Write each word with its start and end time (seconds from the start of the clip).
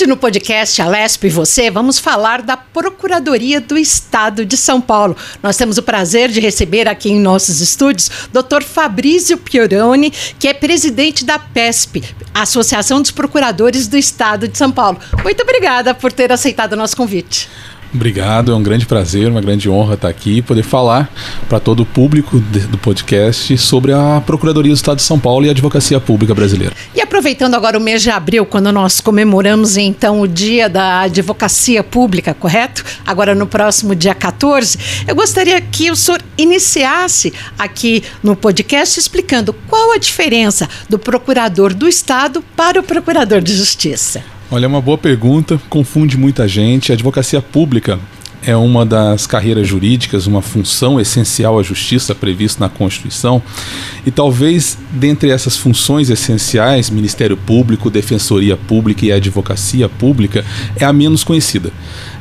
Hoje 0.00 0.08
no 0.08 0.16
podcast 0.16 0.80
Alesp 0.80 1.24
e 1.24 1.28
Você, 1.28 1.70
vamos 1.70 1.98
falar 1.98 2.40
da 2.40 2.56
Procuradoria 2.56 3.60
do 3.60 3.76
Estado 3.76 4.46
de 4.46 4.56
São 4.56 4.80
Paulo. 4.80 5.14
Nós 5.42 5.58
temos 5.58 5.76
o 5.76 5.82
prazer 5.82 6.30
de 6.30 6.40
receber 6.40 6.88
aqui 6.88 7.10
em 7.10 7.20
nossos 7.20 7.60
estúdios 7.60 8.10
Dr. 8.32 8.62
Fabrício 8.62 9.36
Pioroni, 9.36 10.10
que 10.10 10.48
é 10.48 10.54
presidente 10.54 11.22
da 11.22 11.38
PESP, 11.38 12.02
Associação 12.32 13.02
dos 13.02 13.10
Procuradores 13.10 13.86
do 13.86 13.98
Estado 13.98 14.48
de 14.48 14.56
São 14.56 14.72
Paulo. 14.72 14.98
Muito 15.22 15.42
obrigada 15.42 15.92
por 15.92 16.10
ter 16.10 16.32
aceitado 16.32 16.72
o 16.72 16.76
nosso 16.76 16.96
convite. 16.96 17.50
Obrigado, 17.92 18.52
é 18.52 18.54
um 18.54 18.62
grande 18.62 18.86
prazer, 18.86 19.28
uma 19.28 19.40
grande 19.40 19.68
honra 19.68 19.94
estar 19.94 20.08
aqui 20.08 20.38
e 20.38 20.42
poder 20.42 20.62
falar 20.62 21.12
para 21.48 21.58
todo 21.58 21.80
o 21.80 21.86
público 21.86 22.38
do 22.38 22.78
podcast 22.78 23.58
sobre 23.58 23.92
a 23.92 24.22
Procuradoria 24.24 24.72
do 24.72 24.76
Estado 24.76 24.98
de 24.98 25.02
São 25.02 25.18
Paulo 25.18 25.44
e 25.44 25.48
a 25.48 25.50
Advocacia 25.50 25.98
Pública 25.98 26.32
Brasileira. 26.32 26.72
E 26.94 27.00
aproveitando 27.00 27.54
agora 27.54 27.76
o 27.76 27.80
mês 27.80 28.00
de 28.00 28.08
abril, 28.08 28.46
quando 28.46 28.70
nós 28.70 29.00
comemoramos 29.00 29.76
então 29.76 30.20
o 30.20 30.28
Dia 30.28 30.68
da 30.68 31.00
Advocacia 31.00 31.82
Pública, 31.82 32.32
correto? 32.32 32.84
Agora 33.04 33.34
no 33.34 33.46
próximo 33.46 33.96
dia 33.96 34.14
14, 34.14 34.78
eu 35.08 35.14
gostaria 35.16 35.60
que 35.60 35.90
o 35.90 35.96
senhor 35.96 36.22
iniciasse 36.38 37.32
aqui 37.58 38.04
no 38.22 38.36
podcast 38.36 39.00
explicando 39.00 39.52
qual 39.68 39.92
a 39.92 39.98
diferença 39.98 40.68
do 40.88 40.98
procurador 40.98 41.74
do 41.74 41.88
Estado 41.88 42.40
para 42.54 42.78
o 42.78 42.84
procurador 42.84 43.40
de 43.40 43.52
Justiça. 43.52 44.22
Olha, 44.52 44.64
é 44.64 44.68
uma 44.68 44.80
boa 44.80 44.98
pergunta, 44.98 45.60
confunde 45.68 46.16
muita 46.16 46.48
gente. 46.48 46.90
A 46.90 46.94
advocacia 46.96 47.40
pública 47.40 48.00
é 48.42 48.56
uma 48.56 48.84
das 48.84 49.24
carreiras 49.24 49.68
jurídicas, 49.68 50.26
uma 50.26 50.42
função 50.42 51.00
essencial 51.00 51.56
à 51.56 51.62
justiça 51.62 52.16
prevista 52.16 52.58
na 52.58 52.68
Constituição. 52.68 53.40
E 54.04 54.10
talvez, 54.10 54.76
dentre 54.90 55.30
essas 55.30 55.56
funções 55.56 56.10
essenciais, 56.10 56.90
Ministério 56.90 57.36
Público, 57.36 57.88
Defensoria 57.88 58.56
Pública 58.56 59.06
e 59.06 59.12
Advocacia 59.12 59.88
Pública, 59.88 60.44
é 60.74 60.84
a 60.84 60.92
menos 60.92 61.22
conhecida. 61.22 61.70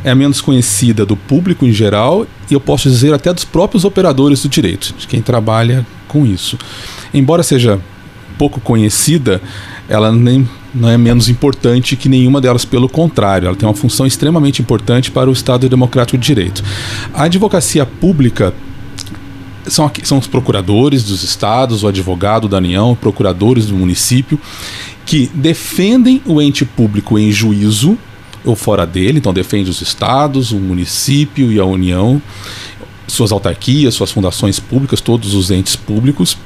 É 0.03 0.12
a 0.12 0.16
menos 0.16 0.40
conhecida 0.40 1.08
do 1.08 1.18
público 1.18 1.66
em 1.66 1.73
geral 1.73 2.28
e 2.48 2.53
eu 2.53 2.59
posso 2.59 2.88
dizer 2.88 3.12
até 3.12 3.34
dos 3.34 3.44
próprios 3.44 3.86
operadores 3.86 4.44
do 4.44 4.50
direito, 4.50 4.94
de 4.96 5.08
quem 5.08 5.20
trabalha 5.20 5.84
com 6.08 6.28
isso. 6.28 6.59
Embora 7.12 7.42
seja 7.42 7.80
pouco 8.38 8.62
conhecida, 8.62 9.42
ela 9.90 10.12
nem 10.12 10.48
não 10.73 10.89
é 10.89 10.98
menos 10.98 11.30
importante 11.30 11.95
que 11.95 12.08
nenhuma 12.08 12.39
delas, 12.39 12.66
pelo 12.66 12.88
contrário, 12.88 13.48
ela 13.48 13.56
tem 13.56 13.67
uma 13.67 13.75
função 13.75 14.06
extremamente 14.06 14.62
importante 14.62 15.09
para 15.12 15.30
o 15.30 15.34
Estado 15.34 15.67
Democrático 15.67 16.17
de 16.17 16.25
Direito. 16.25 16.64
A 17.14 17.23
advocacia 17.23 17.86
pública 17.86 18.53
são, 19.67 19.90
são 20.03 20.17
os 20.17 20.28
procuradores 20.28 21.03
dos 21.03 21.23
estados, 21.23 21.84
o 21.84 21.88
advogado 21.88 22.47
da 22.47 22.58
União, 22.58 22.95
procuradores 22.95 23.67
do 23.67 23.75
município, 23.75 24.40
que 25.06 25.30
defendem 25.34 26.22
o 26.25 26.42
ente 26.42 26.66
público 26.66 27.17
em 27.17 27.31
juízo 27.31 27.97
ou 28.45 28.56
fora 28.56 28.86
dele, 28.86 29.17
então 29.17 29.34
defende 29.34 29.70
os 29.70 29.81
estados, 29.81 30.52
o 30.52 30.58
município 30.58 31.52
e 31.52 31.59
a 31.59 31.66
União, 31.66 32.22
suas 33.08 33.31
autarquias, 33.31 33.95
suas 33.95 34.12
fundações 34.12 34.59
públicas, 34.59 35.02
todos 35.02 35.34
os 35.34 35.52
entes 35.52 35.75
públicos 35.75 36.38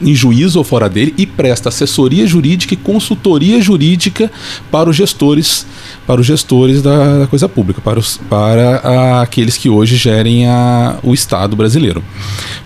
em 0.00 0.14
juízo 0.14 0.58
ou 0.58 0.64
fora 0.64 0.88
dele 0.88 1.14
e 1.16 1.26
presta 1.26 1.68
assessoria 1.68 2.26
jurídica 2.26 2.74
e 2.74 2.76
consultoria 2.76 3.60
jurídica 3.60 4.30
para 4.70 4.90
os 4.90 4.96
gestores, 4.96 5.66
para 6.06 6.20
os 6.20 6.26
gestores 6.26 6.82
da, 6.82 7.20
da 7.20 7.26
coisa 7.26 7.48
pública, 7.48 7.80
para, 7.80 7.98
os, 7.98 8.18
para 8.28 8.76
a, 8.78 9.22
aqueles 9.22 9.56
que 9.56 9.68
hoje 9.68 9.96
gerem 9.96 10.48
a, 10.48 10.98
o 11.02 11.14
Estado 11.14 11.56
brasileiro. 11.56 12.02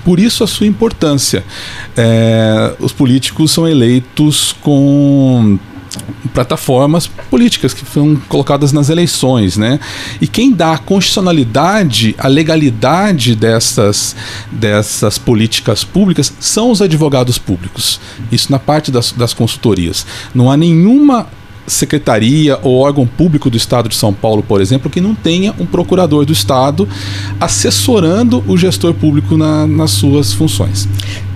Por 0.04 0.18
isso 0.18 0.44
a 0.44 0.46
sua 0.46 0.66
importância. 0.66 1.44
É, 1.96 2.74
os 2.78 2.92
políticos 2.92 3.50
são 3.50 3.68
eleitos 3.68 4.54
com 4.60 5.58
plataformas 6.32 7.06
políticas 7.06 7.72
que 7.72 7.84
foram 7.84 8.16
colocadas 8.28 8.72
nas 8.72 8.90
eleições, 8.90 9.56
né? 9.56 9.80
E 10.20 10.26
quem 10.26 10.52
dá 10.52 10.74
a 10.74 10.78
constitucionalidade, 10.78 12.14
a 12.18 12.28
legalidade 12.28 13.34
dessas, 13.34 14.14
dessas 14.50 15.18
políticas 15.18 15.84
públicas 15.84 16.32
são 16.38 16.70
os 16.70 16.82
advogados 16.82 17.38
públicos. 17.38 18.00
Isso 18.30 18.52
na 18.52 18.58
parte 18.58 18.90
das, 18.90 19.12
das 19.12 19.32
consultorias. 19.32 20.06
Não 20.34 20.50
há 20.50 20.56
nenhuma 20.56 21.26
secretaria 21.66 22.58
ou 22.62 22.78
órgão 22.78 23.06
público 23.06 23.50
do 23.50 23.56
Estado 23.56 23.88
de 23.88 23.94
São 23.94 24.12
Paulo, 24.12 24.42
por 24.42 24.60
exemplo, 24.60 24.90
que 24.90 25.00
não 25.00 25.14
tenha 25.14 25.54
um 25.58 25.66
procurador 25.66 26.24
do 26.24 26.32
Estado 26.32 26.88
assessorando 27.40 28.44
o 28.46 28.56
gestor 28.56 28.94
público 28.94 29.36
na, 29.36 29.66
nas 29.66 29.90
suas 29.90 30.32
funções. 30.32 30.88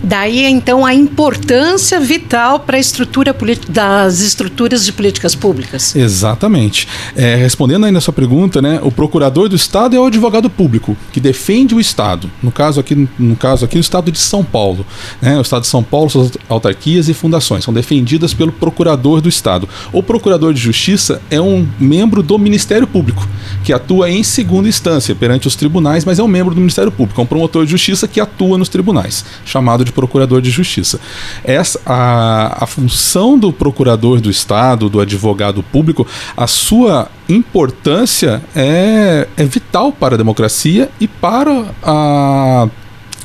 Daí 0.03 0.45
então 0.45 0.85
a 0.85 0.95
importância 0.95 2.01
vital 2.01 2.61
para 2.61 2.77
a 2.77 2.81
estrutura 2.81 3.37
das 3.69 4.21
estruturas 4.21 4.85
de 4.85 4.93
políticas 4.93 5.35
públicas. 5.35 5.95
Exatamente. 5.95 6.89
É, 7.15 7.35
respondendo 7.35 7.87
ainda 7.87 7.99
a 7.99 8.01
sua 8.01 8.13
pergunta, 8.13 8.63
né, 8.63 8.81
o 8.83 8.91
procurador 8.91 9.49
do 9.49 9.57
Estado 9.57 9.95
é 9.95 10.01
o 10.01 10.07
advogado 10.07 10.49
público 10.49 10.97
que 11.13 11.21
defende 11.21 11.75
o 11.75 11.81
Estado. 11.81 12.31
No 12.43 12.51
caso 12.51 12.81
aqui, 12.81 13.09
no 13.19 13.37
caso 13.37 13.65
aqui, 13.65 13.77
o 13.77 13.81
Estado 13.81 14.11
de 14.11 14.19
São 14.19 14.45
Paulo, 14.45 14.87
né, 15.21 15.39
o 15.39 15.43
Estado 15.43 15.63
de 15.63 15.69
São 15.69 15.83
Paulo, 15.83 16.11
suas 16.11 16.33
autarquias 16.49 17.09
e 17.09 17.15
fundações 17.15 17.65
são 17.65 17.75
defendidas 17.75 18.33
pelo 18.33 18.53
procurador 18.53 19.21
do 19.21 19.29
Estado. 19.29 19.69
O 19.93 20.03
procurador 20.03 20.55
de 20.55 20.61
Justiça 20.61 21.21
é 21.31 21.41
um 21.41 21.67
membro 21.79 22.23
do 22.23 22.39
Ministério 22.39 22.87
Público 22.87 23.27
que 23.63 23.73
atua 23.73 24.11
em 24.11 24.23
segunda 24.23 24.69
instância 24.69 25.15
perante 25.15 25.47
os 25.47 25.55
tribunais, 25.55 26.05
mas 26.05 26.19
é 26.19 26.23
um 26.23 26.29
membro 26.29 26.55
do 26.55 26.61
Ministério 26.61 26.91
Público, 26.91 27.21
é 27.21 27.25
um 27.25 27.27
promotor 27.27 27.65
de 27.65 27.71
justiça 27.71 28.09
que 28.09 28.21
atua 28.21 28.57
nos 28.57 28.69
tribunais, 28.69 29.25
chamado 29.45 29.85
de 29.85 29.90
de 29.91 29.93
procurador 29.93 30.41
de 30.41 30.51
justiça. 30.51 31.01
Essa, 31.45 31.81
a, 31.85 32.65
a 32.65 32.67
função 32.67 33.39
do 33.39 33.53
procurador 33.53 34.21
do 34.21 34.31
Estado, 34.31 34.89
do 34.89 35.01
advogado 35.01 35.63
público, 35.63 36.07
a 36.37 36.47
sua 36.47 37.09
importância 37.29 38.43
é, 38.55 39.29
é 39.37 39.45
vital 39.45 39.93
para 39.93 40.15
a 40.15 40.19
democracia 40.19 40.89
e 41.01 41.07
para, 41.07 41.67
a, 41.83 42.69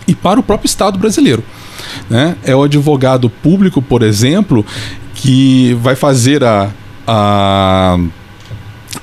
e 0.07 0.15
para 0.15 0.39
o 0.39 0.43
próprio 0.43 0.67
Estado 0.67 0.97
brasileiro. 0.97 1.43
Né? 2.09 2.35
É 2.43 2.55
o 2.55 2.63
advogado 2.63 3.29
público, 3.29 3.81
por 3.81 4.01
exemplo, 4.01 4.65
que 5.13 5.73
vai 5.81 5.95
fazer 5.95 6.43
a, 6.43 6.69
a 7.07 7.97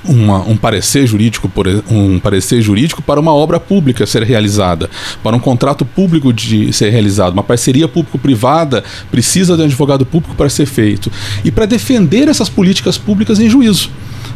uma, 0.03 0.39
um 0.39 0.57
parecer 0.57 1.05
jurídico 1.07 1.47
por, 1.49 1.67
um 1.89 2.19
parecer 2.19 2.61
jurídico 2.61 3.01
para 3.01 3.19
uma 3.19 3.33
obra 3.33 3.59
pública 3.59 4.05
ser 4.05 4.23
realizada, 4.23 4.89
para 5.21 5.35
um 5.35 5.39
contrato 5.39 5.85
público 5.85 6.33
de 6.33 6.71
ser 6.73 6.89
realizado, 6.89 7.33
uma 7.33 7.43
parceria 7.43 7.87
público-privada 7.87 8.83
precisa 9.11 9.55
de 9.55 9.61
um 9.61 9.65
advogado 9.65 10.05
público 10.05 10.35
para 10.35 10.49
ser 10.49 10.65
feito. 10.65 11.11
E 11.43 11.51
para 11.51 11.65
defender 11.65 12.27
essas 12.27 12.49
políticas 12.49 12.97
públicas 12.97 13.39
em 13.39 13.49
juízo. 13.49 13.89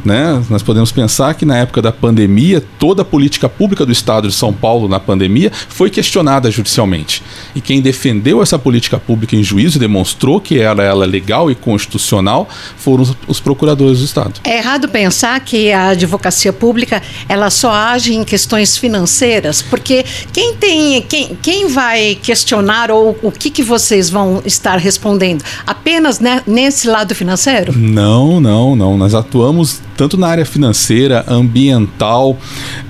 Né? 0.05 0.41
Nós 0.49 0.63
podemos 0.63 0.91
pensar 0.91 1.33
que 1.33 1.45
na 1.45 1.57
época 1.57 1.81
da 1.81 1.91
pandemia, 1.91 2.63
toda 2.79 3.01
a 3.01 3.05
política 3.05 3.49
pública 3.49 3.85
do 3.85 3.91
Estado 3.91 4.27
de 4.27 4.33
São 4.33 4.53
Paulo 4.53 4.87
na 4.87 4.99
pandemia 4.99 5.51
foi 5.69 5.89
questionada 5.89 6.49
judicialmente. 6.49 7.23
E 7.55 7.61
quem 7.61 7.81
defendeu 7.81 8.41
essa 8.41 8.57
política 8.57 8.97
pública 8.97 9.35
em 9.35 9.43
juízo 9.43 9.77
e 9.77 9.79
demonstrou 9.79 10.39
que 10.39 10.59
era 10.59 10.83
ela 10.83 11.05
legal 11.05 11.51
e 11.51 11.55
constitucional 11.55 12.47
foram 12.77 13.03
os, 13.03 13.15
os 13.27 13.39
procuradores 13.39 13.99
do 13.99 14.05
Estado. 14.05 14.39
É 14.43 14.57
errado 14.57 14.87
pensar 14.89 15.39
que 15.39 15.71
a 15.71 15.89
advocacia 15.89 16.53
pública 16.53 17.01
ela 17.27 17.49
só 17.49 17.71
age 17.71 18.13
em 18.13 18.23
questões 18.23 18.77
financeiras, 18.77 19.61
porque 19.61 20.05
quem 20.31 20.55
tem 20.55 21.01
quem, 21.01 21.37
quem 21.41 21.67
vai 21.67 22.15
questionar 22.21 22.91
ou 22.91 23.17
o 23.21 23.31
que, 23.31 23.49
que 23.49 23.63
vocês 23.63 24.09
vão 24.09 24.41
estar 24.45 24.77
respondendo? 24.77 25.43
Apenas 25.65 26.19
né, 26.19 26.41
nesse 26.45 26.87
lado 26.87 27.13
financeiro? 27.15 27.73
Não, 27.77 28.39
não, 28.39 28.75
não. 28.75 28.97
Nós 28.97 29.13
atuamos 29.13 29.81
tanto 29.97 30.15
na 30.15 30.27
área 30.27 30.45
financeira, 30.45 31.25
ambiental, 31.27 32.37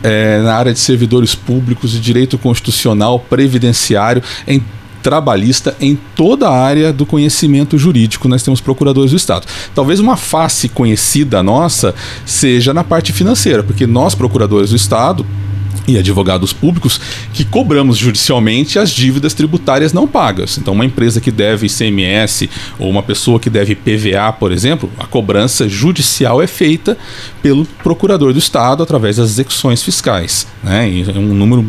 é, 0.03 0.41
na 0.41 0.53
área 0.53 0.73
de 0.73 0.79
servidores 0.79 1.33
públicos, 1.33 1.91
de 1.91 1.99
direito 2.01 2.37
constitucional, 2.37 3.19
previdenciário, 3.19 4.21
em 4.45 4.61
trabalhista 5.01 5.73
em 5.79 5.97
toda 6.15 6.49
a 6.49 6.61
área 6.61 6.91
do 6.91 7.05
conhecimento 7.05 7.77
jurídico. 7.77 8.27
Nós 8.27 8.43
temos 8.43 8.59
procuradores 8.59 9.11
do 9.11 9.17
Estado. 9.17 9.47
Talvez 9.73 10.01
uma 10.01 10.17
face 10.17 10.67
conhecida 10.67 11.41
nossa 11.41 11.95
seja 12.25 12.73
na 12.73 12.83
parte 12.83 13.13
financeira, 13.13 13.63
porque 13.63 13.87
nós, 13.87 14.13
procuradores 14.13 14.71
do 14.71 14.75
Estado, 14.75 15.25
e 15.87 15.97
advogados 15.97 16.51
públicos 16.51 16.99
que 17.33 17.45
cobramos 17.45 17.97
judicialmente 17.97 18.77
as 18.77 18.89
dívidas 18.89 19.33
tributárias 19.33 19.93
não 19.93 20.05
pagas. 20.05 20.57
Então, 20.57 20.73
uma 20.73 20.85
empresa 20.85 21.21
que 21.21 21.31
deve 21.31 21.67
ICMS 21.67 22.49
ou 22.77 22.89
uma 22.89 23.01
pessoa 23.01 23.39
que 23.39 23.49
deve 23.49 23.73
PVA, 23.73 24.31
por 24.33 24.51
exemplo, 24.51 24.91
a 24.99 25.05
cobrança 25.05 25.69
judicial 25.69 26.41
é 26.41 26.47
feita 26.47 26.97
pelo 27.41 27.65
procurador 27.65 28.33
do 28.33 28.39
Estado 28.39 28.83
através 28.83 29.15
das 29.15 29.29
execuções 29.29 29.81
fiscais. 29.81 30.45
Né? 30.61 30.89
E 30.89 31.03
um 31.17 31.33
número, 31.33 31.65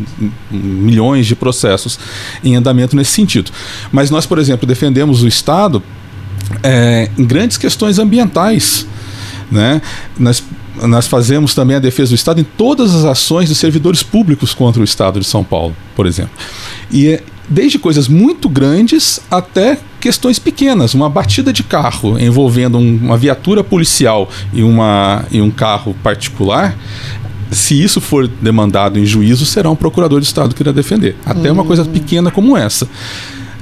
milhões 0.51 1.25
de 1.25 1.35
processos 1.35 1.97
em 2.43 2.55
andamento 2.55 2.95
nesse 2.95 3.11
sentido. 3.11 3.51
Mas 3.91 4.11
nós, 4.11 4.25
por 4.25 4.37
exemplo, 4.37 4.67
defendemos 4.67 5.23
o 5.23 5.27
Estado 5.27 5.81
é, 6.61 7.09
em 7.17 7.25
grandes 7.25 7.57
questões 7.57 7.99
ambientais. 7.99 8.85
Né? 9.51 9.81
Nós 10.17 10.43
nós 10.87 11.07
fazemos 11.07 11.53
também 11.53 11.75
a 11.75 11.79
defesa 11.79 12.09
do 12.09 12.15
Estado 12.15 12.39
em 12.39 12.43
todas 12.43 12.95
as 12.95 13.05
ações 13.05 13.49
dos 13.49 13.57
servidores 13.57 14.03
públicos 14.03 14.53
contra 14.53 14.81
o 14.81 14.85
Estado 14.85 15.19
de 15.19 15.25
São 15.25 15.43
Paulo, 15.43 15.75
por 15.95 16.05
exemplo. 16.05 16.31
E 16.91 17.09
é, 17.09 17.23
desde 17.49 17.79
coisas 17.79 18.07
muito 18.07 18.47
grandes 18.47 19.19
até 19.29 19.77
questões 19.99 20.39
pequenas. 20.39 20.93
Uma 20.93 21.09
batida 21.09 21.51
de 21.51 21.63
carro 21.63 22.19
envolvendo 22.19 22.77
um, 22.77 22.97
uma 23.01 23.17
viatura 23.17 23.63
policial 23.63 24.29
e, 24.53 24.63
uma, 24.63 25.25
e 25.31 25.41
um 25.41 25.49
carro 25.49 25.95
particular. 26.03 26.77
Se 27.51 27.81
isso 27.81 27.99
for 27.99 28.27
demandado 28.27 28.99
em 28.99 29.05
juízo, 29.05 29.45
será 29.45 29.69
um 29.71 29.75
procurador 29.75 30.19
de 30.21 30.27
Estado 30.27 30.53
que 30.53 30.61
irá 30.61 30.71
defender. 30.71 31.15
Até 31.25 31.51
uma 31.51 31.65
coisa 31.65 31.83
pequena 31.83 32.29
como 32.29 32.55
essa. 32.55 32.87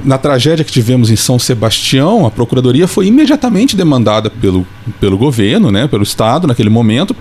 Na 0.07 0.17
tragédia 0.17 0.63
que 0.63 0.71
tivemos 0.71 1.09
em 1.11 1.17
São 1.17 1.37
Sebastião, 1.37 2.25
a 2.25 2.31
procuradoria 2.31 2.87
foi 2.87 3.07
imediatamente 3.07 3.75
demandada 3.75 4.29
pelo, 4.29 4.65
pelo 5.01 5.17
governo, 5.17 5.69
né, 5.69 5.85
pelo 5.85 6.03
Estado, 6.03 6.47
naquele 6.47 6.69
momento, 6.69 7.13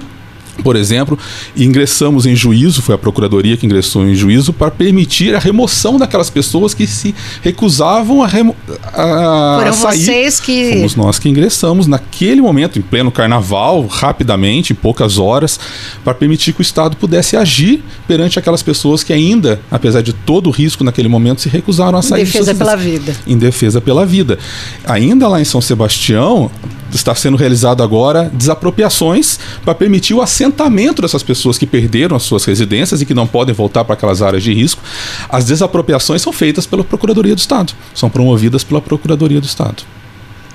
por 0.63 0.77
exemplo, 0.77 1.19
ingressamos 1.57 2.27
em 2.27 2.35
juízo, 2.35 2.83
foi 2.83 2.95
a 2.95 2.99
procuradoria 2.99 3.57
que 3.57 3.67
ingressou 3.67 4.07
em 4.07 4.15
juízo 4.15 4.53
para 4.53 4.71
permitir 4.71 5.35
a 5.35 5.39
remoção 5.39 5.99
daquelas 5.99 6.31
pessoas 6.31 6.75
que 6.75 6.87
se 6.87 7.15
recusavam 7.43 8.23
a, 8.23 8.27
remo 8.27 8.57
a, 8.93 9.57
Foram 9.59 9.73
sair. 9.73 9.99
vocês 9.99 10.41
que 10.41 10.73
Fomos 10.75 10.97
nós 10.97 11.19
que 11.19 11.29
ingressamos 11.29 11.87
naquele 11.87 12.41
momento, 12.41 12.79
em 12.79 12.83
pleno 12.83 13.11
carnaval, 13.11 13.87
rapidamente, 13.87 14.73
em 14.73 14.77
poucas 14.77 15.19
horas, 15.19 15.59
para 16.05 16.15
permitir 16.15 16.53
que 16.53 16.61
o 16.61 16.63
Estado 16.63 16.97
pudesse 16.97 17.37
agir 17.37 17.83
perante 18.07 18.39
aquelas 18.39 18.63
pessoas 18.63 19.03
que 19.03 19.13
ainda, 19.13 19.61
apesar 19.71 20.03
de 20.03 20.13
todo 20.13 20.49
o 20.49 20.51
risco 20.51 20.83
naquele 20.83 21.09
momento, 21.09 21.41
se 21.41 21.49
recusaram 21.49 21.99
a 21.99 22.03
sair. 22.03 22.23
em 22.23 22.25
de 22.25 22.33
defesa 22.33 22.45
suas 22.47 22.59
pela 22.59 22.77
vida. 22.77 23.17
Em 23.27 23.39
defesa 23.39 23.81
pela 23.81 24.07
vida. 24.07 24.39
Ainda 24.85 25.29
lá 25.29 25.41
em 25.41 25.45
São 25.45 25.61
Sebastião, 25.61 26.51
está 26.95 27.15
sendo 27.15 27.37
realizado 27.37 27.83
agora 27.83 28.31
desapropriações 28.33 29.39
para 29.65 29.75
permitir 29.75 30.15
o 30.15 30.23
assentamento 30.23 31.03
dessas 31.03 31.23
pessoas 31.23 31.59
que 31.59 31.67
perderam 31.67 32.17
as 32.17 32.23
suas 32.23 32.45
residências 32.45 33.01
e 33.01 33.07
que 33.07 33.15
não 33.15 33.27
podem 33.27 33.55
voltar 33.55 33.85
para 33.85 33.95
aquelas 33.95 34.23
áreas 34.23 34.43
de 34.43 34.53
risco. 34.53 34.83
As 35.29 35.45
desapropriações 35.45 36.23
são 36.23 36.33
feitas 36.33 36.67
pela 36.67 36.85
Procuradoria 36.85 37.35
do 37.35 37.39
Estado, 37.39 37.73
são 37.95 38.09
promovidas 38.09 38.65
pela 38.65 38.81
Procuradoria 38.81 39.41
do 39.41 39.47
Estado. 39.47 39.83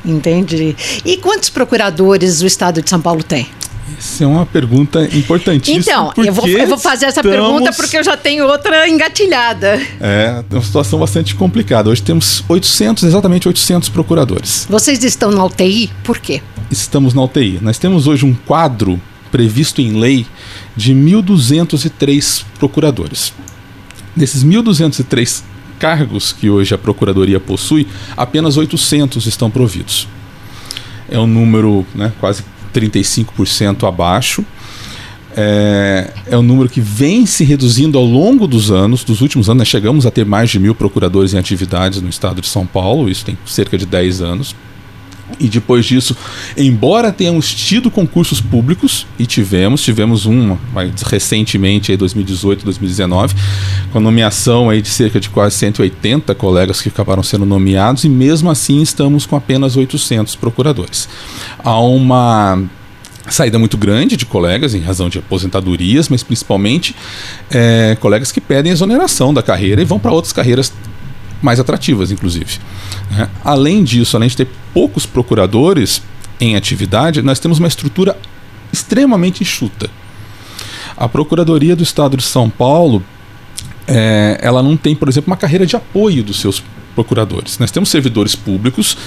Entendi. 0.03 0.75
E 1.05 1.17
quantos 1.17 1.49
procuradores 1.49 2.41
o 2.41 2.47
estado 2.47 2.81
de 2.81 2.89
São 2.89 2.99
Paulo 2.99 3.23
tem? 3.23 3.47
Essa 3.97 4.23
é 4.23 4.27
uma 4.27 4.45
pergunta 4.45 5.03
importantíssima. 5.15 5.79
Então, 5.79 6.13
eu 6.25 6.33
vou, 6.33 6.47
eu 6.47 6.67
vou 6.67 6.77
fazer 6.77 7.05
essa 7.05 7.19
estamos- 7.21 7.37
pergunta 7.37 7.71
porque 7.73 7.97
eu 7.97 8.03
já 8.03 8.17
tenho 8.17 8.45
outra 8.47 8.87
engatilhada. 8.89 9.79
É 9.99 10.43
uma 10.51 10.61
situação 10.61 10.99
bastante 10.99 11.35
complicada. 11.35 11.89
Hoje 11.89 12.01
temos 12.01 12.43
800, 12.47 13.03
exatamente 13.03 13.47
800 13.47 13.89
procuradores. 13.89 14.65
Vocês 14.69 15.03
estão 15.03 15.31
na 15.31 15.45
UTI? 15.45 15.89
Por 16.03 16.17
quê? 16.19 16.41
estamos 16.71 17.13
na 17.13 17.21
UTI. 17.23 17.59
Nós 17.61 17.77
temos 17.77 18.07
hoje 18.07 18.25
um 18.25 18.33
quadro 18.33 18.99
previsto 19.29 19.81
em 19.81 19.99
lei 19.99 20.25
de 20.75 20.93
1.203 20.93 22.43
procuradores. 22.57 23.33
Desses 24.15 24.43
1.203 24.43 25.43
cargos 25.79 26.31
que 26.31 26.49
hoje 26.49 26.73
a 26.73 26.77
Procuradoria 26.77 27.39
possui, 27.39 27.87
apenas 28.15 28.55
800 28.55 29.25
estão 29.25 29.49
providos. 29.49 30.07
É 31.09 31.17
um 31.19 31.27
número 31.27 31.85
né, 31.95 32.13
quase 32.19 32.43
35% 32.71 33.87
abaixo. 33.87 34.45
É, 35.35 36.11
é 36.27 36.37
um 36.37 36.41
número 36.41 36.67
que 36.67 36.81
vem 36.81 37.25
se 37.25 37.43
reduzindo 37.43 37.97
ao 37.97 38.03
longo 38.03 38.47
dos 38.47 38.69
anos, 38.69 39.03
dos 39.03 39.21
últimos 39.21 39.49
anos. 39.49 39.59
Nós 39.59 39.67
chegamos 39.67 40.05
a 40.05 40.11
ter 40.11 40.25
mais 40.25 40.49
de 40.49 40.59
mil 40.59 40.75
procuradores 40.75 41.33
em 41.33 41.37
atividades 41.37 42.01
no 42.01 42.09
estado 42.09 42.41
de 42.41 42.47
São 42.47 42.65
Paulo, 42.65 43.09
isso 43.09 43.23
tem 43.25 43.37
cerca 43.45 43.77
de 43.77 43.85
10 43.85 44.21
anos. 44.21 44.55
E 45.39 45.47
depois 45.47 45.85
disso, 45.85 46.15
embora 46.57 47.11
tenhamos 47.11 47.53
tido 47.53 47.89
concursos 47.89 48.41
públicos, 48.41 49.05
e 49.17 49.25
tivemos, 49.25 49.81
tivemos 49.81 50.25
um 50.25 50.57
recentemente, 51.05 51.91
em 51.91 51.97
2018, 51.97 52.65
2019, 52.65 53.35
com 53.91 53.97
a 53.97 54.01
nomeação 54.01 54.69
aí 54.69 54.81
de 54.81 54.89
cerca 54.89 55.19
de 55.19 55.29
quase 55.29 55.55
180 55.57 56.33
colegas 56.35 56.81
que 56.81 56.89
acabaram 56.89 57.23
sendo 57.23 57.45
nomeados, 57.45 58.03
e 58.03 58.09
mesmo 58.09 58.49
assim 58.49 58.81
estamos 58.81 59.25
com 59.25 59.35
apenas 59.35 59.75
800 59.75 60.35
procuradores. 60.35 61.07
Há 61.63 61.79
uma 61.79 62.61
saída 63.29 63.59
muito 63.59 63.77
grande 63.77 64.17
de 64.17 64.25
colegas 64.25 64.73
em 64.73 64.79
razão 64.79 65.09
de 65.09 65.19
aposentadorias, 65.19 66.09
mas 66.09 66.23
principalmente 66.23 66.95
é, 67.49 67.95
colegas 67.99 68.31
que 68.31 68.41
pedem 68.41 68.71
exoneração 68.71 69.33
da 69.33 69.43
carreira 69.43 69.81
e 69.81 69.85
vão 69.85 69.99
para 69.99 70.11
outras 70.11 70.33
carreiras 70.33 70.73
mais 71.41 71.59
atrativas, 71.59 72.11
inclusive. 72.11 72.59
né? 73.09 73.29
Além 73.43 73.83
disso, 73.83 74.15
além 74.15 74.29
de 74.29 74.37
ter 74.37 74.47
poucos 74.73 75.05
procuradores 75.05 76.01
em 76.39 76.55
atividade, 76.55 77.21
nós 77.21 77.39
temos 77.39 77.59
uma 77.59 77.67
estrutura 77.67 78.17
extremamente 78.71 79.41
enxuta. 79.41 79.89
A 80.95 81.07
Procuradoria 81.07 81.75
do 81.75 81.83
Estado 81.83 82.17
de 82.17 82.23
São 82.23 82.49
Paulo, 82.49 83.03
é, 83.87 84.39
ela 84.41 84.61
não 84.61 84.77
tem, 84.77 84.95
por 84.95 85.09
exemplo, 85.09 85.31
uma 85.31 85.37
carreira 85.37 85.65
de 85.65 85.75
apoio 85.75 86.23
dos 86.23 86.39
seus 86.39 86.63
procuradores. 86.93 87.57
Nós 87.57 87.71
temos 87.71 87.89
servidores 87.89 88.35
públicos 88.35 88.97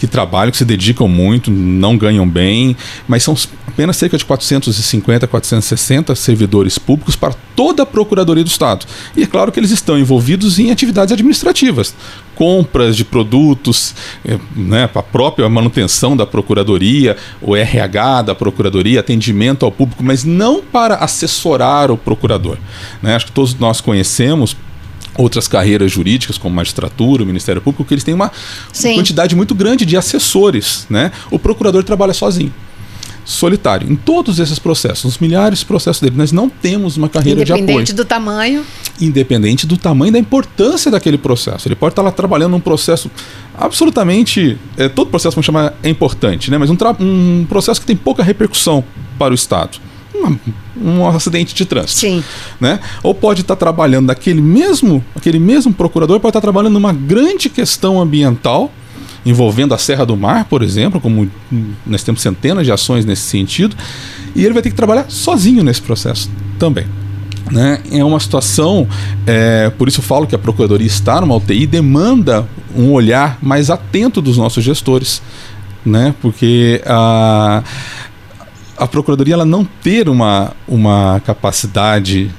que 0.00 0.06
trabalham, 0.06 0.50
que 0.50 0.56
se 0.56 0.64
dedicam 0.64 1.06
muito, 1.06 1.50
não 1.50 1.94
ganham 1.94 2.26
bem, 2.26 2.74
mas 3.06 3.22
são 3.22 3.36
apenas 3.68 3.98
cerca 3.98 4.16
de 4.16 4.24
450, 4.24 5.26
460 5.26 6.14
servidores 6.14 6.78
públicos 6.78 7.16
para 7.16 7.34
toda 7.54 7.82
a 7.82 7.86
Procuradoria 7.86 8.42
do 8.42 8.48
Estado. 8.48 8.86
E 9.14 9.22
é 9.22 9.26
claro 9.26 9.52
que 9.52 9.60
eles 9.60 9.70
estão 9.70 9.98
envolvidos 9.98 10.58
em 10.58 10.70
atividades 10.70 11.12
administrativas, 11.12 11.94
compras 12.34 12.96
de 12.96 13.04
produtos, 13.04 13.94
eh, 14.24 14.38
né, 14.56 14.88
a 14.94 15.02
própria 15.02 15.46
manutenção 15.50 16.16
da 16.16 16.24
Procuradoria, 16.24 17.18
o 17.42 17.54
RH 17.54 18.22
da 18.22 18.34
Procuradoria, 18.34 19.00
atendimento 19.00 19.66
ao 19.66 19.70
público, 19.70 20.02
mas 20.02 20.24
não 20.24 20.62
para 20.62 20.94
assessorar 20.94 21.90
o 21.90 21.98
procurador. 21.98 22.56
né? 23.02 23.14
Acho 23.16 23.26
que 23.26 23.32
todos 23.32 23.54
nós 23.54 23.82
conhecemos 23.82 24.56
outras 25.16 25.48
carreiras 25.48 25.90
jurídicas, 25.90 26.38
como 26.38 26.54
magistratura, 26.54 27.22
o 27.22 27.26
Ministério 27.26 27.60
Público, 27.60 27.84
que 27.84 27.94
eles 27.94 28.04
têm 28.04 28.14
uma 28.14 28.30
Sim. 28.72 28.94
quantidade 28.94 29.34
muito 29.34 29.54
grande 29.54 29.84
de 29.84 29.96
assessores. 29.96 30.86
Né? 30.88 31.12
O 31.30 31.38
procurador 31.38 31.82
trabalha 31.84 32.12
sozinho, 32.12 32.52
solitário, 33.24 33.90
em 33.90 33.96
todos 33.96 34.38
esses 34.38 34.58
processos, 34.58 35.04
nos 35.04 35.18
milhares 35.18 35.60
de 35.60 35.66
processos 35.66 36.00
dele. 36.00 36.16
Nós 36.16 36.32
não 36.32 36.48
temos 36.48 36.96
uma 36.96 37.08
carreira 37.08 37.44
de 37.44 37.52
apoio, 37.52 37.64
Independente 37.64 37.92
do 37.92 38.04
tamanho. 38.04 38.66
independente 39.00 39.66
do 39.66 39.76
tamanho 39.76 40.12
da 40.12 40.18
importância 40.18 40.90
daquele 40.90 41.18
processo. 41.18 41.68
Ele 41.68 41.76
pode 41.76 41.92
estar 41.92 42.02
lá 42.02 42.10
trabalhando 42.10 42.52
num 42.52 42.60
processo 42.60 43.10
absolutamente. 43.56 44.58
É, 44.76 44.88
todo 44.88 45.10
processo, 45.10 45.36
vamos 45.36 45.46
chamar, 45.46 45.74
é 45.82 45.88
importante, 45.88 46.50
né? 46.50 46.58
mas 46.58 46.70
um, 46.70 46.76
um 47.00 47.46
processo 47.48 47.80
que 47.80 47.86
tem 47.86 47.96
pouca 47.96 48.22
repercussão 48.22 48.82
para 49.18 49.32
o 49.32 49.34
Estado. 49.34 49.78
Um 50.80 51.06
acidente 51.06 51.54
de 51.54 51.64
trânsito 51.64 52.00
Sim. 52.00 52.24
né? 52.60 52.80
Ou 53.02 53.14
pode 53.14 53.42
estar 53.42 53.56
trabalhando 53.56 54.06
naquele 54.06 54.40
mesmo, 54.40 55.04
aquele 55.14 55.38
mesmo 55.38 55.72
procurador 55.72 56.18
pode 56.20 56.30
estar 56.30 56.40
trabalhando 56.40 56.74
numa 56.74 56.92
grande 56.92 57.48
questão 57.48 58.00
ambiental 58.00 58.72
envolvendo 59.24 59.74
a 59.74 59.78
Serra 59.78 60.06
do 60.06 60.16
Mar, 60.16 60.46
por 60.46 60.62
exemplo, 60.62 61.00
como 61.00 61.30
nós 61.86 62.02
temos 62.02 62.22
centenas 62.22 62.64
de 62.64 62.72
ações 62.72 63.04
nesse 63.04 63.22
sentido, 63.22 63.76
e 64.34 64.44
ele 64.44 64.54
vai 64.54 64.62
ter 64.62 64.70
que 64.70 64.76
trabalhar 64.76 65.06
sozinho 65.08 65.62
nesse 65.62 65.82
processo 65.82 66.30
também. 66.58 66.86
Né? 67.50 67.82
É 67.90 68.04
uma 68.04 68.20
situação, 68.20 68.86
é, 69.26 69.70
por 69.70 69.88
isso 69.88 70.00
eu 70.00 70.04
falo 70.04 70.26
que 70.26 70.34
a 70.34 70.38
Procuradoria 70.38 70.86
está 70.86 71.20
numa 71.20 71.34
UTI, 71.34 71.66
demanda 71.66 72.48
um 72.74 72.92
olhar 72.92 73.38
mais 73.42 73.70
atento 73.70 74.22
dos 74.22 74.38
nossos 74.38 74.62
gestores, 74.62 75.20
né? 75.84 76.14
porque 76.22 76.80
a, 76.86 77.62
a 78.80 78.86
Procuradoria 78.86 79.34
ela 79.34 79.44
não 79.44 79.62
ter 79.62 80.08
uma, 80.08 80.52
uma 80.66 81.20
capacidade 81.20 82.30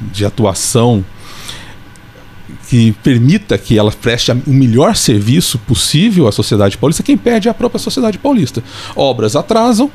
de 0.00 0.24
atuação 0.24 1.04
que 2.68 2.90
permita 3.04 3.56
que 3.56 3.78
ela 3.78 3.92
preste 3.92 4.32
o 4.32 4.50
melhor 4.50 4.96
serviço 4.96 5.56
possível 5.56 6.26
à 6.26 6.32
sociedade 6.32 6.76
paulista, 6.76 7.04
quem 7.04 7.16
perde 7.16 7.46
é 7.46 7.50
a 7.52 7.54
própria 7.54 7.78
sociedade 7.78 8.18
paulista. 8.18 8.62
Obras 8.96 9.36
atrasam, 9.36 9.88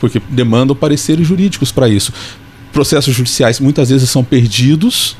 porque 0.00 0.20
demandam 0.28 0.74
pareceres 0.74 1.26
jurídicos 1.26 1.70
para 1.70 1.88
isso. 1.88 2.12
Processos 2.72 3.14
judiciais 3.14 3.60
muitas 3.60 3.90
vezes 3.90 4.10
são 4.10 4.24
perdidos, 4.24 5.16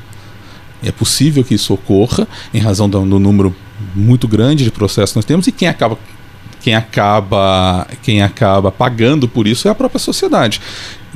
é 0.83 0.91
possível 0.91 1.45
que 1.45 1.55
isso 1.55 1.73
ocorra, 1.73 2.27
em 2.53 2.59
razão 2.59 2.91
do, 2.91 3.01
do 3.07 3.21
número 3.21 3.55
muito 3.95 4.27
grande 4.27 4.65
de 4.65 4.73
processos 4.73 5.13
que 5.13 5.19
nós 5.19 5.25
temos, 5.25 5.47
e 5.47 5.53
quem 5.53 5.69
acaba 5.69 5.97
quem 6.61 6.75
acaba 6.75 7.87
quem 8.03 8.23
acaba 8.23 8.71
pagando 8.73 9.29
por 9.29 9.47
isso 9.47 9.69
é 9.69 9.71
a 9.71 9.75
própria 9.75 9.99
sociedade. 9.99 10.61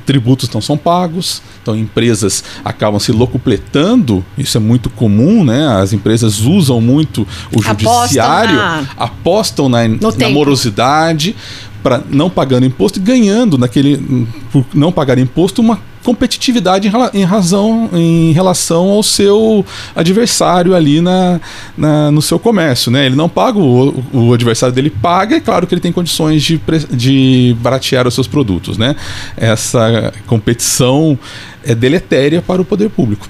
Tributos 0.04 0.50
não 0.50 0.60
são 0.60 0.76
pagos, 0.76 1.40
então 1.62 1.76
empresas 1.76 2.42
acabam 2.64 2.98
se 2.98 3.12
locupletando, 3.12 4.24
isso 4.36 4.56
é 4.56 4.60
muito 4.60 4.90
comum, 4.90 5.44
né? 5.44 5.68
As 5.80 5.92
empresas 5.92 6.40
usam 6.40 6.80
muito 6.80 7.22
o 7.54 7.60
Apostam 7.60 7.98
judiciário, 8.00 8.56
na- 8.56 8.84
apostam 8.96 9.68
na, 9.68 9.86
na 9.86 10.28
morosidade 10.34 11.36
para 11.84 12.02
não 12.10 12.28
pagando 12.28 12.66
imposto 12.66 12.98
e 12.98 13.02
ganhando 13.02 13.56
naquele 13.56 14.26
por 14.50 14.64
não 14.74 14.90
pagar 14.90 15.18
imposto 15.18 15.60
uma 15.62 15.78
competitividade 16.04 16.90
em, 17.14 17.24
razão 17.24 17.88
em 17.92 18.32
relação 18.32 18.90
ao 18.90 19.02
seu 19.02 19.64
adversário 19.94 20.74
ali 20.74 21.00
na, 21.00 21.40
na- 21.76 22.10
no 22.10 22.20
seu 22.20 22.38
comércio, 22.38 22.90
né? 22.90 23.06
Ele 23.06 23.14
não 23.16 23.28
paga 23.28 23.58
o, 23.58 24.02
o 24.12 24.32
adversário 24.32 24.74
dele 24.74 24.90
paga, 24.90 25.36
é 25.36 25.40
claro 25.40 25.66
que 25.66 25.74
ele 25.74 25.80
tem 25.80 25.92
condições 25.92 26.42
de, 26.42 26.60
de 26.90 27.56
baratear 27.60 28.06
os 28.06 28.14
seus 28.14 28.26
produtos, 28.26 28.76
né? 28.76 28.96
Essa 29.36 30.12
competição 30.26 31.18
é 31.64 31.74
deletéria 31.74 32.42
para 32.42 32.60
o 32.60 32.64
poder 32.64 32.90
público. 32.90 33.28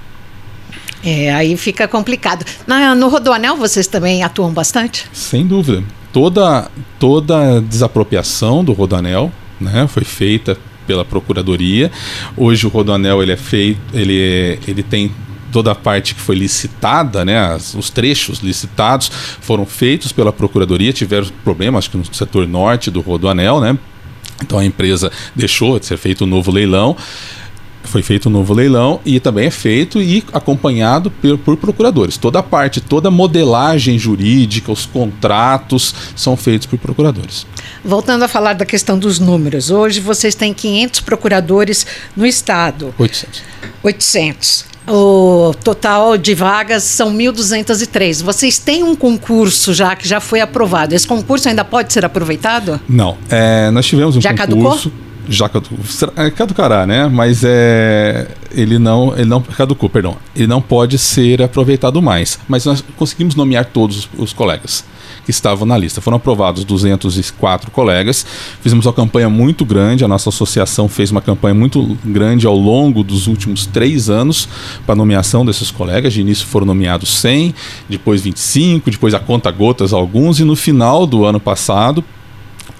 É, 1.04 1.32
aí 1.34 1.56
fica 1.56 1.88
complicado. 1.88 2.44
Na, 2.66 2.94
no 2.94 3.08
Rodoanel 3.08 3.56
vocês 3.56 3.86
também 3.86 4.22
atuam 4.22 4.52
bastante? 4.52 5.06
Sem 5.12 5.46
dúvida. 5.46 5.82
Toda, 6.12 6.70
toda 6.98 7.60
desapropriação 7.62 8.62
do 8.64 8.72
Rodoanel 8.72 9.32
né, 9.60 9.86
foi 9.88 10.04
feita 10.04 10.56
pela 10.86 11.04
Procuradoria. 11.04 11.90
Hoje 12.36 12.66
o 12.66 12.70
Rodoanel 12.70 13.22
ele 13.22 13.32
é 13.32 13.36
feito, 13.36 13.80
ele, 13.92 14.20
é, 14.20 14.58
ele 14.66 14.82
tem 14.82 15.10
toda 15.50 15.70
a 15.72 15.74
parte 15.74 16.14
que 16.14 16.20
foi 16.20 16.34
licitada, 16.34 17.24
né, 17.24 17.38
as, 17.38 17.74
os 17.74 17.90
trechos 17.90 18.38
licitados 18.38 19.10
foram 19.40 19.66
feitos 19.66 20.10
pela 20.10 20.32
Procuradoria, 20.32 20.92
tiveram 20.92 21.26
problemas 21.44 21.84
acho 21.84 21.90
que 21.90 21.98
no 21.98 22.14
setor 22.14 22.48
norte 22.48 22.90
do 22.90 23.00
Rodoanel, 23.00 23.60
né? 23.60 23.78
Então 24.42 24.58
a 24.58 24.64
empresa 24.64 25.12
deixou 25.36 25.78
de 25.78 25.86
ser 25.86 25.96
feito 25.96 26.24
um 26.24 26.26
novo 26.26 26.50
leilão 26.50 26.96
foi 27.92 28.02
feito 28.02 28.30
um 28.30 28.32
novo 28.32 28.54
leilão 28.54 29.00
e 29.04 29.20
também 29.20 29.46
é 29.46 29.50
feito 29.50 30.00
e 30.00 30.24
acompanhado 30.32 31.10
por, 31.10 31.36
por, 31.38 31.56
procuradores. 31.58 32.16
Toda 32.16 32.38
a 32.38 32.42
parte, 32.42 32.80
toda 32.80 33.08
a 33.08 33.10
modelagem 33.10 33.98
jurídica, 33.98 34.72
os 34.72 34.86
contratos 34.86 35.94
são 36.16 36.34
feitos 36.34 36.66
por 36.66 36.78
procuradores. 36.78 37.46
Voltando 37.84 38.22
a 38.22 38.28
falar 38.28 38.54
da 38.54 38.64
questão 38.64 38.98
dos 38.98 39.18
números, 39.18 39.70
hoje 39.70 40.00
vocês 40.00 40.34
têm 40.34 40.54
500 40.54 41.00
procuradores 41.00 41.86
no 42.16 42.24
estado. 42.24 42.94
800. 42.98 43.42
800. 43.82 44.64
O 44.88 45.54
total 45.62 46.16
de 46.16 46.34
vagas 46.34 46.82
são 46.82 47.12
1.203. 47.14 48.22
Vocês 48.22 48.58
têm 48.58 48.82
um 48.82 48.96
concurso 48.96 49.72
já 49.74 49.94
que 49.94 50.08
já 50.08 50.18
foi 50.18 50.40
aprovado. 50.40 50.94
Esse 50.94 51.06
concurso 51.06 51.48
ainda 51.48 51.64
pode 51.64 51.92
ser 51.92 52.04
aproveitado? 52.04 52.80
Não. 52.88 53.16
É, 53.28 53.70
nós 53.70 53.86
tivemos 53.86 54.16
um 54.16 54.20
já 54.20 54.30
concurso. 54.30 54.90
Caducou? 54.90 55.11
Já 55.28 55.50
é, 56.16 56.30
caducará, 56.30 56.86
né? 56.86 57.08
Mas 57.08 57.42
é 57.44 58.28
ele 58.50 58.78
não 58.78 59.14
ele 59.16 59.28
não 59.28 59.40
caducou, 59.40 59.88
perdão. 59.88 60.16
Ele 60.34 60.46
não 60.46 60.60
pode 60.60 60.98
ser 60.98 61.42
aproveitado 61.42 62.00
mais. 62.02 62.38
Mas 62.48 62.64
nós 62.64 62.84
conseguimos 62.96 63.34
nomear 63.34 63.66
todos 63.66 64.08
os 64.16 64.32
colegas 64.32 64.84
que 65.24 65.30
estavam 65.30 65.66
na 65.66 65.78
lista. 65.78 66.00
Foram 66.00 66.16
aprovados 66.16 66.64
204 66.64 67.70
colegas. 67.70 68.26
Fizemos 68.60 68.86
uma 68.86 68.92
campanha 68.92 69.28
muito 69.28 69.64
grande. 69.64 70.04
A 70.04 70.08
nossa 70.08 70.28
associação 70.28 70.88
fez 70.88 71.10
uma 71.10 71.20
campanha 71.20 71.54
muito 71.54 71.96
grande 72.04 72.46
ao 72.46 72.56
longo 72.56 73.02
dos 73.02 73.26
últimos 73.26 73.66
três 73.66 74.10
anos 74.10 74.48
para 74.84 74.94
nomeação 74.94 75.44
desses 75.44 75.70
colegas. 75.70 76.12
De 76.12 76.20
início 76.20 76.46
foram 76.46 76.66
nomeados 76.66 77.20
100, 77.20 77.54
depois 77.88 78.20
25, 78.22 78.90
depois 78.90 79.14
a 79.14 79.20
conta 79.20 79.50
gotas 79.50 79.92
alguns 79.92 80.40
e 80.40 80.44
no 80.44 80.56
final 80.56 81.06
do 81.06 81.24
ano 81.24 81.40
passado 81.40 82.04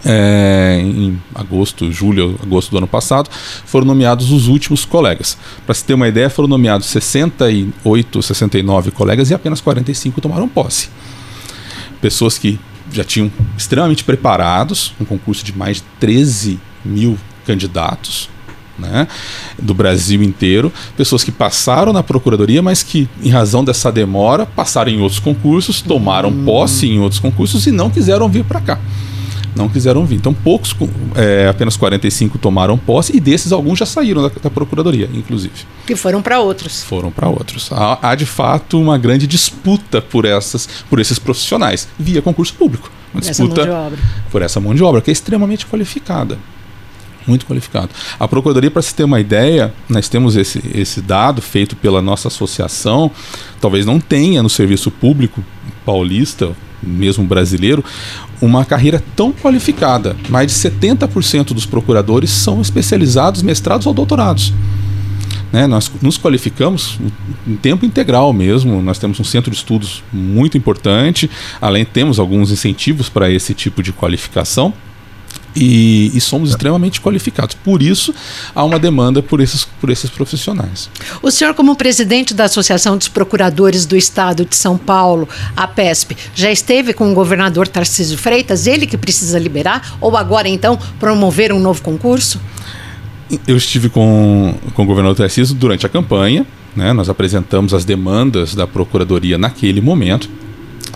é, 0.04 0.80
em 0.82 1.20
agosto, 1.34 1.90
julho, 1.92 2.38
agosto 2.42 2.70
do 2.70 2.78
ano 2.78 2.86
passado, 2.86 3.30
foram 3.64 3.86
nomeados 3.86 4.30
os 4.30 4.48
últimos 4.48 4.84
colegas. 4.84 5.36
Para 5.64 5.74
se 5.74 5.84
ter 5.84 5.94
uma 5.94 6.08
ideia, 6.08 6.28
foram 6.28 6.48
nomeados 6.48 6.86
68, 6.88 8.22
69 8.22 8.90
colegas 8.90 9.30
e 9.30 9.34
apenas 9.34 9.60
45 9.60 10.20
tomaram 10.20 10.48
posse. 10.48 10.88
Pessoas 12.00 12.36
que 12.36 12.58
já 12.92 13.04
tinham 13.04 13.30
extremamente 13.56 14.04
preparados, 14.04 14.92
um 15.00 15.04
concurso 15.04 15.44
de 15.44 15.56
mais 15.56 15.76
de 15.76 15.84
13 16.00 16.58
mil 16.84 17.16
candidatos, 17.46 18.28
né, 18.78 19.06
do 19.58 19.74
Brasil 19.74 20.22
inteiro, 20.22 20.72
pessoas 20.96 21.22
que 21.22 21.30
passaram 21.30 21.92
na 21.92 22.02
procuradoria, 22.02 22.60
mas 22.60 22.82
que, 22.82 23.08
em 23.22 23.28
razão 23.28 23.62
dessa 23.62 23.92
demora, 23.92 24.44
passaram 24.44 24.90
em 24.90 25.00
outros 25.00 25.20
concursos, 25.20 25.80
tomaram 25.80 26.30
hum. 26.30 26.44
posse 26.44 26.88
em 26.88 26.98
outros 26.98 27.20
concursos 27.20 27.66
e 27.66 27.70
não 27.70 27.88
quiseram 27.88 28.28
vir 28.28 28.44
para 28.44 28.60
cá 28.60 28.78
não 29.54 29.68
quiseram 29.68 30.04
vir. 30.04 30.16
Então, 30.16 30.32
poucos, 30.32 30.74
é, 31.14 31.48
apenas 31.48 31.76
45 31.76 32.38
tomaram 32.38 32.78
posse 32.78 33.16
e 33.16 33.20
desses 33.20 33.52
alguns 33.52 33.78
já 33.78 33.86
saíram 33.86 34.22
da, 34.22 34.30
da 34.42 34.50
Procuradoria, 34.50 35.08
inclusive. 35.12 35.54
Que 35.86 35.94
foram 35.96 36.22
para 36.22 36.40
outros. 36.40 36.82
Foram 36.82 37.10
para 37.10 37.28
outros. 37.28 37.70
Há, 37.72 37.98
há, 38.10 38.14
de 38.14 38.26
fato, 38.26 38.80
uma 38.80 38.98
grande 38.98 39.26
disputa 39.26 40.00
por, 40.00 40.24
essas, 40.24 40.68
por 40.88 40.98
esses 40.98 41.18
profissionais 41.18 41.88
via 41.98 42.22
concurso 42.22 42.54
público. 42.54 42.90
Uma 43.12 43.20
disputa 43.20 43.60
essa 43.60 43.92
por 44.30 44.42
essa 44.42 44.60
mão 44.60 44.74
de 44.74 44.82
obra, 44.82 45.00
que 45.00 45.10
é 45.10 45.12
extremamente 45.12 45.66
qualificada. 45.66 46.38
Muito 47.26 47.46
qualificado. 47.46 47.90
A 48.18 48.26
Procuradoria, 48.26 48.70
para 48.70 48.82
se 48.82 48.94
ter 48.94 49.04
uma 49.04 49.20
ideia, 49.20 49.72
nós 49.88 50.08
temos 50.08 50.34
esse, 50.34 50.60
esse 50.74 51.00
dado 51.00 51.40
feito 51.40 51.76
pela 51.76 52.02
nossa 52.02 52.28
associação, 52.28 53.10
talvez 53.60 53.86
não 53.86 54.00
tenha 54.00 54.42
no 54.42 54.50
serviço 54.50 54.90
público 54.90 55.44
paulista, 55.84 56.52
mesmo 56.82 57.24
brasileiro, 57.24 57.84
uma 58.40 58.64
carreira 58.64 59.02
tão 59.14 59.32
qualificada. 59.32 60.16
Mais 60.28 60.48
de 60.48 60.70
70% 60.70 61.52
dos 61.52 61.66
procuradores 61.66 62.30
são 62.30 62.60
especializados, 62.60 63.42
mestrados 63.42 63.86
ou 63.86 63.94
doutorados. 63.94 64.52
Né, 65.52 65.66
nós 65.66 65.90
nos 66.00 66.16
qualificamos 66.16 66.98
em 67.46 67.56
tempo 67.56 67.84
integral 67.84 68.32
mesmo. 68.32 68.80
Nós 68.80 68.98
temos 68.98 69.20
um 69.20 69.24
centro 69.24 69.50
de 69.50 69.56
estudos 69.58 70.02
muito 70.10 70.56
importante, 70.56 71.30
além 71.60 71.84
temos 71.84 72.18
alguns 72.18 72.50
incentivos 72.50 73.10
para 73.10 73.30
esse 73.30 73.52
tipo 73.52 73.82
de 73.82 73.92
qualificação. 73.92 74.72
E, 75.54 76.10
e, 76.14 76.20
somos 76.20 76.50
extremamente 76.50 76.98
qualificados. 76.98 77.54
Por 77.54 77.82
isso, 77.82 78.14
há 78.54 78.64
uma 78.64 78.78
demanda 78.78 79.22
por 79.22 79.38
esses, 79.38 79.64
por 79.64 79.90
esses 79.90 80.08
profissionais. 80.08 80.88
O 81.20 81.30
senhor, 81.30 81.52
como 81.52 81.76
presidente 81.76 82.32
da 82.32 82.44
Associação 82.44 82.96
dos 82.96 83.08
Procuradores 83.08 83.84
do 83.84 83.94
Estado 83.94 84.46
de 84.46 84.56
São 84.56 84.78
Paulo, 84.78 85.28
a 85.54 85.66
PESP, 85.66 86.16
já 86.34 86.50
esteve 86.50 86.94
com 86.94 87.12
o 87.12 87.14
governador 87.14 87.68
Tarcísio 87.68 88.16
Freitas, 88.16 88.66
ele 88.66 88.86
que 88.86 88.96
precisa 88.96 89.38
liberar, 89.38 89.98
ou 90.00 90.16
agora, 90.16 90.48
então, 90.48 90.78
promover 90.98 91.52
um 91.52 91.60
novo 91.60 91.82
concurso? 91.82 92.40
Eu 93.46 93.56
estive 93.56 93.88
com, 93.88 94.54
com 94.74 94.82
o 94.82 94.86
governador 94.86 95.16
Tarcísio 95.16 95.54
durante 95.54 95.84
a 95.84 95.88
campanha, 95.88 96.46
né? 96.74 96.92
nós 96.92 97.08
apresentamos 97.08 97.74
as 97.74 97.84
demandas 97.84 98.54
da 98.54 98.66
Procuradoria 98.66 99.38
naquele 99.38 99.80
momento. 99.80 100.28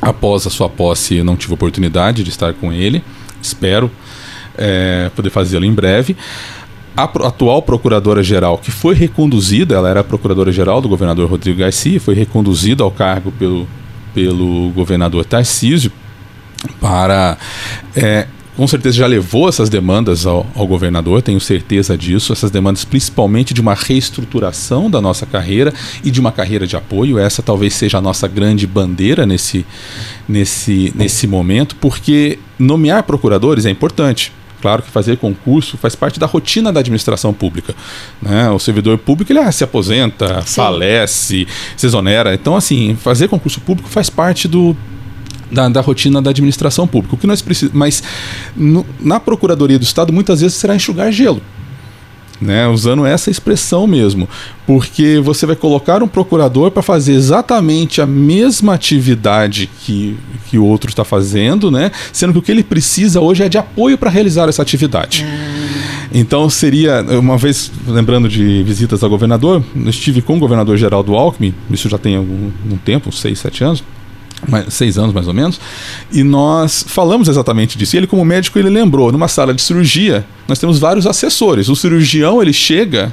Após 0.00 0.46
a 0.46 0.50
sua 0.50 0.68
posse, 0.68 1.22
não 1.22 1.36
tive 1.36 1.54
oportunidade 1.54 2.22
de 2.22 2.30
estar 2.30 2.52
com 2.54 2.72
ele, 2.72 3.02
espero 3.40 3.90
é, 4.56 5.10
poder 5.14 5.30
fazê-lo 5.30 5.64
em 5.64 5.72
breve. 5.72 6.16
A 6.96 7.04
atual 7.04 7.60
procuradora-geral, 7.60 8.56
que 8.56 8.70
foi 8.70 8.94
reconduzida, 8.94 9.74
ela 9.74 9.88
era 9.90 10.02
procuradora-geral 10.02 10.80
do 10.80 10.88
governador 10.88 11.28
Rodrigo 11.28 11.58
Garcia, 11.58 12.00
foi 12.00 12.14
reconduzida 12.14 12.82
ao 12.82 12.90
cargo 12.90 13.30
pelo, 13.32 13.68
pelo 14.14 14.70
governador 14.70 15.24
Tarcísio 15.24 15.92
para 16.80 17.36
é, 17.94 18.26
com 18.56 18.66
certeza 18.66 18.96
já 18.96 19.06
levou 19.06 19.48
essas 19.48 19.68
demandas 19.68 20.24
ao, 20.24 20.46
ao, 20.54 20.66
governador, 20.66 21.20
tenho 21.20 21.38
certeza 21.38 21.96
disso. 21.96 22.32
Essas 22.32 22.50
demandas, 22.50 22.84
principalmente 22.84 23.52
de 23.52 23.60
uma 23.60 23.74
reestruturação 23.74 24.90
da 24.90 25.00
nossa 25.00 25.26
carreira 25.26 25.74
e 26.02 26.10
de 26.10 26.18
uma 26.18 26.32
carreira 26.32 26.66
de 26.66 26.74
apoio. 26.74 27.18
Essa 27.18 27.42
talvez 27.42 27.74
seja 27.74 27.98
a 27.98 28.00
nossa 28.00 28.26
grande 28.26 28.66
bandeira 28.66 29.26
nesse, 29.26 29.66
nesse, 30.26 30.90
nesse 30.96 31.26
momento, 31.26 31.76
porque 31.76 32.38
nomear 32.58 33.02
procuradores 33.02 33.66
é 33.66 33.70
importante. 33.70 34.32
Claro 34.66 34.82
que 34.82 34.90
fazer 34.90 35.16
concurso 35.18 35.76
faz 35.76 35.94
parte 35.94 36.18
da 36.18 36.26
rotina 36.26 36.72
da 36.72 36.80
administração 36.80 37.32
pública. 37.32 37.72
Né? 38.20 38.50
O 38.50 38.58
servidor 38.58 38.98
público 38.98 39.30
ele 39.30 39.38
ah, 39.38 39.52
se 39.52 39.62
aposenta, 39.62 40.42
Sim. 40.42 40.56
falece, 40.56 41.46
se 41.76 41.86
exonera. 41.86 42.34
Então, 42.34 42.56
assim, 42.56 42.96
fazer 42.96 43.28
concurso 43.28 43.60
público 43.60 43.88
faz 43.88 44.10
parte 44.10 44.48
do, 44.48 44.76
da, 45.52 45.68
da, 45.68 45.80
rotina 45.80 46.20
da 46.20 46.30
administração 46.30 46.84
pública. 46.84 47.14
O 47.14 47.16
que 47.16 47.28
nós 47.28 47.40
precisamos, 47.40 47.78
mas 47.78 48.02
no, 48.56 48.84
na 48.98 49.20
Procuradoria 49.20 49.78
do 49.78 49.84
Estado 49.84 50.12
muitas 50.12 50.40
vezes 50.40 50.56
será 50.56 50.74
enxugar 50.74 51.12
gelo 51.12 51.40
né, 52.40 52.66
usando 52.68 53.06
essa 53.06 53.30
expressão 53.30 53.86
mesmo, 53.86 54.28
porque 54.66 55.20
você 55.22 55.46
vai 55.46 55.56
colocar 55.56 56.02
um 56.02 56.08
procurador 56.08 56.70
para 56.70 56.82
fazer 56.82 57.14
exatamente 57.14 58.00
a 58.00 58.06
mesma 58.06 58.74
atividade 58.74 59.68
que, 59.80 60.16
que 60.48 60.58
o 60.58 60.64
outro 60.64 60.90
está 60.90 61.04
fazendo, 61.04 61.70
né, 61.70 61.90
sendo 62.12 62.32
que 62.32 62.38
o 62.38 62.42
que 62.42 62.52
ele 62.52 62.64
precisa 62.64 63.20
hoje 63.20 63.42
é 63.42 63.48
de 63.48 63.58
apoio 63.58 63.96
para 63.96 64.10
realizar 64.10 64.48
essa 64.48 64.62
atividade. 64.62 65.24
Ah. 65.26 65.56
Então 66.12 66.48
seria, 66.48 67.02
uma 67.18 67.36
vez 67.36 67.70
lembrando 67.86 68.28
de 68.28 68.62
visitas 68.62 69.02
ao 69.02 69.10
governador, 69.10 69.62
eu 69.74 69.90
estive 69.90 70.22
com 70.22 70.36
o 70.36 70.38
governador 70.38 70.76
Geraldo 70.76 71.14
Alckmin, 71.14 71.54
isso 71.70 71.88
já 71.88 71.98
tem 71.98 72.16
algum 72.16 72.50
um 72.70 72.76
tempo, 72.76 73.12
seis, 73.12 73.38
sete 73.38 73.64
anos, 73.64 73.82
seis 74.68 74.98
anos 74.98 75.14
mais 75.14 75.26
ou 75.26 75.34
menos, 75.34 75.60
e 76.12 76.22
nós 76.22 76.84
falamos 76.86 77.28
exatamente 77.28 77.76
disso. 77.78 77.96
E 77.96 77.98
ele, 77.98 78.06
como 78.06 78.24
médico, 78.24 78.58
ele 78.58 78.70
lembrou, 78.70 79.10
numa 79.10 79.28
sala 79.28 79.54
de 79.54 79.62
cirurgia, 79.62 80.24
nós 80.46 80.58
temos 80.58 80.78
vários 80.78 81.06
assessores. 81.06 81.68
O 81.68 81.76
cirurgião, 81.76 82.40
ele 82.42 82.52
chega 82.52 83.12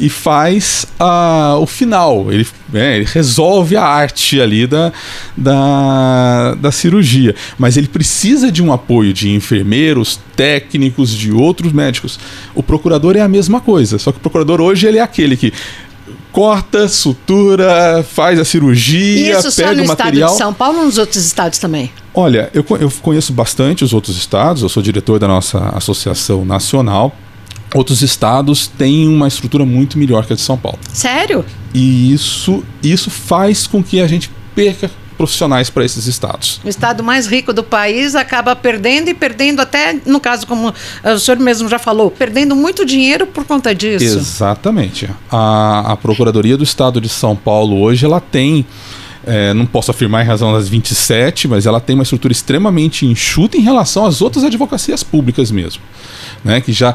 e 0.00 0.08
faz 0.08 0.86
uh, 1.00 1.58
o 1.58 1.66
final, 1.66 2.32
ele, 2.32 2.46
é, 2.72 2.96
ele, 2.96 3.04
resolve 3.04 3.76
a 3.76 3.82
arte 3.82 4.40
ali 4.40 4.66
da, 4.66 4.92
da, 5.36 6.54
da 6.54 6.70
cirurgia, 6.70 7.34
mas 7.58 7.76
ele 7.76 7.88
precisa 7.88 8.50
de 8.52 8.62
um 8.62 8.72
apoio 8.72 9.12
de 9.12 9.30
enfermeiros, 9.30 10.20
técnicos, 10.36 11.10
de 11.10 11.32
outros 11.32 11.72
médicos. 11.72 12.18
O 12.54 12.62
procurador 12.62 13.16
é 13.16 13.20
a 13.20 13.28
mesma 13.28 13.60
coisa, 13.60 13.98
só 13.98 14.12
que 14.12 14.18
o 14.18 14.20
procurador 14.20 14.60
hoje 14.60 14.86
ele 14.86 14.98
é 14.98 15.02
aquele 15.02 15.36
que 15.36 15.52
corta, 16.38 16.86
sutura, 16.86 18.06
faz 18.08 18.38
a 18.38 18.44
cirurgia, 18.44 19.36
Isso 19.40 19.56
pega 19.56 19.70
só 19.70 19.74
no 19.74 19.82
o 19.82 19.86
material. 19.88 20.28
estado 20.28 20.30
de 20.30 20.38
São 20.38 20.54
Paulo 20.54 20.78
ou 20.78 20.84
nos 20.84 20.96
outros 20.96 21.24
estados 21.24 21.58
também? 21.58 21.90
Olha, 22.14 22.48
eu, 22.54 22.64
eu 22.78 22.88
conheço 23.02 23.32
bastante 23.32 23.82
os 23.82 23.92
outros 23.92 24.16
estados, 24.16 24.62
eu 24.62 24.68
sou 24.68 24.80
diretor 24.80 25.18
da 25.18 25.26
nossa 25.26 25.58
associação 25.70 26.44
nacional. 26.44 27.12
outros 27.74 28.02
estados 28.02 28.68
têm 28.68 29.08
uma 29.08 29.26
estrutura 29.26 29.64
muito 29.64 29.98
melhor 29.98 30.26
que 30.26 30.32
a 30.32 30.36
de 30.36 30.42
São 30.42 30.56
Paulo. 30.56 30.78
Sério? 30.92 31.44
E 31.74 32.12
isso, 32.12 32.62
isso 32.84 33.10
faz 33.10 33.66
com 33.66 33.82
que 33.82 34.00
a 34.00 34.06
gente 34.06 34.30
perca 34.54 34.88
profissionais 35.18 35.68
para 35.68 35.84
esses 35.84 36.06
estados. 36.06 36.60
O 36.64 36.68
estado 36.68 37.02
mais 37.02 37.26
rico 37.26 37.52
do 37.52 37.64
país 37.64 38.14
acaba 38.14 38.54
perdendo 38.54 39.08
e 39.08 39.14
perdendo 39.14 39.60
até, 39.60 39.98
no 40.06 40.20
caso, 40.20 40.46
como 40.46 40.72
o 41.04 41.18
senhor 41.18 41.38
mesmo 41.40 41.68
já 41.68 41.78
falou, 41.78 42.10
perdendo 42.10 42.54
muito 42.54 42.86
dinheiro 42.86 43.26
por 43.26 43.44
conta 43.44 43.74
disso. 43.74 44.18
Exatamente. 44.18 45.10
A, 45.30 45.92
a 45.92 45.96
Procuradoria 45.96 46.56
do 46.56 46.62
Estado 46.62 47.00
de 47.00 47.08
São 47.08 47.34
Paulo 47.34 47.80
hoje 47.80 48.06
ela 48.06 48.20
tem 48.20 48.64
é, 49.26 49.52
não 49.52 49.66
posso 49.66 49.90
afirmar 49.90 50.24
em 50.24 50.26
razão 50.26 50.52
das 50.52 50.68
27, 50.68 51.48
mas 51.48 51.66
ela 51.66 51.80
tem 51.80 51.94
uma 51.94 52.02
estrutura 52.02 52.32
extremamente 52.32 53.04
enxuta 53.04 53.58
em 53.58 53.60
relação 53.60 54.06
às 54.06 54.22
outras 54.22 54.42
advocacias 54.44 55.02
públicas 55.02 55.50
mesmo. 55.50 55.82
Né, 56.42 56.60
que 56.60 56.72
já 56.72 56.94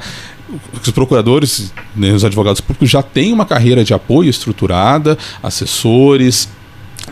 os 0.81 0.91
procuradores, 0.91 1.73
né, 1.95 2.11
os 2.11 2.23
advogados 2.23 2.61
públicos 2.61 2.89
já 2.89 3.03
têm 3.03 3.33
uma 3.33 3.45
carreira 3.45 3.83
de 3.83 3.93
apoio 3.93 4.29
estruturada, 4.29 5.17
assessores, 5.41 6.47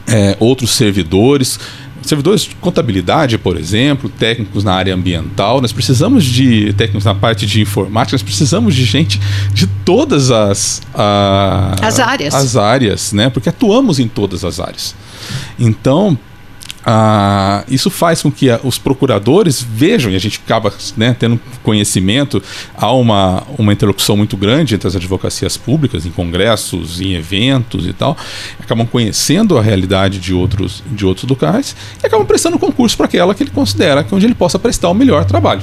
é, 0.08 0.36
outros 0.40 0.72
servidores, 0.72 1.60
servidores 2.02 2.42
de 2.42 2.56
contabilidade, 2.56 3.38
por 3.38 3.58
exemplo, 3.58 4.10
técnicos 4.10 4.64
na 4.64 4.74
área 4.74 4.94
ambiental, 4.94 5.62
nós 5.62 5.72
precisamos 5.72 6.24
de 6.24 6.74
técnicos 6.74 7.06
na 7.06 7.16
parte 7.16 7.46
de 7.46 7.62
informática, 7.62 8.16
nós 8.16 8.24
precisamos 8.24 8.76
de 8.76 8.84
gente 8.86 9.20
de 9.54 9.68
todas 9.68 10.32
as, 10.32 10.82
a, 10.94 11.76
as 11.82 12.00
áreas. 12.00 12.34
As 12.34 12.56
áreas, 12.56 13.14
né? 13.14 13.30
Porque 13.30 13.50
atuamos 13.50 14.00
em 14.00 14.08
todas 14.08 14.44
as 14.44 14.60
áreas. 14.60 14.96
Então, 15.60 16.18
ah, 16.86 17.64
isso 17.68 17.90
faz 17.90 18.22
com 18.22 18.32
que 18.32 18.50
a, 18.50 18.60
os 18.64 18.78
procuradores 18.78 19.62
vejam, 19.62 20.12
e 20.12 20.16
a 20.16 20.20
gente 20.20 20.42
acaba 20.44 20.74
né, 20.98 21.16
tendo 21.18 21.40
conhecimento, 21.64 22.42
há 22.76 22.92
uma, 22.92 23.44
uma 23.58 23.72
interlocução 23.72 24.18
muito 24.18 24.36
grande 24.36 24.76
entre 24.76 24.88
as 24.88 24.96
advocacias 24.96 25.58
públicas, 25.58 26.06
em 26.06 26.12
congressos, 26.12 27.00
em 27.00 27.14
eventos 27.14 27.86
e 27.86 27.94
tal, 27.94 28.18
acabam 28.60 28.86
conhecendo 28.86 29.58
a 29.58 29.62
realidade 29.62 30.20
de 30.20 30.34
outros, 30.34 30.84
de 30.88 31.06
outros 31.06 31.30
locais 31.30 31.76
e 32.02 32.08
acabam 32.08 32.26
prestando 32.26 32.58
concurso 32.58 32.98
para 32.98 33.06
aquela 33.06 33.36
que 33.36 33.44
ele 33.44 33.52
considera 33.52 34.04
que 34.04 34.14
onde 34.14 34.26
ele 34.26 34.36
possa 34.36 34.58
prestar 34.58 34.90
o 34.90 34.94
melhor 34.94 35.26
trabalho. 35.26 35.62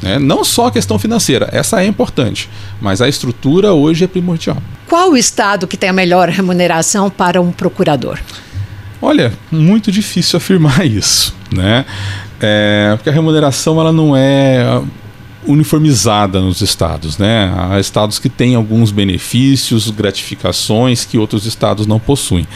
Né? 0.00 0.18
Não 0.18 0.42
só 0.42 0.66
a 0.66 0.70
questão 0.72 0.98
financeira, 0.98 1.48
essa 1.52 1.82
é 1.82 1.86
importante, 1.86 2.50
mas 2.80 3.00
a 3.00 3.08
estrutura 3.08 3.72
hoje 3.72 4.04
é 4.04 4.08
primordial. 4.08 4.56
Qual 4.88 5.12
o 5.12 5.16
estado 5.16 5.66
que 5.66 5.76
tem 5.76 5.88
a 5.88 5.92
melhor 5.92 6.28
remuneração 6.28 7.08
para 7.08 7.40
um 7.40 7.52
procurador? 7.52 8.18
Olha, 9.04 9.32
muito 9.50 9.90
difícil 9.90 10.36
afirmar 10.36 10.86
isso, 10.86 11.34
né? 11.52 11.84
É, 12.40 12.92
porque 12.94 13.10
a 13.10 13.12
remuneração 13.12 13.80
ela 13.80 13.92
não 13.92 14.16
é 14.16 14.80
uniformizada 15.44 16.40
nos 16.40 16.60
estados, 16.60 17.18
né? 17.18 17.52
Há 17.56 17.80
estados 17.80 18.20
que 18.20 18.28
têm 18.28 18.54
alguns 18.54 18.92
benefícios, 18.92 19.90
gratificações 19.90 21.04
que 21.04 21.18
outros 21.18 21.46
estados 21.46 21.84
não 21.84 21.98
possuem. 21.98 22.46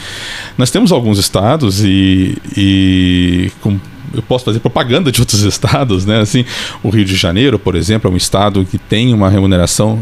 Nós 0.57 0.71
temos 0.71 0.93
alguns 0.93 1.19
estados 1.19 1.83
e, 1.83 2.37
e 2.55 3.51
com 3.61 3.77
eu 4.13 4.21
posso 4.21 4.45
fazer 4.45 4.59
propaganda 4.59 5.11
de 5.11 5.19
outros 5.19 5.41
estados, 5.43 6.05
né? 6.05 6.21
Assim, 6.21 6.45
o 6.81 6.89
Rio 6.89 7.03
de 7.03 7.17
Janeiro, 7.17 7.59
por 7.59 7.75
exemplo, 7.75 8.09
é 8.09 8.13
um 8.13 8.17
estado 8.17 8.65
que 8.65 8.77
tem 8.77 9.13
uma 9.13 9.29
remuneração 9.29 9.99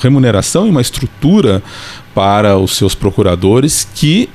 remuneração 0.00 0.68
e 0.68 0.70
uma 0.70 0.80
estrutura 0.80 1.60
para 2.14 2.56
os 2.56 2.76
seus 2.76 2.94
procuradores 2.94 3.88
que 3.92 4.28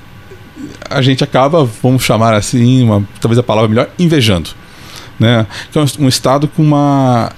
a 0.90 1.02
gente 1.02 1.24
acaba, 1.24 1.68
vamos 1.82 2.04
chamar 2.04 2.34
assim, 2.34 2.84
uma, 2.84 3.04
talvez 3.20 3.38
a 3.38 3.44
palavra 3.44 3.70
melhor, 3.70 3.90
invejando. 3.98 4.52
Né? 5.20 5.46
Que 5.72 5.80
é 5.80 5.86
um, 6.00 6.08
estado 6.08 6.48
com 6.48 6.62
uma 6.62 7.32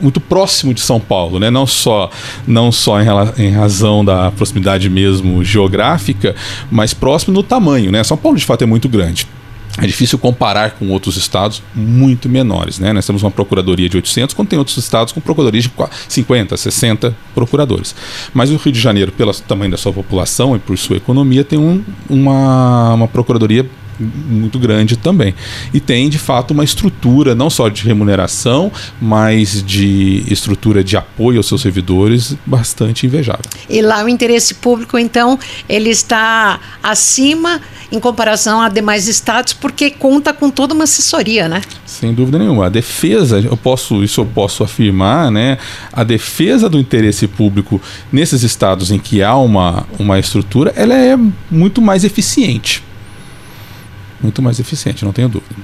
muito 0.00 0.20
próximo 0.20 0.74
de 0.74 0.80
São 0.80 1.00
Paulo, 1.00 1.38
né? 1.38 1.50
não 1.50 1.66
só, 1.66 2.10
não 2.46 2.70
só 2.70 3.00
em, 3.00 3.06
em, 3.38 3.50
razão 3.50 4.04
da 4.04 4.30
proximidade 4.30 4.90
mesmo 4.90 5.42
geográfica, 5.42 6.36
mas 6.70 6.92
próximo 6.92 7.32
no 7.32 7.42
tamanho. 7.42 7.90
Né? 7.90 8.04
São 8.04 8.16
Paulo 8.16 8.36
de 8.36 8.44
fato 8.44 8.62
é 8.62 8.66
muito 8.66 8.88
grande. 8.88 9.26
É 9.78 9.86
difícil 9.86 10.18
comparar 10.18 10.72
com 10.72 10.88
outros 10.90 11.16
estados 11.16 11.62
muito 11.74 12.28
menores. 12.28 12.78
Né? 12.78 12.92
Nós 12.92 13.06
temos 13.06 13.22
uma 13.22 13.30
procuradoria 13.30 13.88
de 13.88 13.96
800, 13.96 14.34
quando 14.34 14.48
tem 14.48 14.58
outros 14.58 14.76
estados 14.76 15.12
com 15.12 15.20
procuradorias 15.20 15.64
de 15.64 15.72
50, 16.08 16.56
60 16.56 17.16
procuradores. 17.34 17.94
Mas 18.34 18.50
o 18.50 18.56
Rio 18.56 18.72
de 18.72 18.78
Janeiro, 18.78 19.12
pelo 19.12 19.32
tamanho 19.32 19.70
da 19.70 19.78
sua 19.78 19.92
população 19.92 20.54
e 20.54 20.58
por 20.58 20.76
sua 20.76 20.96
economia, 20.96 21.42
tem 21.42 21.58
um, 21.58 21.82
uma, 22.08 22.92
uma 22.94 23.08
procuradoria 23.08 23.66
muito 24.02 24.58
grande 24.58 24.96
também. 24.96 25.34
E 25.72 25.80
tem, 25.80 26.08
de 26.08 26.18
fato, 26.18 26.52
uma 26.52 26.64
estrutura 26.64 27.34
não 27.34 27.48
só 27.48 27.68
de 27.68 27.82
remuneração, 27.84 28.70
mas 29.00 29.62
de 29.62 30.24
estrutura 30.28 30.82
de 30.82 30.96
apoio 30.96 31.38
aos 31.38 31.46
seus 31.46 31.60
servidores 31.60 32.36
bastante 32.44 33.06
invejável. 33.06 33.44
E 33.68 33.80
lá 33.80 34.04
o 34.04 34.08
interesse 34.08 34.54
público, 34.54 34.98
então, 34.98 35.38
ele 35.68 35.90
está 35.90 36.60
acima 36.82 37.60
em 37.90 38.00
comparação 38.00 38.60
a 38.60 38.68
demais 38.68 39.06
estados, 39.06 39.52
porque 39.52 39.90
conta 39.90 40.32
com 40.32 40.50
toda 40.50 40.72
uma 40.72 40.84
assessoria, 40.84 41.48
né? 41.48 41.60
Sem 41.84 42.14
dúvida 42.14 42.38
nenhuma. 42.38 42.66
A 42.66 42.68
defesa, 42.70 43.38
eu 43.38 43.56
posso, 43.56 44.02
isso 44.02 44.22
eu 44.22 44.26
posso 44.26 44.64
afirmar, 44.64 45.30
né? 45.30 45.58
A 45.92 46.02
defesa 46.02 46.68
do 46.68 46.78
interesse 46.78 47.28
público 47.28 47.80
nesses 48.10 48.42
estados 48.42 48.90
em 48.90 48.98
que 48.98 49.22
há 49.22 49.36
uma, 49.36 49.86
uma 49.98 50.18
estrutura, 50.18 50.72
ela 50.74 50.94
é 50.94 51.18
muito 51.50 51.82
mais 51.82 52.04
eficiente 52.04 52.82
muito 54.22 54.40
mais 54.40 54.58
eficiente, 54.60 55.04
não 55.04 55.12
tenho 55.12 55.28
dúvida. 55.28 55.54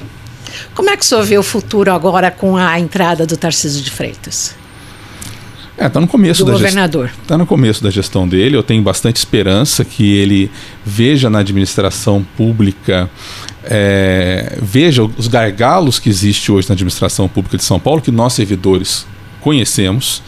Como 0.75 0.91
é 0.91 0.97
que 0.97 1.03
o 1.03 1.07
senhor 1.07 1.25
vê 1.25 1.39
o 1.39 1.43
futuro 1.43 1.93
agora 1.93 2.31
com 2.31 2.57
a 2.57 2.79
entrada 2.79 3.27
do 3.27 3.37
Tarcísio 3.37 3.83
de 3.83 3.91
Freitas? 3.91 4.55
É, 5.77 5.87
está 5.87 6.01
no 6.01 6.09
começo 6.09 6.45
do 6.45 6.47
da 6.47 6.53
governador. 6.53 7.11
Está 7.23 7.39
no 7.39 7.47
começo 7.47 7.83
da 7.83 7.91
gestão 7.91 8.27
dele. 8.27 8.57
Eu 8.57 8.65
tenho 8.65 8.83
bastante 8.83 9.17
esperança 9.17 9.85
que 9.85 10.13
ele 10.17 10.51
veja 10.85 11.31
na 11.31 11.39
administração 11.39 12.27
pública, 12.37 13.09
é, 13.63 14.59
veja 14.61 15.05
os 15.05 15.29
gargalos 15.29 16.01
que 16.01 16.09
existe 16.09 16.51
hoje 16.51 16.69
na 16.69 16.73
administração 16.73 17.29
pública 17.29 17.57
de 17.57 17.63
São 17.63 17.79
Paulo, 17.79 18.03
que 18.03 18.11
nós 18.11 18.33
servidores 18.33 19.07
conhecemos 19.41 20.23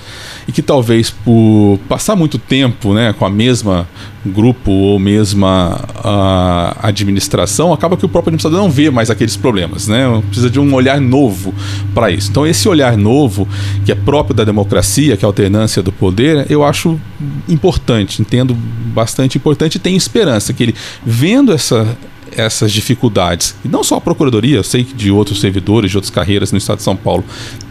e 0.46 0.52
que 0.52 0.62
talvez 0.62 1.10
por 1.10 1.78
passar 1.88 2.16
muito 2.16 2.38
tempo 2.38 2.92
né, 2.92 3.12
com 3.12 3.24
a 3.24 3.30
mesma 3.30 3.86
grupo 4.24 4.70
ou 4.70 4.98
mesma 4.98 5.80
uh, 5.98 6.78
administração, 6.82 7.72
acaba 7.72 7.96
que 7.96 8.04
o 8.04 8.08
próprio 8.08 8.30
administrador 8.30 8.60
não 8.60 8.70
vê 8.70 8.90
mais 8.90 9.08
aqueles 9.08 9.36
problemas, 9.36 9.88
né? 9.88 10.04
Precisa 10.26 10.50
de 10.50 10.60
um 10.60 10.74
olhar 10.74 11.00
novo 11.00 11.54
para 11.94 12.10
isso. 12.10 12.30
Então 12.30 12.46
esse 12.46 12.68
olhar 12.68 12.96
novo, 12.98 13.48
que 13.84 13.90
é 13.90 13.94
próprio 13.94 14.34
da 14.34 14.44
democracia, 14.44 15.16
que 15.16 15.24
é 15.24 15.26
a 15.26 15.28
alternância 15.28 15.82
do 15.82 15.90
poder, 15.90 16.46
eu 16.50 16.62
acho 16.62 17.00
importante, 17.48 18.20
entendo 18.20 18.54
bastante 18.54 19.38
importante 19.38 19.76
e 19.76 19.78
tenho 19.78 19.96
esperança 19.96 20.52
que 20.52 20.62
ele 20.64 20.74
vendo 21.04 21.52
essa 21.52 21.96
essas 22.36 22.72
dificuldades. 22.72 23.54
E 23.64 23.68
não 23.68 23.82
só 23.82 23.96
a 23.96 24.00
Procuradoria, 24.00 24.56
eu 24.56 24.64
sei 24.64 24.84
que 24.84 24.94
de 24.94 25.10
outros 25.10 25.40
servidores, 25.40 25.90
de 25.90 25.96
outras 25.96 26.10
carreiras 26.10 26.52
no 26.52 26.58
Estado 26.58 26.78
de 26.78 26.84
São 26.84 26.96
Paulo 26.96 27.24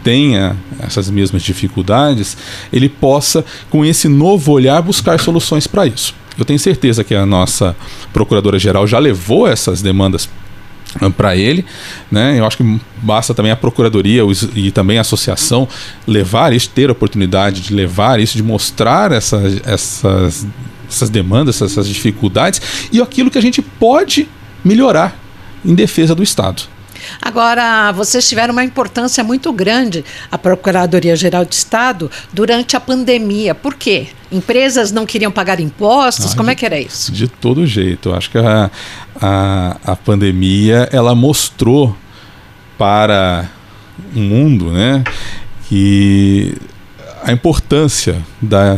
tenha 0.03 0.55
essas 0.79 1.09
mesmas 1.09 1.43
dificuldades, 1.43 2.37
ele 2.71 2.89
possa, 2.89 3.43
com 3.69 3.85
esse 3.85 4.07
novo 4.07 4.51
olhar, 4.51 4.81
buscar 4.81 5.19
soluções 5.19 5.67
para 5.67 5.85
isso. 5.85 6.13
Eu 6.37 6.45
tenho 6.45 6.59
certeza 6.59 7.03
que 7.03 7.13
a 7.13 7.25
nossa 7.25 7.75
Procuradora-Geral 8.13 8.87
já 8.87 8.97
levou 8.97 9.47
essas 9.47 9.81
demandas 9.81 10.29
ah, 10.99 11.09
para 11.09 11.35
ele, 11.35 11.65
né? 12.09 12.39
Eu 12.39 12.45
acho 12.45 12.57
que 12.57 12.79
basta 13.01 13.33
também 13.33 13.51
a 13.51 13.55
procuradoria 13.55 14.23
e 14.55 14.71
também 14.71 14.97
a 14.97 15.01
associação 15.01 15.67
levar 16.07 16.51
isso, 16.51 16.69
ter 16.69 16.89
a 16.89 16.93
oportunidade 16.93 17.61
de 17.61 17.73
levar 17.73 18.19
isso, 18.19 18.35
de 18.35 18.41
mostrar 18.41 19.11
essas, 19.11 19.61
essas, 19.67 20.47
essas 20.89 21.09
demandas, 21.09 21.61
essas 21.61 21.87
dificuldades 21.87 22.89
e 22.91 23.01
aquilo 23.01 23.29
que 23.29 23.37
a 23.37 23.41
gente 23.41 23.61
pode 23.61 24.27
melhorar 24.63 25.17
em 25.63 25.73
defesa 25.75 26.15
do 26.15 26.23
Estado. 26.23 26.63
Agora, 27.21 27.91
vocês 27.91 28.27
tiveram 28.27 28.51
uma 28.51 28.63
importância 28.63 29.23
muito 29.23 29.51
grande, 29.51 30.03
a 30.31 30.37
Procuradoria-Geral 30.37 31.45
de 31.45 31.55
Estado, 31.55 32.11
durante 32.33 32.75
a 32.75 32.79
pandemia. 32.79 33.55
Por 33.55 33.75
quê? 33.75 34.07
Empresas 34.31 34.91
não 34.91 35.05
queriam 35.05 35.31
pagar 35.31 35.59
impostos? 35.59 36.33
Ah, 36.33 36.35
Como 36.35 36.47
de, 36.47 36.51
é 36.51 36.55
que 36.55 36.65
era 36.65 36.79
isso? 36.79 37.11
De 37.11 37.27
todo 37.27 37.65
jeito. 37.65 38.13
Acho 38.13 38.29
que 38.29 38.37
a, 38.37 38.69
a, 39.21 39.77
a 39.83 39.95
pandemia 39.95 40.89
ela 40.91 41.15
mostrou 41.15 41.95
para 42.77 43.49
o 44.15 44.19
mundo 44.19 44.71
né, 44.71 45.03
que 45.67 46.55
a 47.23 47.31
importância 47.31 48.21
da, 48.41 48.77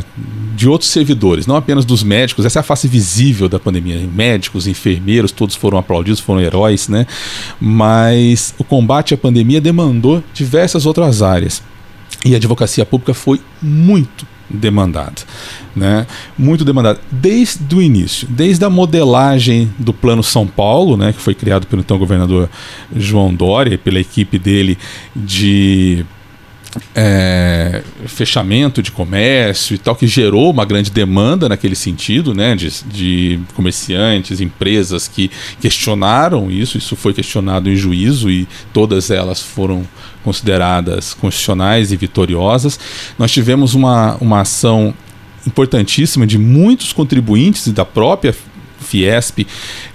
de 0.56 0.68
outros 0.68 0.90
servidores, 0.90 1.48
não 1.48 1.56
apenas 1.56 1.86
dos 1.86 2.04
médicos, 2.04 2.46
essa 2.46 2.60
é 2.60 2.62
a 2.62 2.64
face 2.64 2.88
visível 2.88 3.48
da 3.48 3.60
pandemia. 3.60 4.00
Médicos, 4.14 4.68
enfermeiros, 4.68 5.32
todos 5.32 5.56
foram 5.56 5.78
aplaudidos, 5.78 6.20
foram 6.20 6.42
heróis, 6.42 6.88
né? 6.88 7.06
Mas 7.60 8.54
o 8.58 8.64
combate 8.64 9.14
à 9.14 9.18
pandemia 9.18 9.62
demandou 9.62 10.24
diversas 10.34 10.86
outras 10.86 11.22
áreas. 11.22 11.62
E 12.24 12.34
a 12.34 12.38
advocacia 12.38 12.86
pública 12.86 13.14
foi 13.14 13.42
muito 13.62 14.28
demandada, 14.54 15.22
né? 15.76 16.06
Muito 16.38 16.66
demandada 16.66 17.00
desde 17.12 17.74
o 17.74 17.82
início, 17.82 18.28
desde 18.30 18.64
a 18.66 18.70
modelagem 18.70 19.74
do 19.80 19.94
Plano 19.94 20.22
São 20.22 20.46
Paulo, 20.46 20.98
né, 20.98 21.14
que 21.14 21.22
foi 21.22 21.34
criado 21.34 21.66
pelo 21.68 21.82
então 21.82 21.98
governador 21.98 22.50
João 22.96 23.34
Dória, 23.34 23.78
pela 23.78 24.00
equipe 24.00 24.38
dele 24.38 24.78
de 25.16 26.06
é, 26.96 27.84
fechamento 28.06 28.82
de 28.82 28.92
comércio 28.92 29.76
e 29.76 29.78
tal, 29.78 29.96
que 29.96 30.08
gerou 30.08 30.52
uma 30.52 30.66
grande 30.66 30.90
demanda 30.90 31.50
naquele 31.50 31.76
sentido, 31.76 32.34
né, 32.34 32.56
de, 32.56 32.70
de, 32.86 33.40
comerciantes, 33.56 34.40
empresas 34.40 35.08
que 35.08 35.30
questionaram 35.60 36.50
isso, 36.50 36.78
isso 36.78 36.96
foi 36.96 37.14
questionado 37.14 37.70
em 37.70 37.76
juízo 37.76 38.30
e 38.30 38.48
todas 38.74 39.12
elas 39.12 39.42
foram 39.42 39.86
consideradas 40.24 41.14
constitucionais 41.14 41.92
e 41.92 41.98
vitoriosas. 41.98 42.80
Nós 43.18 43.32
tivemos 43.32 43.74
uma, 43.74 44.16
uma 44.22 44.42
ação 44.42 44.94
importantíssima 45.46 46.26
de 46.26 46.38
muitos 46.38 46.94
contribuintes 46.94 47.68
e 47.68 47.72
da 47.72 47.84
própria 47.84 48.36
Fiesp 48.80 49.46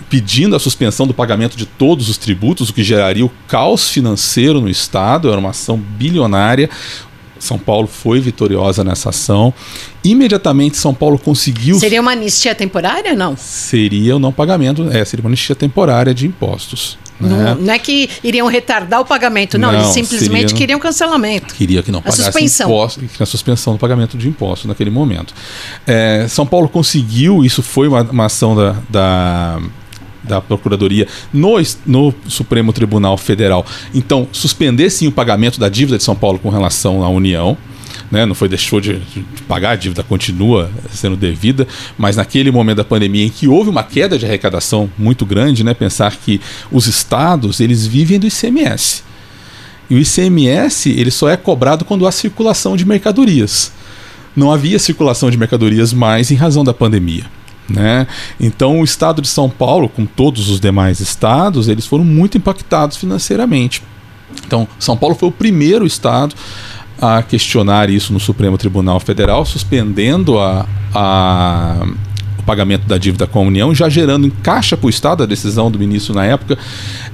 pedindo 0.08 0.54
a 0.54 0.58
suspensão 0.58 1.06
do 1.06 1.14
pagamento 1.14 1.56
de 1.56 1.66
todos 1.66 2.08
os 2.08 2.16
tributos, 2.16 2.68
o 2.68 2.72
que 2.72 2.82
geraria 2.82 3.24
o 3.24 3.30
caos 3.48 3.88
financeiro 3.88 4.60
no 4.60 4.68
Estado, 4.68 5.28
era 5.28 5.38
uma 5.38 5.50
ação 5.50 5.76
bilionária. 5.76 6.70
São 7.38 7.58
Paulo 7.58 7.86
foi 7.86 8.18
vitoriosa 8.18 8.82
nessa 8.82 9.10
ação. 9.10 9.52
Imediatamente 10.02 10.76
São 10.76 10.94
Paulo 10.94 11.18
conseguiu. 11.18 11.78
Seria 11.78 12.00
uma 12.00 12.12
anistia 12.12 12.54
temporária, 12.54 13.14
não? 13.14 13.36
Seria 13.36 14.16
o 14.16 14.18
não 14.18 14.32
pagamento, 14.32 14.88
é, 14.90 15.04
seria 15.04 15.22
uma 15.22 15.28
anistia 15.28 15.54
temporária 15.54 16.14
de 16.14 16.26
impostos. 16.26 16.98
Né? 17.20 17.28
Não, 17.28 17.54
não, 17.56 17.72
é 17.72 17.78
que 17.78 18.10
iriam 18.22 18.46
retardar 18.46 19.00
o 19.00 19.04
pagamento, 19.04 19.56
não, 19.56 19.72
não 19.72 19.80
eles 19.80 19.92
simplesmente 19.92 20.48
seria, 20.50 20.56
queriam 20.56 20.78
cancelamento. 20.78 21.54
Queria 21.54 21.82
que 21.82 21.90
não 21.90 22.02
pagasse 22.02 22.22
a 22.22 22.24
suspensão. 22.24 22.84
a 23.20 23.26
suspensão 23.26 23.72
do 23.72 23.78
pagamento 23.78 24.18
de 24.18 24.28
impostos 24.28 24.66
naquele 24.66 24.90
momento. 24.90 25.34
É, 25.86 26.26
São 26.28 26.46
Paulo 26.46 26.68
conseguiu, 26.68 27.44
isso 27.44 27.62
foi 27.62 27.88
uma, 27.88 28.02
uma 28.02 28.26
ação 28.26 28.54
da, 28.54 28.76
da 28.90 29.60
da 30.26 30.40
Procuradoria 30.40 31.06
no, 31.32 31.56
no 31.86 32.14
Supremo 32.28 32.72
Tribunal 32.72 33.16
Federal. 33.16 33.64
Então, 33.94 34.28
suspender 34.32 34.90
sim 34.90 35.06
o 35.06 35.12
pagamento 35.12 35.58
da 35.58 35.68
dívida 35.68 35.98
de 35.98 36.04
São 36.04 36.16
Paulo 36.16 36.38
com 36.38 36.48
relação 36.48 37.02
à 37.02 37.08
União. 37.08 37.56
Né, 38.10 38.24
não 38.24 38.36
foi 38.36 38.48
deixou 38.48 38.80
de, 38.80 39.00
de, 39.00 39.24
pagar, 39.48 39.70
a 39.70 39.76
dívida 39.76 40.00
continua 40.02 40.70
sendo 40.92 41.16
devida, 41.16 41.66
mas 41.98 42.14
naquele 42.14 42.52
momento 42.52 42.76
da 42.76 42.84
pandemia 42.84 43.24
em 43.24 43.28
que 43.28 43.48
houve 43.48 43.68
uma 43.68 43.82
queda 43.82 44.16
de 44.16 44.24
arrecadação 44.24 44.88
muito 44.96 45.26
grande, 45.26 45.64
né, 45.64 45.74
pensar 45.74 46.14
que 46.14 46.40
os 46.70 46.86
estados 46.86 47.58
eles 47.58 47.84
vivem 47.84 48.20
do 48.20 48.28
ICMS. 48.28 49.02
E 49.90 49.96
o 49.96 49.98
ICMS 49.98 50.90
ele 50.90 51.10
só 51.10 51.28
é 51.28 51.36
cobrado 51.36 51.84
quando 51.84 52.06
há 52.06 52.12
circulação 52.12 52.76
de 52.76 52.86
mercadorias. 52.86 53.72
Não 54.36 54.52
havia 54.52 54.78
circulação 54.78 55.30
de 55.30 55.38
mercadorias 55.38 55.92
mais 55.92 56.30
em 56.30 56.34
razão 56.34 56.62
da 56.62 56.74
pandemia. 56.74 57.24
Né? 57.68 58.06
Então, 58.38 58.80
o 58.80 58.84
estado 58.84 59.20
de 59.20 59.28
São 59.28 59.50
Paulo, 59.50 59.88
com 59.88 60.06
todos 60.06 60.48
os 60.48 60.60
demais 60.60 61.00
estados, 61.00 61.68
eles 61.68 61.86
foram 61.86 62.04
muito 62.04 62.38
impactados 62.38 62.96
financeiramente. 62.96 63.82
Então, 64.46 64.68
São 64.78 64.96
Paulo 64.96 65.14
foi 65.14 65.28
o 65.28 65.32
primeiro 65.32 65.86
estado 65.86 66.34
a 67.00 67.22
questionar 67.22 67.90
isso 67.90 68.12
no 68.12 68.20
Supremo 68.20 68.56
Tribunal 68.56 69.00
Federal, 69.00 69.44
suspendendo 69.44 70.38
a, 70.38 70.66
a, 70.94 71.86
o 72.38 72.42
pagamento 72.42 72.86
da 72.86 72.96
dívida 72.96 73.26
com 73.26 73.40
a 73.40 73.42
União, 73.42 73.74
já 73.74 73.88
gerando 73.88 74.26
em 74.26 74.30
caixa 74.30 74.76
para 74.76 74.86
o 74.86 74.90
Estado, 74.90 75.22
a 75.22 75.26
decisão 75.26 75.70
do 75.70 75.78
ministro 75.78 76.14
na 76.14 76.24
época, 76.24 76.56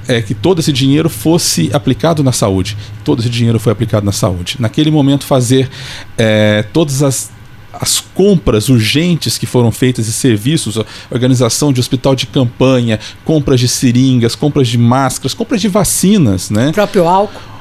é 0.07 0.21
que 0.21 0.33
todo 0.33 0.59
esse 0.59 0.71
dinheiro 0.71 1.09
fosse 1.09 1.69
aplicado 1.73 2.23
na 2.23 2.31
saúde. 2.31 2.77
Todo 3.03 3.19
esse 3.19 3.29
dinheiro 3.29 3.59
foi 3.59 3.73
aplicado 3.73 4.05
na 4.05 4.11
saúde. 4.11 4.55
Naquele 4.59 4.89
momento, 4.89 5.25
fazer 5.25 5.69
é, 6.17 6.63
todas 6.71 7.03
as 7.03 7.31
as 7.73 7.99
compras 7.99 8.69
urgentes 8.69 9.37
que 9.37 9.45
foram 9.45 9.71
feitas 9.71 10.05
de 10.05 10.11
serviços, 10.11 10.79
organização 11.09 11.73
de 11.73 11.79
hospital 11.79 12.15
de 12.15 12.27
campanha, 12.27 12.99
compras 13.25 13.59
de 13.59 13.67
seringas, 13.67 14.35
compras 14.35 14.67
de 14.67 14.77
máscaras, 14.77 15.33
compras 15.33 15.59
de 15.59 15.67
vacinas, 15.67 16.49
né? 16.49 16.69
O 16.69 16.73
próprio 16.73 17.07
álcool 17.07 17.53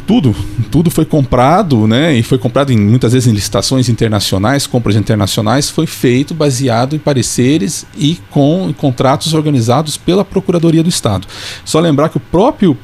tudo, 0.00 0.34
tudo 0.70 0.90
foi 0.90 1.04
comprado, 1.04 1.86
né? 1.86 2.14
E 2.14 2.22
foi 2.22 2.38
comprado 2.38 2.72
em, 2.72 2.78
muitas 2.78 3.12
vezes 3.12 3.28
em 3.28 3.34
licitações 3.34 3.88
internacionais, 3.88 4.66
compras 4.66 4.96
internacionais, 4.96 5.68
foi 5.68 5.86
feito 5.86 6.34
baseado 6.34 6.96
em 6.96 6.98
pareceres 6.98 7.86
e 7.96 8.18
com 8.30 8.68
em 8.68 8.72
contratos 8.72 9.34
organizados 9.34 9.96
pela 9.96 10.24
Procuradoria 10.24 10.82
do 10.82 10.88
Estado. 10.88 11.26
Só 11.64 11.78
lembrar 11.80 12.08
que 12.08 12.16
o 12.16 12.20
próprio 12.20 12.76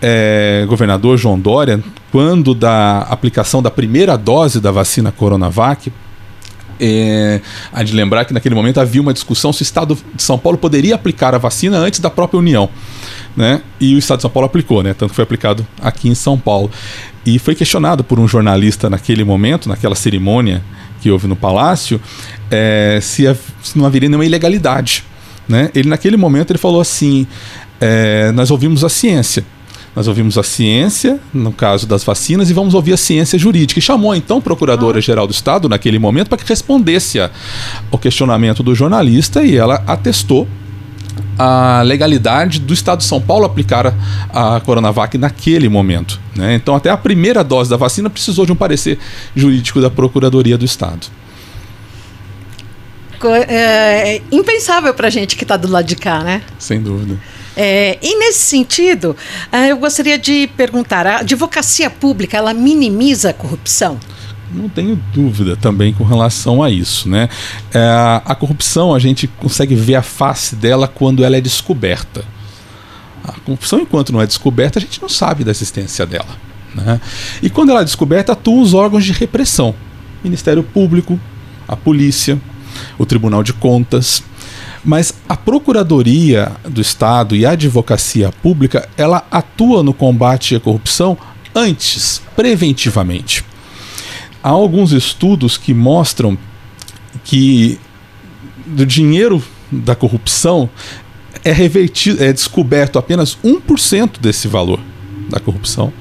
é, 0.00 0.64
governador 0.68 1.16
João 1.16 1.38
Dória, 1.38 1.82
quando 2.10 2.54
da 2.54 3.00
aplicação 3.02 3.62
da 3.62 3.70
primeira 3.70 4.16
dose 4.16 4.60
da 4.60 4.70
vacina 4.70 5.12
Coronavac 5.12 5.92
é, 6.80 7.40
há 7.72 7.82
de 7.82 7.94
lembrar 7.94 8.24
que 8.24 8.32
naquele 8.32 8.54
momento 8.54 8.80
havia 8.80 9.00
uma 9.00 9.12
discussão 9.12 9.52
se 9.52 9.62
o 9.62 9.64
Estado 9.64 9.98
de 10.14 10.22
São 10.22 10.38
Paulo 10.38 10.58
poderia 10.58 10.94
aplicar 10.94 11.34
a 11.34 11.38
vacina 11.38 11.78
antes 11.78 12.00
da 12.00 12.10
própria 12.10 12.38
União. 12.38 12.68
Né? 13.36 13.62
E 13.80 13.94
o 13.94 13.98
Estado 13.98 14.18
de 14.18 14.22
São 14.22 14.30
Paulo 14.30 14.46
aplicou, 14.46 14.82
né? 14.82 14.94
tanto 14.94 15.10
que 15.10 15.16
foi 15.16 15.24
aplicado 15.24 15.66
aqui 15.80 16.08
em 16.08 16.14
São 16.14 16.38
Paulo. 16.38 16.70
E 17.26 17.38
foi 17.38 17.54
questionado 17.54 18.04
por 18.04 18.18
um 18.18 18.28
jornalista 18.28 18.90
naquele 18.90 19.24
momento, 19.24 19.68
naquela 19.68 19.94
cerimônia 19.94 20.62
que 21.00 21.10
houve 21.10 21.26
no 21.26 21.36
Palácio, 21.36 22.00
é, 22.50 22.98
se, 23.02 23.24
se, 23.62 23.76
não 23.78 23.84
haveria 23.84 24.08
nenhuma 24.08 24.24
ilegalidade. 24.24 25.04
Né? 25.48 25.70
Ele, 25.74 25.88
naquele 25.88 26.16
momento, 26.16 26.50
ele 26.50 26.58
falou 26.58 26.80
assim: 26.80 27.26
é, 27.80 28.32
Nós 28.32 28.50
ouvimos 28.50 28.84
a 28.84 28.88
ciência 28.88 29.44
nós 29.94 30.08
ouvimos 30.08 30.36
a 30.36 30.42
ciência, 30.42 31.20
no 31.32 31.52
caso 31.52 31.86
das 31.86 32.02
vacinas, 32.02 32.50
e 32.50 32.52
vamos 32.52 32.74
ouvir 32.74 32.92
a 32.92 32.96
ciência 32.96 33.38
jurídica. 33.38 33.78
E 33.78 33.82
chamou 33.82 34.14
então 34.14 34.38
a 34.38 34.40
Procuradora-Geral 34.40 35.26
do 35.26 35.32
Estado, 35.32 35.68
naquele 35.68 35.98
momento, 35.98 36.28
para 36.28 36.38
que 36.38 36.48
respondesse 36.48 37.18
ao 37.90 37.98
questionamento 37.98 38.62
do 38.62 38.74
jornalista 38.74 39.44
e 39.44 39.56
ela 39.56 39.82
atestou 39.86 40.48
a 41.38 41.82
legalidade 41.82 42.58
do 42.58 42.72
Estado 42.72 42.98
de 42.98 43.04
São 43.04 43.20
Paulo 43.20 43.44
aplicar 43.44 43.94
a, 44.32 44.56
a 44.56 44.60
Coronavac 44.60 45.16
naquele 45.16 45.68
momento. 45.68 46.20
Né? 46.34 46.54
Então, 46.54 46.74
até 46.74 46.90
a 46.90 46.96
primeira 46.96 47.44
dose 47.44 47.70
da 47.70 47.76
vacina 47.76 48.10
precisou 48.10 48.44
de 48.44 48.52
um 48.52 48.56
parecer 48.56 48.98
jurídico 49.34 49.80
da 49.80 49.90
Procuradoria 49.90 50.58
do 50.58 50.64
Estado. 50.64 51.06
É, 53.48 54.16
é 54.16 54.22
impensável 54.30 54.92
para 54.92 55.08
gente 55.08 55.36
que 55.36 55.44
está 55.44 55.56
do 55.56 55.68
lado 55.68 55.86
de 55.86 55.96
cá, 55.96 56.22
né? 56.22 56.42
Sem 56.58 56.80
dúvida. 56.80 57.18
É, 57.56 57.98
e 58.02 58.18
nesse 58.18 58.40
sentido, 58.40 59.16
é, 59.52 59.70
eu 59.70 59.78
gostaria 59.78 60.18
de 60.18 60.48
perguntar: 60.56 61.06
a 61.06 61.18
advocacia 61.18 61.88
pública 61.88 62.36
ela 62.36 62.52
minimiza 62.52 63.30
a 63.30 63.32
corrupção? 63.32 63.98
Não 64.52 64.68
tenho 64.68 64.96
dúvida 65.12 65.56
também 65.56 65.92
com 65.92 66.04
relação 66.04 66.62
a 66.62 66.70
isso, 66.70 67.08
né? 67.08 67.28
É, 67.72 67.80
a 68.24 68.34
corrupção 68.34 68.94
a 68.94 68.98
gente 68.98 69.26
consegue 69.26 69.74
ver 69.74 69.96
a 69.96 70.02
face 70.02 70.54
dela 70.54 70.86
quando 70.86 71.24
ela 71.24 71.36
é 71.36 71.40
descoberta. 71.40 72.24
A 73.24 73.32
corrupção, 73.40 73.80
enquanto 73.80 74.12
não 74.12 74.20
é 74.20 74.26
descoberta, 74.26 74.78
a 74.78 74.82
gente 74.82 75.00
não 75.00 75.08
sabe 75.08 75.44
da 75.44 75.50
existência 75.50 76.04
dela. 76.04 76.36
Né? 76.74 77.00
E 77.42 77.48
quando 77.48 77.70
ela 77.70 77.80
é 77.80 77.84
descoberta, 77.84 78.32
atuam 78.32 78.60
os 78.60 78.74
órgãos 78.74 79.04
de 79.04 79.12
repressão: 79.12 79.74
Ministério 80.22 80.62
Público, 80.62 81.18
a 81.66 81.76
polícia, 81.76 82.38
o 82.98 83.06
Tribunal 83.06 83.42
de 83.42 83.52
Contas. 83.52 84.22
Mas 84.84 85.14
a 85.28 85.36
Procuradoria 85.36 86.52
do 86.68 86.80
Estado 86.80 87.34
e 87.34 87.46
a 87.46 87.52
Advocacia 87.52 88.30
Pública, 88.42 88.88
ela 88.96 89.26
atua 89.30 89.82
no 89.82 89.94
combate 89.94 90.54
à 90.54 90.60
corrupção 90.60 91.16
antes, 91.54 92.20
preventivamente. 92.36 93.44
Há 94.42 94.50
alguns 94.50 94.92
estudos 94.92 95.56
que 95.56 95.72
mostram 95.72 96.36
que 97.24 97.78
do 98.66 98.84
dinheiro 98.84 99.42
da 99.72 99.94
corrupção 99.94 100.68
é 101.42 101.52
revertido, 101.52 102.22
é 102.22 102.32
descoberto 102.32 102.98
apenas 102.98 103.38
1% 103.42 104.20
desse 104.20 104.48
valor 104.48 104.80
da 105.30 105.40
corrupção 105.40 105.92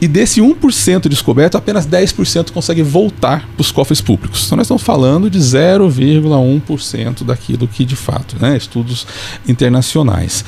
e 0.00 0.06
desse 0.06 0.40
1% 0.40 1.08
descoberto, 1.08 1.56
apenas 1.56 1.86
10% 1.86 2.50
consegue 2.50 2.82
voltar 2.82 3.48
para 3.54 3.60
os 3.60 3.70
cofres 3.70 4.00
públicos. 4.00 4.44
Então 4.46 4.56
nós 4.56 4.66
estamos 4.66 4.82
falando 4.82 5.30
de 5.30 5.38
0,1% 5.38 7.24
daquilo 7.24 7.66
que 7.66 7.84
de 7.84 7.96
fato, 7.96 8.36
né, 8.38 8.56
estudos 8.56 9.06
internacionais. 9.48 10.44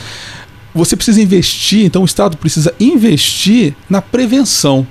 Você 0.75 0.95
precisa 0.95 1.23
investir, 1.23 1.85
então 1.85 2.03
o 2.03 2.05
Estado 2.05 2.37
precisa 2.37 2.75
investir 2.79 3.75
na 3.89 4.03
prevenção. 4.03 4.87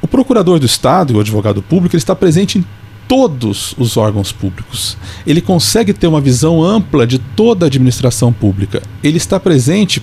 O 0.00 0.08
procurador 0.08 0.58
do 0.58 0.66
Estado 0.66 1.12
e 1.12 1.16
o 1.16 1.20
advogado 1.20 1.62
público 1.62 1.94
ele 1.94 2.00
está 2.00 2.16
presente 2.16 2.58
em 2.58 2.64
todos 3.06 3.74
os 3.78 3.96
órgãos 3.96 4.32
públicos. 4.32 4.96
Ele 5.26 5.40
consegue 5.40 5.92
ter 5.92 6.06
uma 6.06 6.20
visão 6.20 6.62
ampla 6.62 7.06
de 7.06 7.18
toda 7.18 7.66
a 7.66 7.68
administração 7.68 8.32
pública. 8.32 8.82
Ele 9.04 9.18
está 9.18 9.38
presente 9.38 10.02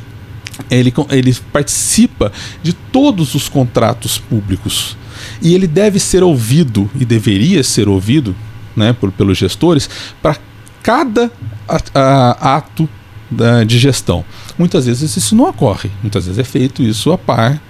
ele, 0.70 0.94
ele 1.10 1.36
participa 1.52 2.32
de 2.62 2.74
todos 2.74 3.36
os 3.36 3.48
contratos 3.50 4.18
públicos 4.18 4.98
e 5.42 5.54
ele 5.54 5.68
deve 5.68 6.00
ser 6.00 6.24
ouvido 6.24 6.90
e 7.00 7.06
deveria 7.06 7.64
ser 7.64 7.88
ouvido 7.88 8.36
né, 8.76 8.94
por, 8.94 9.12
pelos 9.12 9.38
gestores 9.38 9.90
para 10.22 10.38
cada 10.82 11.32
ato 11.68 12.88
da, 13.30 13.64
de 13.64 13.78
gestão. 13.78 14.24
Muitas 14.58 14.86
vezes 14.86 15.16
isso 15.16 15.36
não 15.36 15.50
ocorre, 15.50 15.92
muitas 16.02 16.26
vezes 16.26 16.40
é 16.40 16.44
feito 16.44 16.82
isso 16.82 17.12
a 17.12 17.18
par 17.18 17.62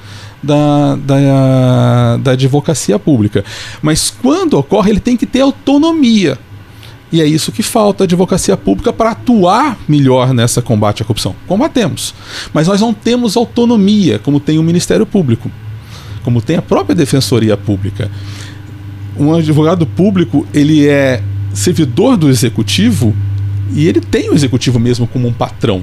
da, 0.41 0.95
da, 0.95 2.17
da 2.17 2.31
advocacia 2.31 2.97
pública. 2.97 3.43
Mas 3.81 4.09
quando 4.09 4.53
ocorre, 4.53 4.91
ele 4.91 4.99
tem 4.99 5.17
que 5.17 5.25
ter 5.25 5.41
autonomia 5.41 6.37
e 7.11 7.21
é 7.21 7.25
isso 7.25 7.51
que 7.51 7.63
falta 7.63 8.03
a 8.03 8.05
advocacia 8.05 8.55
pública 8.55 8.93
para 8.93 9.11
atuar 9.11 9.77
melhor 9.87 10.33
nessa 10.33 10.61
combate 10.61 11.01
à 11.01 11.05
corrupção. 11.05 11.35
Combatemos. 11.47 12.13
Mas 12.53 12.67
nós 12.67 12.79
não 12.79 12.93
temos 12.93 13.35
autonomia 13.35 14.19
como 14.19 14.39
tem 14.39 14.59
o 14.59 14.63
Ministério 14.63 15.05
Público. 15.05 15.51
como 16.23 16.41
tem 16.41 16.57
a 16.57 16.61
própria 16.61 16.93
Defensoria 16.93 17.55
Pública. 17.57 18.11
Um 19.17 19.33
advogado 19.33 19.85
público, 19.85 20.45
ele 20.53 20.87
é 20.87 21.23
servidor 21.53 22.17
do 22.17 22.29
executivo 22.29 23.15
e 23.73 23.87
ele 23.87 24.01
tem 24.01 24.29
o 24.29 24.33
executivo 24.33 24.77
mesmo 24.79 25.07
como 25.07 25.27
um 25.27 25.33
patrão. 25.33 25.81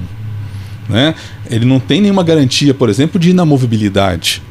Né? 0.87 1.15
Ele 1.49 1.65
não 1.65 1.79
tem 1.79 2.01
nenhuma 2.01 2.23
garantia, 2.23 2.73
por 2.73 2.87
exemplo, 2.87 3.19
de 3.19 3.31
inamovibilidade. 3.31 4.41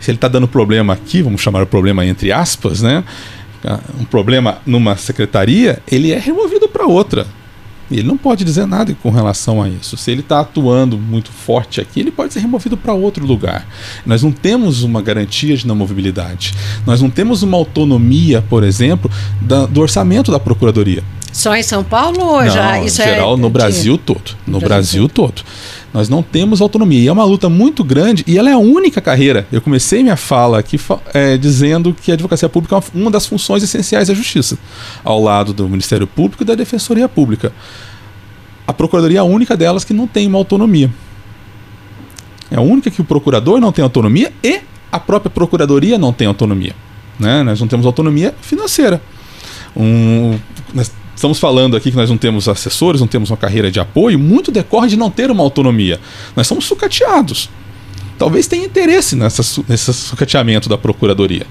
Se 0.00 0.10
ele 0.10 0.16
está 0.16 0.26
dando 0.26 0.48
problema 0.48 0.92
aqui, 0.94 1.22
vamos 1.22 1.40
chamar 1.40 1.62
o 1.62 1.66
problema 1.66 2.04
entre 2.04 2.32
aspas, 2.32 2.82
né? 2.82 3.04
Um 4.00 4.04
problema 4.04 4.58
numa 4.66 4.96
secretaria, 4.96 5.80
ele 5.90 6.10
é 6.10 6.18
removido 6.18 6.68
para 6.68 6.86
outra. 6.86 7.26
Ele 7.90 8.02
não 8.06 8.16
pode 8.16 8.44
dizer 8.44 8.66
nada 8.66 8.96
com 9.02 9.10
relação 9.10 9.62
a 9.62 9.68
isso. 9.68 9.96
Se 9.96 10.10
ele 10.10 10.20
está 10.20 10.40
atuando 10.40 10.96
muito 10.96 11.30
forte 11.30 11.80
aqui, 11.80 12.00
ele 12.00 12.10
pode 12.10 12.32
ser 12.32 12.40
removido 12.40 12.76
para 12.76 12.94
outro 12.94 13.26
lugar. 13.26 13.66
Nós 14.06 14.22
não 14.22 14.32
temos 14.32 14.82
uma 14.82 15.02
garantia 15.02 15.56
de 15.56 15.66
não 15.66 15.76
movibilidade. 15.76 16.54
Nós 16.86 17.02
não 17.02 17.10
temos 17.10 17.42
uma 17.42 17.56
autonomia, 17.56 18.42
por 18.48 18.64
exemplo, 18.64 19.10
da, 19.40 19.66
do 19.66 19.80
orçamento 19.80 20.32
da 20.32 20.40
Procuradoria. 20.40 21.04
Só 21.32 21.56
em 21.56 21.62
São 21.62 21.82
Paulo 21.82 22.20
ou 22.20 22.42
não, 22.42 22.50
já 22.50 22.82
isso 22.82 23.00
é 23.00 23.06
geral, 23.06 23.34
é 23.34 23.36
no 23.38 23.48
Brasil 23.48 23.96
todo. 23.96 24.36
No 24.46 24.60
Brasil, 24.60 24.68
Brasil 24.68 25.08
todo. 25.08 25.32
todo. 25.32 25.44
Nós 25.92 26.08
não 26.08 26.22
temos 26.22 26.60
autonomia. 26.60 27.00
E 27.00 27.08
é 27.08 27.12
uma 27.12 27.24
luta 27.24 27.48
muito 27.48 27.82
grande 27.84 28.24
e 28.26 28.38
ela 28.38 28.48
é 28.48 28.52
a 28.52 28.58
única 28.58 29.00
carreira. 29.00 29.46
Eu 29.52 29.60
comecei 29.60 30.02
minha 30.02 30.16
fala 30.16 30.58
aqui 30.58 30.78
é, 31.12 31.36
dizendo 31.36 31.94
que 31.94 32.10
a 32.10 32.14
advocacia 32.14 32.48
pública 32.48 32.76
é 32.76 32.80
uma 32.94 33.10
das 33.10 33.26
funções 33.26 33.62
essenciais 33.62 34.08
da 34.08 34.14
justiça, 34.14 34.58
ao 35.04 35.22
lado 35.22 35.52
do 35.52 35.68
Ministério 35.68 36.06
Público 36.06 36.42
e 36.42 36.46
da 36.46 36.54
Defensoria 36.54 37.08
Pública. 37.08 37.52
A 38.66 38.72
Procuradoria 38.72 39.18
é 39.18 39.20
a 39.20 39.24
única 39.24 39.56
delas 39.56 39.84
que 39.84 39.92
não 39.92 40.06
tem 40.06 40.26
uma 40.26 40.38
autonomia. 40.38 40.90
É 42.50 42.56
a 42.56 42.60
única 42.60 42.90
que 42.90 43.00
o 43.00 43.04
procurador 43.04 43.60
não 43.60 43.72
tem 43.72 43.82
autonomia 43.82 44.32
e 44.42 44.60
a 44.90 45.00
própria 45.00 45.30
Procuradoria 45.30 45.98
não 45.98 46.12
tem 46.12 46.26
autonomia. 46.26 46.74
Né? 47.18 47.42
Nós 47.42 47.60
não 47.60 47.68
temos 47.68 47.86
autonomia 47.86 48.34
financeira. 48.40 49.00
Um, 49.76 50.38
nós 50.74 50.90
Estamos 51.14 51.38
falando 51.38 51.76
aqui 51.76 51.90
que 51.90 51.96
nós 51.96 52.10
não 52.10 52.16
temos 52.16 52.48
assessores, 52.48 53.00
não 53.00 53.06
temos 53.06 53.30
uma 53.30 53.36
carreira 53.36 53.70
de 53.70 53.78
apoio, 53.78 54.18
muito 54.18 54.50
decorre 54.50 54.88
de 54.88 54.96
não 54.96 55.10
ter 55.10 55.30
uma 55.30 55.42
autonomia. 55.42 56.00
Nós 56.34 56.46
somos 56.46 56.64
sucateados. 56.64 57.48
Talvez 58.18 58.46
tenha 58.46 58.64
interesse 58.64 59.16
nessa, 59.16 59.42
nesse 59.68 59.92
sucateamento 59.92 60.68
da 60.68 60.78
procuradoria. 60.78 61.46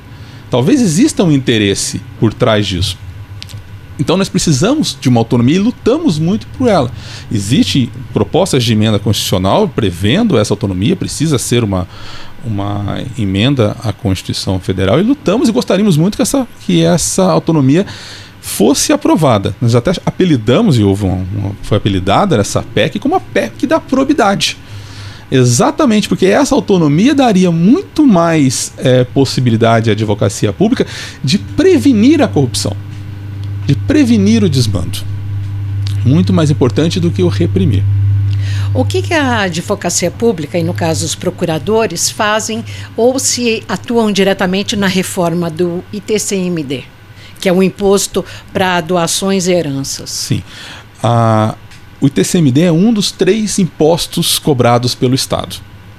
Talvez 0.50 0.82
exista 0.82 1.24
um 1.24 1.32
interesse 1.32 2.02
por 2.20 2.34
trás 2.34 2.66
disso. 2.68 2.98
Então 4.02 4.18
nós 4.18 4.30
precisamos 4.30 4.98
de 5.00 5.08
uma 5.08 5.20
autonomia 5.20 5.58
e 5.58 5.60
lutamos 5.60 6.18
muito 6.18 6.48
por 6.58 6.68
ela. 6.68 6.92
Existem 7.32 7.92
propostas 8.12 8.64
de 8.64 8.74
emenda 8.74 8.98
constitucional 8.98 9.70
prevendo 9.70 10.38
essa 10.40 10.54
autonomia, 10.54 10.96
precisa 10.96 11.38
ser 11.38 11.64
uma, 11.64 11.88
uma 12.44 13.04
emenda 13.18 13.76
à 13.84 13.94
Constituição 13.94 14.60
Federal 14.60 15.00
e 15.00 15.04
lutamos 15.04 15.50
e 15.50 15.52
gostaríamos 15.52 15.98
muito 15.98 16.16
que 16.16 16.22
essa, 16.22 16.48
que 16.66 16.82
essa 16.84 17.26
autonomia 17.26 17.86
fosse 18.42 18.92
aprovada. 18.92 19.56
Nós 19.62 19.76
até 19.76 19.92
apelidamos, 20.06 20.78
e 20.78 20.84
houve 20.84 21.06
uma, 21.06 21.24
foi 21.62 21.78
apelidada 21.78 22.36
essa 22.36 22.62
PEC 22.62 23.00
como 23.00 23.16
a 23.16 23.20
PEC 23.20 23.68
da 23.68 23.80
probidade. 23.80 24.58
Exatamente, 25.32 26.10
porque 26.10 26.26
essa 26.26 26.54
autonomia 26.54 27.16
daria 27.16 27.52
muito 27.52 28.06
mais 28.06 28.74
é, 28.78 29.06
possibilidade 29.06 29.90
à 29.90 29.94
advocacia 29.94 30.52
pública 30.52 30.86
de 31.24 31.38
prevenir 31.38 32.22
a 32.22 32.28
corrupção, 32.28 32.76
de 33.66 33.76
prevenir 33.76 34.44
o 34.44 34.50
desmando. 34.50 35.00
Muito 36.04 36.34
mais 36.34 36.50
importante 36.50 37.00
do 37.00 37.12
que 37.12 37.24
o 37.24 37.30
reprimir. 37.30 37.84
O 38.74 38.84
que, 38.84 39.02
que, 39.02 39.14
a 39.14 39.42
advocacia 39.42 40.10
pública, 40.10 40.58
e 40.58 40.64
no 40.64 40.74
caso 40.74 41.06
os 41.06 41.14
procuradores, 41.14 42.10
fazem 42.10 42.66
ou 42.98 43.20
se 43.20 43.64
atuam 43.70 44.12
diretamente 44.12 44.76
na 44.76 44.88
reforma 44.88 45.50
do 45.50 45.84
ITCMD? 45.94 46.84
Que 47.42 47.50
é 47.50 47.54
o 47.54 47.62
imposto 47.62 48.24
para 48.54 48.80
doações 48.80 49.48
e 49.48 49.52
heranças. 49.52 50.10
Sim. 50.10 50.44
A, 51.04 51.56
o 52.00 52.08
ITCMD 52.08 52.62
é 52.62 52.72
um 52.72 52.94
dos 52.94 53.12
três 53.12 53.60
impostos 53.60 54.40
cobrados 54.40 54.96
pelo 54.96 55.16
Estado. 55.16 55.58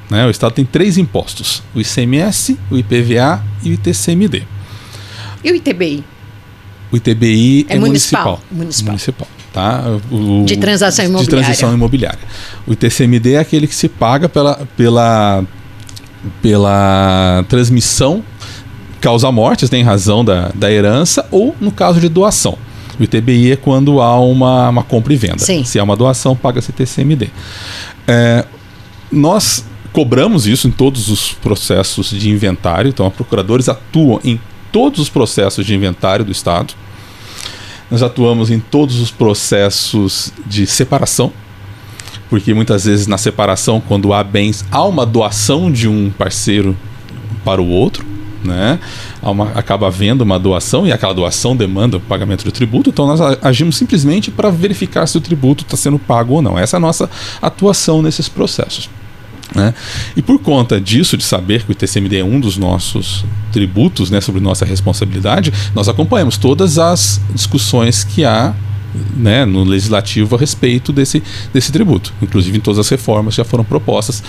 Né? 0.08 0.24
O 0.26 0.30
Estado 0.30 0.54
tem 0.54 0.64
três 0.64 0.96
impostos: 0.96 1.62
o 1.74 1.80
ICMS, 1.80 2.58
o 2.70 2.78
IPVA 2.78 3.42
e 3.62 3.70
o 3.70 3.72
ITCMD. 3.74 4.44
E 5.44 5.50
o 5.50 5.56
ITBI? 5.56 6.04
O 6.92 6.96
ITBI 6.96 7.66
é, 7.68 7.76
é 7.76 7.78
municipal. 7.78 8.40
Municipal. 8.50 8.92
municipal 8.92 9.28
tá? 9.52 9.82
O, 10.10 10.44
de 10.44 10.56
transação 10.56 11.04
imobiliária. 11.04 11.24
De 11.24 11.44
transação 11.44 11.74
imobiliária. 11.74 12.18
O 12.66 12.72
ITCMD 12.72 13.34
é 13.34 13.38
aquele 13.38 13.66
que 13.66 13.74
se 13.74 13.88
paga 13.88 14.28
pela, 14.28 14.66
pela, 14.76 15.44
pela 16.40 17.44
transmissão 17.48 18.24
causa 19.02 19.30
mortes, 19.32 19.68
tem 19.68 19.82
razão 19.82 20.24
da, 20.24 20.52
da 20.54 20.70
herança, 20.70 21.26
ou 21.30 21.54
no 21.60 21.72
caso 21.72 22.00
de 22.00 22.08
doação. 22.08 22.56
O 22.98 23.02
ITBI 23.02 23.52
é 23.52 23.56
quando 23.56 24.00
há 24.00 24.18
uma, 24.20 24.68
uma 24.68 24.82
compra 24.84 25.12
e 25.12 25.16
venda. 25.16 25.40
Sim. 25.40 25.64
Se 25.64 25.78
há 25.78 25.82
uma 25.82 25.96
doação, 25.96 26.36
paga-se 26.36 26.72
TCMD. 26.72 27.28
É, 28.06 28.44
nós 29.10 29.64
cobramos 29.92 30.46
isso 30.46 30.68
em 30.68 30.70
todos 30.70 31.08
os 31.08 31.32
processos 31.32 32.10
de 32.10 32.30
inventário, 32.30 32.88
então, 32.88 33.06
os 33.08 33.12
procuradores 33.12 33.68
atuam 33.68 34.20
em 34.22 34.40
todos 34.70 35.00
os 35.00 35.08
processos 35.08 35.66
de 35.66 35.74
inventário 35.74 36.24
do 36.24 36.30
Estado. 36.30 36.72
Nós 37.90 38.04
atuamos 38.04 38.50
em 38.50 38.60
todos 38.60 39.00
os 39.00 39.10
processos 39.10 40.32
de 40.46 40.64
separação, 40.64 41.32
porque 42.30 42.54
muitas 42.54 42.84
vezes 42.84 43.08
na 43.08 43.18
separação, 43.18 43.80
quando 43.80 44.12
há 44.12 44.22
bens, 44.22 44.64
há 44.70 44.84
uma 44.84 45.04
doação 45.04 45.72
de 45.72 45.88
um 45.88 46.08
parceiro 46.10 46.76
para 47.44 47.60
o 47.60 47.68
outro 47.68 48.11
né? 48.44 48.78
Uma, 49.22 49.50
acaba 49.52 49.86
havendo 49.86 50.22
uma 50.22 50.38
doação 50.38 50.86
e 50.86 50.92
aquela 50.92 51.12
doação 51.12 51.56
demanda 51.56 51.96
o 51.96 52.00
pagamento 52.00 52.44
do 52.44 52.52
tributo, 52.52 52.90
então 52.90 53.06
nós 53.06 53.20
agimos 53.42 53.76
simplesmente 53.76 54.30
para 54.30 54.50
verificar 54.50 55.06
se 55.06 55.16
o 55.16 55.20
tributo 55.20 55.64
está 55.64 55.76
sendo 55.76 55.98
pago 55.98 56.34
ou 56.34 56.42
não. 56.42 56.58
Essa 56.58 56.76
é 56.76 56.78
a 56.78 56.80
nossa 56.80 57.08
atuação 57.40 58.02
nesses 58.02 58.28
processos. 58.28 58.88
Né? 59.54 59.74
E 60.16 60.22
por 60.22 60.38
conta 60.38 60.80
disso, 60.80 61.16
de 61.16 61.24
saber 61.24 61.62
que 61.62 61.70
o 61.70 61.72
ITCMD 61.72 62.18
é 62.18 62.24
um 62.24 62.40
dos 62.40 62.56
nossos 62.56 63.24
tributos, 63.52 64.10
né, 64.10 64.20
sobre 64.20 64.40
nossa 64.40 64.64
responsabilidade, 64.64 65.52
nós 65.74 65.88
acompanhamos 65.88 66.38
todas 66.38 66.78
as 66.78 67.20
discussões 67.34 68.02
que 68.02 68.24
há 68.24 68.54
né, 69.16 69.44
no 69.44 69.64
legislativo 69.64 70.36
a 70.36 70.38
respeito 70.38 70.92
desse, 70.92 71.22
desse 71.52 71.72
tributo, 71.72 72.12
inclusive 72.20 72.56
em 72.56 72.60
todas 72.60 72.78
as 72.78 72.88
reformas 72.88 73.34
que 73.34 73.38
já 73.38 73.44
foram 73.44 73.64
propostas, 73.64 74.22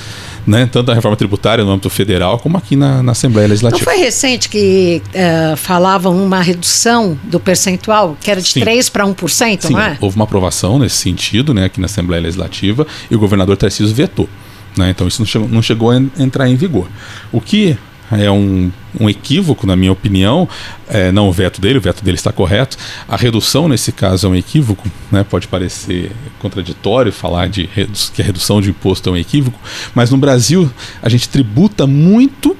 né, 0.45 0.67
tanto 0.71 0.91
a 0.91 0.95
reforma 0.95 1.17
tributária 1.17 1.63
no 1.63 1.71
âmbito 1.71 1.89
federal 1.89 2.39
como 2.39 2.57
aqui 2.57 2.75
na, 2.75 3.03
na 3.03 3.11
Assembleia 3.11 3.47
Legislativa. 3.47 3.83
Não 3.85 3.93
foi 3.93 4.03
recente 4.03 4.49
que 4.49 5.01
uh, 5.09 5.57
falavam 5.57 6.23
uma 6.23 6.41
redução 6.41 7.17
do 7.23 7.39
percentual, 7.39 8.17
que 8.19 8.31
era 8.31 8.41
de 8.41 8.49
Sim. 8.49 8.61
3 8.61 8.89
para 8.89 9.05
1%, 9.05 9.61
Sim, 9.61 9.73
não 9.73 9.79
é? 9.79 9.97
Houve 9.99 10.15
uma 10.15 10.25
aprovação 10.25 10.79
nesse 10.79 10.97
sentido 10.97 11.53
né, 11.53 11.65
aqui 11.65 11.79
na 11.79 11.85
Assembleia 11.85 12.21
Legislativa 12.21 12.85
e 13.09 13.15
o 13.15 13.19
governador 13.19 13.57
Tarcísio 13.57 13.93
vetou. 13.93 14.29
Né, 14.77 14.89
então 14.89 15.07
isso 15.07 15.21
não 15.21 15.27
chegou, 15.27 15.47
não 15.47 15.61
chegou 15.61 15.91
a 15.91 15.97
entrar 16.17 16.49
em 16.49 16.55
vigor. 16.55 16.87
O 17.31 17.39
que 17.39 17.77
é 18.17 18.31
um, 18.31 18.71
um 18.99 19.09
equívoco, 19.09 19.65
na 19.65 19.75
minha 19.75 19.91
opinião, 19.91 20.47
é, 20.87 21.11
não 21.11 21.27
o 21.27 21.31
veto 21.31 21.59
dele, 21.59 21.77
o 21.77 21.81
veto 21.81 22.03
dele 22.03 22.15
está 22.15 22.31
correto. 22.31 22.77
A 23.07 23.15
redução, 23.15 23.67
nesse 23.67 23.91
caso, 23.91 24.27
é 24.27 24.29
um 24.29 24.35
equívoco, 24.35 24.89
né? 25.11 25.23
pode 25.23 25.47
parecer 25.47 26.11
contraditório 26.39 27.11
falar 27.11 27.47
de 27.47 27.69
que 28.13 28.21
a 28.21 28.25
redução 28.25 28.61
de 28.61 28.69
imposto 28.69 29.09
é 29.09 29.11
um 29.11 29.17
equívoco, 29.17 29.59
mas 29.95 30.09
no 30.11 30.17
Brasil 30.17 30.69
a 31.01 31.09
gente 31.09 31.29
tributa 31.29 31.87
muito 31.87 32.55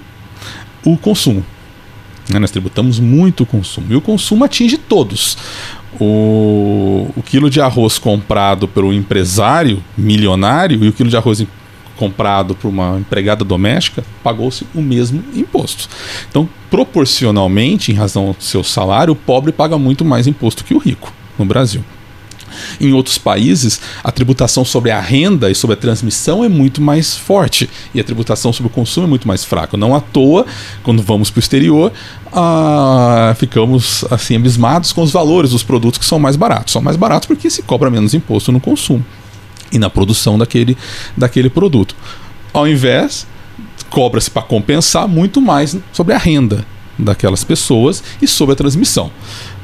o 0.86 0.98
consumo. 0.98 1.46
Né? 2.30 2.40
Nós 2.40 2.52
tributamos 2.52 3.00
muito 3.00 3.44
o 3.44 3.46
consumo, 3.46 3.88
e 3.90 3.96
o 3.96 4.02
consumo 4.02 4.44
atinge 4.44 4.78
todos. 4.78 5.38
O, 6.00 7.12
o 7.16 7.22
quilo 7.24 7.52
de 7.52 7.62
arroz 7.62 8.00
comprado 8.00 8.68
pelo 8.68 8.92
empresário 8.92 9.84
milionário 9.96 10.84
e 10.84 10.88
o 10.88 10.94
quilo 10.94 11.10
de 11.10 11.16
arroz 11.16 11.46
comprado 12.04 12.54
por 12.54 12.68
uma 12.68 13.00
empregada 13.00 13.46
doméstica, 13.46 14.04
pagou-se 14.22 14.68
o 14.76 14.82
mesmo 14.82 15.24
imposto. 15.34 15.88
Então, 16.30 16.50
proporcionalmente, 16.70 17.94
em 17.94 17.96
razão 17.96 18.36
do 18.38 18.44
seu 18.44 18.62
salário, 18.62 19.14
o 19.14 19.16
pobre 19.16 19.54
paga 19.54 19.78
muito 19.78 20.04
mais 20.04 20.28
imposto 20.28 20.66
que 20.66 20.74
o 20.74 20.78
rico 20.78 21.14
no 21.40 21.46
Brasil. 21.46 21.82
Em 22.80 22.92
outros 22.92 23.18
países, 23.18 23.80
a 24.04 24.12
tributação 24.12 24.66
sobre 24.66 24.92
a 24.92 25.00
renda 25.00 25.50
e 25.50 25.56
sobre 25.56 25.76
a 25.76 25.78
transmissão 25.78 26.44
é 26.44 26.50
muito 26.50 26.82
mais 26.82 27.16
forte 27.16 27.70
e 27.94 28.02
a 28.02 28.04
tributação 28.04 28.52
sobre 28.52 28.70
o 28.70 28.76
consumo 28.76 29.08
é 29.08 29.10
muito 29.10 29.28
mais 29.28 29.46
fraca. 29.46 29.78
Não 29.78 29.96
à 29.96 30.02
toa, 30.02 30.46
quando 30.84 31.02
vamos 31.02 31.32
para 31.32 31.40
o 31.40 31.42
exterior, 31.42 31.92
ah, 32.34 33.34
ficamos 33.40 34.04
assim 34.12 34.36
abismados 34.36 34.92
com 34.92 35.02
os 35.02 35.12
valores 35.12 35.52
dos 35.52 35.64
produtos 35.64 35.98
que 35.98 36.06
são 36.06 36.20
mais 36.20 36.36
baratos. 36.36 36.74
São 36.74 36.82
mais 36.82 36.98
baratos 36.98 37.28
porque 37.28 37.50
se 37.50 37.64
cobra 37.64 37.90
menos 37.90 38.14
imposto 38.14 38.52
no 38.52 38.60
consumo 38.60 39.04
e 39.74 39.80
na 39.80 39.90
produção 39.90 40.38
daquele, 40.38 40.78
daquele 41.18 41.50
produto. 41.50 41.96
Ao 42.54 42.68
invés, 42.68 43.28
cobra-se 43.90 44.30
para 44.30 44.44
compensar 44.44 45.08
muito 45.08 45.42
mais 45.42 45.76
sobre 45.92 46.14
a 46.14 46.18
renda 46.18 46.66
daquelas 46.98 47.44
pessoas 47.44 48.04
e 48.22 48.28
sobre 48.28 48.54
a 48.54 48.56
transmissão. 48.56 49.12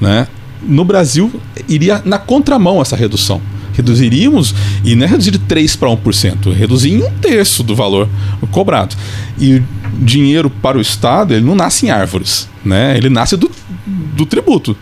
Né? 0.02 0.28
No 0.62 0.84
Brasil, 0.84 1.32
iria 1.68 2.02
na 2.04 2.18
contramão 2.18 2.82
essa 2.82 2.96
redução. 2.96 3.42
Reduziríamos, 3.74 4.54
e 4.84 4.94
não 4.96 5.06
é 5.06 5.08
reduzir 5.08 5.32
de 5.32 5.40
3 5.40 5.76
para 5.78 5.90
1%, 5.90 6.52
é 6.52 6.54
reduzir 6.54 6.92
em 6.92 7.04
um 7.04 7.12
terço 7.20 7.64
do 7.64 7.76
valor 7.76 8.10
cobrado. 8.52 8.96
E 9.38 9.56
o 9.56 9.66
dinheiro 10.02 10.50
para 10.50 10.78
o 10.78 10.82
Estado, 10.82 11.34
ele 11.34 11.46
não 11.46 11.56
nasce 11.56 11.86
em 11.86 11.90
árvores, 11.90 12.50
né? 12.66 12.98
ele 12.98 13.10
nasce 13.10 13.38
do, 13.38 13.50
do 13.86 14.26
tributo. 14.26 14.76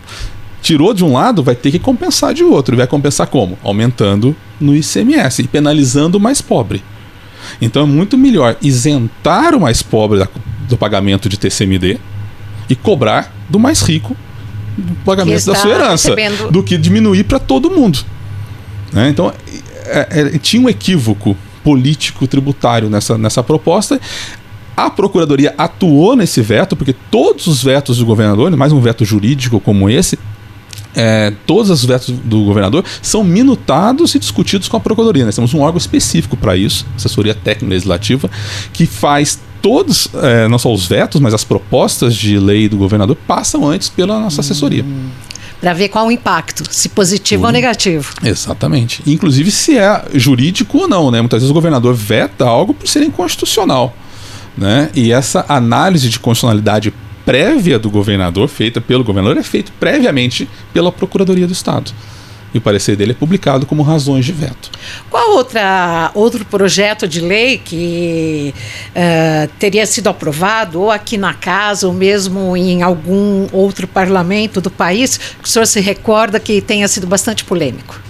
Tirou 0.60 0.92
de 0.92 1.04
um 1.04 1.12
lado, 1.12 1.42
vai 1.42 1.54
ter 1.54 1.70
que 1.70 1.78
compensar 1.78 2.34
de 2.34 2.42
outro. 2.42 2.74
E 2.74 2.76
vai 2.76 2.86
compensar 2.86 3.26
como? 3.26 3.58
Aumentando 3.62 4.34
no 4.60 4.74
ICMS 4.74 5.42
e 5.42 5.48
penalizando 5.48 6.18
o 6.18 6.20
mais 6.20 6.40
pobre. 6.40 6.82
Então 7.60 7.82
é 7.82 7.86
muito 7.86 8.18
melhor 8.18 8.56
isentar 8.60 9.54
o 9.54 9.60
mais 9.60 9.82
pobre 9.82 10.26
do 10.68 10.76
pagamento 10.76 11.28
de 11.28 11.38
TCMD 11.38 11.98
e 12.68 12.74
cobrar 12.74 13.32
do 13.48 13.58
mais 13.58 13.80
rico 13.80 14.16
do 14.76 14.94
pagamento 15.04 15.44
da 15.46 15.54
sua 15.54 15.70
herança 15.70 16.14
recebendo... 16.14 16.50
do 16.50 16.62
que 16.62 16.76
diminuir 16.76 17.24
para 17.24 17.38
todo 17.38 17.70
mundo. 17.70 17.98
Né? 18.92 19.08
Então 19.08 19.32
é, 19.86 20.06
é, 20.10 20.38
tinha 20.38 20.62
um 20.62 20.68
equívoco 20.68 21.36
político 21.64 22.26
tributário 22.26 22.88
nessa, 22.88 23.18
nessa 23.18 23.42
proposta. 23.42 24.00
A 24.76 24.88
Procuradoria 24.88 25.54
atuou 25.58 26.14
nesse 26.14 26.40
veto, 26.40 26.76
porque 26.76 26.94
todos 27.10 27.48
os 27.48 27.62
vetos 27.64 27.98
do 27.98 28.06
governador, 28.06 28.54
mais 28.56 28.72
um 28.72 28.80
veto 28.80 29.04
jurídico 29.04 29.58
como 29.58 29.90
esse, 29.90 30.16
é, 30.94 31.32
todos 31.46 31.70
os 31.70 31.84
vetos 31.84 32.10
do 32.10 32.44
governador 32.44 32.84
são 33.02 33.22
minutados 33.22 34.14
e 34.14 34.18
discutidos 34.18 34.68
com 34.68 34.76
a 34.76 34.80
Procuradoria. 34.80 35.24
Nós 35.24 35.34
temos 35.34 35.54
um 35.54 35.60
órgão 35.60 35.78
específico 35.78 36.36
para 36.36 36.56
isso, 36.56 36.86
assessoria 36.96 37.34
técnica 37.34 37.74
legislativa, 37.74 38.30
que 38.72 38.86
faz 38.86 39.38
todos, 39.60 40.08
é, 40.22 40.48
não 40.48 40.58
só 40.58 40.72
os 40.72 40.86
vetos, 40.86 41.20
mas 41.20 41.34
as 41.34 41.44
propostas 41.44 42.14
de 42.14 42.38
lei 42.38 42.68
do 42.68 42.76
governador 42.76 43.16
passam 43.26 43.68
antes 43.68 43.88
pela 43.88 44.18
nossa 44.18 44.40
assessoria. 44.40 44.84
Hum, 44.84 45.08
para 45.60 45.72
ver 45.72 45.88
qual 45.88 46.06
o 46.06 46.12
impacto, 46.12 46.64
se 46.70 46.88
positivo 46.88 47.44
ou 47.44 47.52
negativo. 47.52 48.12
Exatamente. 48.22 49.02
Inclusive 49.06 49.50
se 49.50 49.76
é 49.76 50.04
jurídico 50.14 50.78
ou 50.78 50.88
não, 50.88 51.10
né? 51.10 51.20
Muitas 51.20 51.40
vezes 51.40 51.50
o 51.50 51.54
governador 51.54 51.94
veta 51.94 52.44
algo 52.44 52.72
por 52.72 52.86
ser 52.86 53.02
inconstitucional. 53.02 53.94
Né? 54.56 54.90
E 54.94 55.12
essa 55.12 55.44
análise 55.48 56.08
de 56.08 56.18
constitucionalidade 56.18 56.92
prévia 57.28 57.78
do 57.78 57.90
governador, 57.90 58.48
feita 58.48 58.80
pelo 58.80 59.04
governador, 59.04 59.36
é 59.36 59.42
feita 59.42 59.70
previamente 59.78 60.48
pela 60.72 60.90
Procuradoria 60.90 61.46
do 61.46 61.52
Estado. 61.52 61.92
E 62.54 62.56
o 62.56 62.60
parecer 62.62 62.96
dele 62.96 63.10
é 63.10 63.14
publicado 63.14 63.66
como 63.66 63.82
razões 63.82 64.24
de 64.24 64.32
veto. 64.32 64.70
Qual 65.10 65.32
outra, 65.32 66.10
outro 66.14 66.42
projeto 66.46 67.06
de 67.06 67.20
lei 67.20 67.58
que 67.58 68.54
uh, 68.96 69.50
teria 69.58 69.84
sido 69.84 70.08
aprovado, 70.08 70.80
ou 70.80 70.90
aqui 70.90 71.18
na 71.18 71.34
casa, 71.34 71.86
ou 71.86 71.92
mesmo 71.92 72.56
em 72.56 72.82
algum 72.82 73.46
outro 73.52 73.86
parlamento 73.86 74.58
do 74.58 74.70
país, 74.70 75.18
que 75.18 75.44
o 75.44 75.46
senhor 75.46 75.66
se 75.66 75.80
recorda 75.80 76.40
que 76.40 76.62
tenha 76.62 76.88
sido 76.88 77.06
bastante 77.06 77.44
polêmico? 77.44 78.00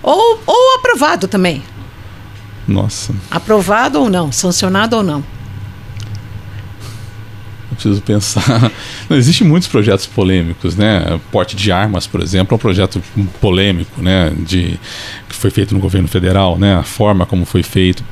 ou, 0.00 0.40
ou 0.46 0.76
aprovado 0.78 1.26
também? 1.26 1.60
Nossa. 2.68 3.12
Aprovado 3.28 3.98
ou 3.98 4.08
não? 4.08 4.30
Sancionado 4.30 4.96
ou 4.96 5.02
não? 5.02 5.39
Preciso 7.80 8.02
pensar. 8.02 8.70
Não, 9.08 9.16
existem 9.16 9.46
muitos 9.46 9.68
projetos 9.68 10.06
polêmicos, 10.06 10.76
né? 10.76 11.18
Porte 11.32 11.56
de 11.56 11.72
armas, 11.72 12.06
por 12.06 12.20
exemplo, 12.20 12.54
é 12.54 12.56
um 12.56 12.58
projeto 12.58 13.02
polêmico, 13.40 14.02
né? 14.02 14.32
De, 14.38 14.78
que 15.28 15.34
foi 15.34 15.50
feito 15.50 15.74
no 15.74 15.80
governo 15.80 16.08
federal, 16.08 16.58
né? 16.58 16.76
A 16.76 16.82
forma 16.82 17.24
como 17.24 17.44
foi 17.44 17.62
feito 17.62 18.04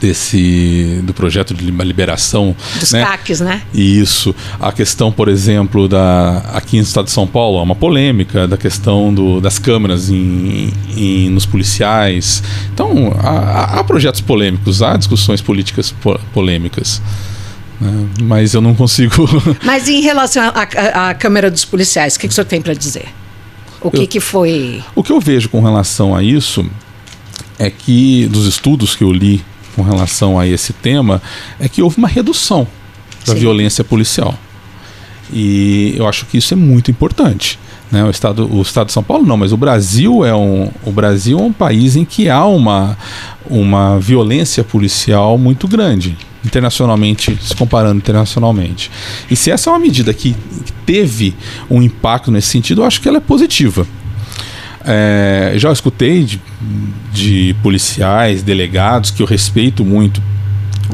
desse 0.00 1.00
do 1.04 1.14
projeto 1.14 1.54
de 1.54 1.64
liberação 1.64 2.54
dos 2.78 2.92
né? 2.92 3.04
CACs, 3.04 3.40
né? 3.40 3.62
Isso. 3.72 4.34
A 4.60 4.70
questão, 4.70 5.10
por 5.10 5.28
exemplo, 5.28 5.88
da 5.88 6.38
aqui 6.52 6.76
no 6.76 6.82
estado 6.82 7.06
de 7.06 7.10
São 7.10 7.26
Paulo, 7.26 7.58
é 7.58 7.62
uma 7.62 7.74
polêmica 7.74 8.46
da 8.46 8.56
questão 8.56 9.14
do, 9.14 9.40
das 9.40 9.58
câmeras 9.58 10.10
em, 10.10 10.70
em 10.94 11.30
nos 11.30 11.46
policiais. 11.46 12.42
Então, 12.74 13.14
há, 13.18 13.78
há 13.78 13.84
projetos 13.84 14.20
polêmicos, 14.20 14.82
há 14.82 14.96
discussões 14.96 15.40
políticas 15.40 15.94
polêmicas. 16.34 17.00
Né? 17.80 18.08
Mas 18.22 18.54
eu 18.54 18.60
não 18.60 18.74
consigo. 18.74 19.28
Mas 19.62 19.88
em 19.88 20.00
relação 20.00 20.42
à 20.94 21.14
Câmara 21.14 21.50
dos 21.50 21.64
Policiais, 21.64 22.16
o 22.16 22.20
que, 22.20 22.28
que 22.28 22.32
o 22.32 22.34
senhor 22.34 22.46
tem 22.46 22.60
para 22.60 22.74
dizer? 22.74 23.08
O 23.80 23.90
que, 23.90 24.02
eu, 24.02 24.06
que 24.08 24.20
foi. 24.20 24.82
O 24.94 25.02
que 25.02 25.12
eu 25.12 25.20
vejo 25.20 25.48
com 25.48 25.62
relação 25.62 26.14
a 26.14 26.22
isso 26.22 26.68
é 27.58 27.70
que, 27.70 28.26
dos 28.26 28.46
estudos 28.46 28.96
que 28.96 29.04
eu 29.04 29.12
li 29.12 29.44
com 29.76 29.82
relação 29.82 30.38
a 30.38 30.46
esse 30.46 30.72
tema, 30.72 31.22
é 31.60 31.68
que 31.68 31.80
houve 31.80 31.98
uma 31.98 32.08
redução 32.08 32.66
da 33.24 33.34
Sim. 33.34 33.40
violência 33.40 33.84
policial. 33.84 34.36
E 35.32 35.94
eu 35.96 36.06
acho 36.08 36.26
que 36.26 36.38
isso 36.38 36.54
é 36.54 36.56
muito 36.56 36.90
importante. 36.90 37.58
Né? 37.90 38.04
O, 38.04 38.10
estado, 38.10 38.48
o 38.54 38.60
estado 38.62 38.88
de 38.88 38.92
São 38.92 39.02
Paulo 39.02 39.26
não, 39.26 39.36
mas 39.36 39.52
o 39.52 39.56
Brasil 39.56 40.24
é 40.24 40.34
um, 40.34 40.70
o 40.84 40.92
Brasil 40.92 41.38
é 41.38 41.42
um 41.42 41.52
país 41.52 41.96
em 41.96 42.04
que 42.04 42.28
há 42.28 42.44
uma, 42.44 42.96
uma 43.48 43.98
violência 43.98 44.62
policial 44.62 45.38
muito 45.38 45.66
grande 45.66 46.16
internacionalmente, 46.44 47.36
se 47.42 47.54
comparando 47.54 47.98
internacionalmente. 47.98 48.90
E 49.30 49.36
se 49.36 49.50
essa 49.50 49.70
é 49.70 49.72
uma 49.72 49.78
medida 49.78 50.14
que 50.14 50.36
teve 50.86 51.34
um 51.68 51.82
impacto 51.82 52.30
nesse 52.30 52.48
sentido, 52.48 52.82
eu 52.82 52.86
acho 52.86 53.00
que 53.00 53.08
ela 53.08 53.18
é 53.18 53.20
positiva. 53.20 53.86
É, 54.84 55.52
já 55.56 55.72
escutei 55.72 56.24
de, 56.24 56.40
de 57.12 57.56
policiais, 57.62 58.42
delegados, 58.42 59.10
que 59.10 59.22
eu 59.22 59.26
respeito 59.26 59.84
muito 59.84 60.22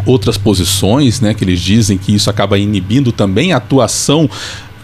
outras 0.07 0.37
posições, 0.37 1.21
né, 1.21 1.35
que 1.35 1.45
eles 1.45 1.61
dizem 1.61 1.97
que 1.99 2.15
isso 2.15 2.29
acaba 2.31 2.59
inibindo 2.59 3.13
também 3.13 3.53
a 3.53 3.57
atuação 3.57 4.29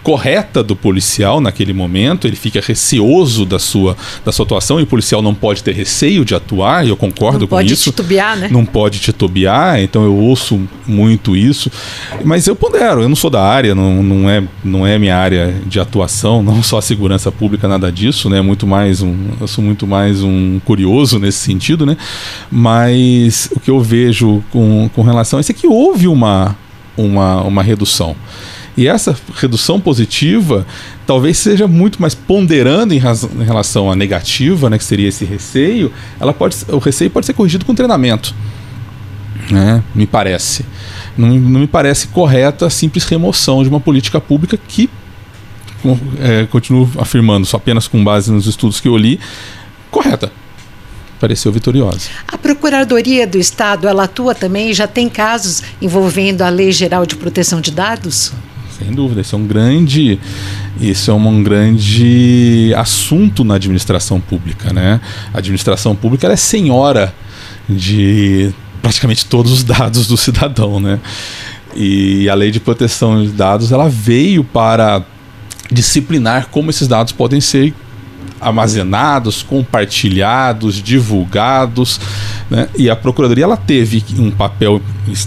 correta 0.02 0.62
do 0.62 0.74
policial 0.74 1.40
naquele 1.40 1.72
momento, 1.72 2.26
ele 2.26 2.36
fica 2.36 2.60
receoso 2.60 3.44
da 3.44 3.58
sua, 3.58 3.96
da 4.24 4.32
sua 4.32 4.44
atuação 4.44 4.80
e 4.80 4.82
o 4.82 4.86
policial 4.86 5.22
não 5.22 5.34
pode 5.34 5.62
ter 5.62 5.74
receio 5.74 6.24
de 6.24 6.34
atuar, 6.34 6.86
e 6.86 6.88
eu 6.88 6.96
concordo 6.96 7.40
não 7.40 7.46
com 7.46 7.60
isso. 7.60 7.70
Não 7.70 7.92
pode 7.92 7.96
titubear, 7.96 8.36
né? 8.36 8.48
Não 8.50 8.64
pode 8.64 8.98
titubear, 8.98 9.80
então 9.80 10.04
eu 10.04 10.14
ouço 10.14 10.60
muito 10.86 11.36
isso. 11.36 11.70
Mas 12.24 12.46
eu 12.46 12.56
pondero, 12.56 13.02
eu 13.02 13.08
não 13.08 13.16
sou 13.16 13.30
da 13.30 13.42
área, 13.42 13.74
não, 13.74 14.02
não, 14.02 14.30
é, 14.30 14.42
não 14.64 14.86
é 14.86 14.98
minha 14.98 15.16
área 15.16 15.54
de 15.66 15.78
atuação, 15.78 16.42
não 16.44 16.62
só 16.62 16.78
a 16.78 16.82
segurança 16.82 17.30
pública, 17.30 17.68
nada 17.68 17.90
disso, 17.92 18.28
né? 18.28 18.40
Muito 18.40 18.66
mais 18.66 19.02
um, 19.02 19.16
eu 19.40 19.48
sou 19.48 19.62
muito 19.62 19.86
mais 19.86 20.22
um 20.22 20.60
curioso 20.64 21.18
nesse 21.18 21.38
sentido, 21.38 21.84
né? 21.84 21.96
Mas 22.50 23.50
o 23.54 23.60
que 23.60 23.70
eu 23.70 23.80
vejo 23.80 24.42
com, 24.50 24.88
com 24.94 25.02
relação 25.02 25.38
a 25.38 25.40
isso 25.40 25.52
é 25.52 25.54
que 25.54 25.66
houve 25.66 26.08
uma, 26.08 26.56
uma, 26.96 27.42
uma 27.42 27.62
redução. 27.62 28.16
E 28.76 28.86
essa 28.86 29.16
redução 29.34 29.80
positiva 29.80 30.66
talvez 31.06 31.38
seja 31.38 31.66
muito 31.66 32.00
mais 32.00 32.14
ponderando 32.14 32.94
em, 32.94 32.98
em 32.98 33.44
relação 33.44 33.90
à 33.90 33.96
negativa, 33.96 34.70
né, 34.70 34.78
que 34.78 34.84
seria 34.84 35.08
esse 35.08 35.24
receio. 35.24 35.92
Ela 36.18 36.32
pode, 36.32 36.56
o 36.68 36.78
receio 36.78 37.10
pode 37.10 37.26
ser 37.26 37.32
corrigido 37.32 37.64
com 37.64 37.74
treinamento, 37.74 38.34
né, 39.50 39.82
me 39.94 40.06
parece. 40.06 40.64
Não, 41.18 41.28
não 41.28 41.60
me 41.60 41.66
parece 41.66 42.08
correta 42.08 42.66
a 42.66 42.70
simples 42.70 43.04
remoção 43.04 43.62
de 43.62 43.68
uma 43.68 43.80
política 43.80 44.20
pública 44.20 44.56
que, 44.56 44.88
é, 46.20 46.46
continuo 46.46 46.88
afirmando, 46.98 47.46
só 47.46 47.56
apenas 47.56 47.88
com 47.88 48.02
base 48.04 48.30
nos 48.30 48.46
estudos 48.46 48.80
que 48.80 48.88
eu 48.88 48.96
li, 48.96 49.18
correta 49.90 50.30
pareceu 51.20 51.52
vitoriosa. 51.52 52.08
A 52.26 52.38
Procuradoria 52.38 53.26
do 53.26 53.36
Estado, 53.36 53.86
ela 53.86 54.04
atua 54.04 54.34
também, 54.34 54.72
já 54.72 54.86
tem 54.86 55.08
casos 55.08 55.62
envolvendo 55.80 56.40
a 56.40 56.48
Lei 56.48 56.72
Geral 56.72 57.04
de 57.04 57.14
Proteção 57.14 57.60
de 57.60 57.70
Dados? 57.70 58.32
Sem 58.80 58.92
dúvida, 58.92 59.20
isso 59.20 59.36
é 59.36 59.38
um 59.38 59.46
grande, 59.46 60.18
isso 60.80 61.10
é 61.10 61.14
um 61.14 61.42
grande 61.42 62.72
assunto 62.74 63.44
na 63.44 63.56
administração 63.56 64.18
pública, 64.18 64.72
né? 64.72 65.00
A 65.34 65.38
administração 65.38 65.94
pública 65.94 66.26
é 66.28 66.36
senhora 66.36 67.14
de 67.68 68.52
praticamente 68.80 69.26
todos 69.26 69.52
os 69.52 69.62
dados 69.62 70.06
do 70.06 70.16
cidadão, 70.16 70.80
né? 70.80 70.98
E 71.76 72.28
a 72.28 72.34
lei 72.34 72.50
de 72.50 72.58
proteção 72.58 73.22
de 73.22 73.28
dados 73.28 73.70
ela 73.70 73.88
veio 73.88 74.42
para 74.42 75.04
disciplinar 75.70 76.48
como 76.48 76.70
esses 76.70 76.88
dados 76.88 77.12
podem 77.12 77.40
ser 77.40 77.74
armazenados, 78.40 79.42
compartilhados, 79.42 80.82
divulgados, 80.82 82.00
né? 82.50 82.68
E 82.76 82.90
a 82.90 82.96
procuradoria 82.96 83.44
ela 83.44 83.56
teve 83.56 84.02
um 84.18 84.30
papel, 84.30 84.82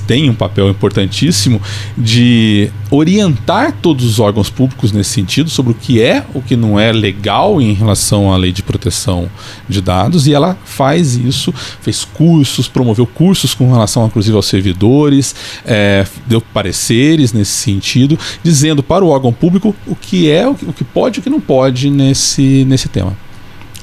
tem 0.06 0.30
um 0.30 0.36
papel 0.36 0.69
importantíssimo 0.69 1.62
de 1.97 2.69
orientar 2.91 3.73
todos 3.82 4.06
os 4.06 4.19
órgãos 4.19 4.49
públicos 4.49 4.91
nesse 4.91 5.12
sentido 5.12 5.49
sobre 5.49 5.71
o 5.71 5.76
que 5.76 6.02
é, 6.02 6.26
o 6.34 6.41
que 6.41 6.56
não 6.56 6.80
é 6.80 6.91
legal 6.91 7.62
em 7.62 7.74
relação 7.74 8.32
à 8.32 8.38
lei 8.38 8.51
de 8.51 8.61
proteção 8.61 9.30
de 9.68 9.82
dados 9.82 10.28
e 10.28 10.34
ela 10.34 10.57
faz 10.66 11.16
isso, 11.16 11.53
fez 11.82 12.03
cursos, 12.03 12.68
promoveu 12.68 13.07
cursos 13.07 13.55
com 13.55 13.72
relação 13.72 14.05
inclusive 14.05 14.36
aos 14.36 14.45
servidores, 14.45 15.34
é, 15.66 16.05
deu 16.28 16.41
pareceres 16.41 17.34
nesse 17.34 17.51
sentido, 17.53 18.20
dizendo 18.43 18.84
para 18.84 19.03
o 19.03 19.07
órgão 19.07 19.32
público 19.32 19.74
o 19.88 19.95
que 19.95 20.30
é, 20.30 20.47
o 20.47 20.55
que 20.55 20.84
pode 20.84 21.18
e 21.18 21.22
o 21.22 21.24
que 21.24 21.30
não 21.30 21.39
pode 21.39 21.89
nesse, 21.89 22.66
nesse 22.66 22.89
tema. 22.89 23.03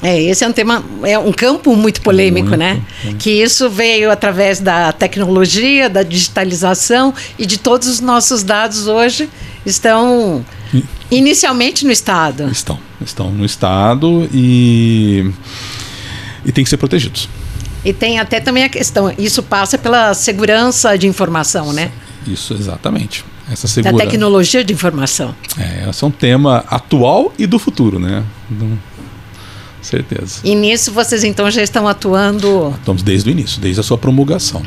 É, 0.03 0.21
esse 0.23 0.43
é 0.45 0.49
um 0.49 0.53
tema, 0.53 0.83
é 1.03 1.19
um 1.19 1.33
campo 1.33 1.77
muito 1.77 2.01
polêmico, 2.01 2.49
muito, 2.49 2.59
né? 2.59 2.81
Que 3.19 3.31
isso 3.31 3.69
veio 3.69 4.11
através 4.11 4.59
da 4.59 4.93
tecnologia, 4.93 5.91
da 5.91 6.03
digitalização 6.03 7.13
e 7.39 7.45
de 7.45 7.59
todos 7.59 7.87
os 7.87 8.01
nossos 8.01 8.43
dados 8.43 8.87
hoje 8.87 9.29
estão 9.65 10.45
inicialmente 11.11 11.85
no 11.85 11.93
Estado. 11.93 12.49
Estão, 12.51 12.79
estão 13.05 13.31
no 13.31 13.45
Estado 13.45 14.29
e 14.33 15.31
e 16.45 16.53
tem 16.53 16.65
que 16.65 16.71
ser 16.71 16.79
protegidos. 16.79 17.29
E 17.85 17.93
tem 17.93 18.19
até 18.19 18.41
também 18.41 18.65
a 18.65 18.69
questão, 18.69 19.13
isso 19.19 19.43
passa 19.43 19.77
pela 19.77 20.15
segurança 20.15 20.97
de 20.97 21.07
informação, 21.07 21.73
né? 21.73 21.91
Isso, 22.27 22.55
exatamente. 22.55 23.25
Essa 23.51 23.67
Da 23.67 23.73
segurança. 23.73 24.05
tecnologia 24.05 24.63
de 24.63 24.73
informação. 24.73 25.35
É, 25.59 25.89
esse 25.91 26.05
é 26.05 26.07
um 26.07 26.11
tema 26.11 26.65
atual 26.69 27.33
e 27.39 27.47
do 27.47 27.59
futuro, 27.59 27.99
né? 27.99 28.23
Não- 28.51 28.79
certeza. 29.83 30.41
E 30.45 30.55
nisso 30.55 30.93
vocês 30.93 31.25
então 31.25 31.51
já 31.51 31.63
estão 31.63 31.87
atuando. 31.89 32.75
Estamos 32.79 33.03
desde 33.03 33.29
o 33.29 33.33
início, 33.33 33.61
desde 33.61 33.81
a 33.81 33.83
sua 33.83 33.97
promulgação. 33.99 34.63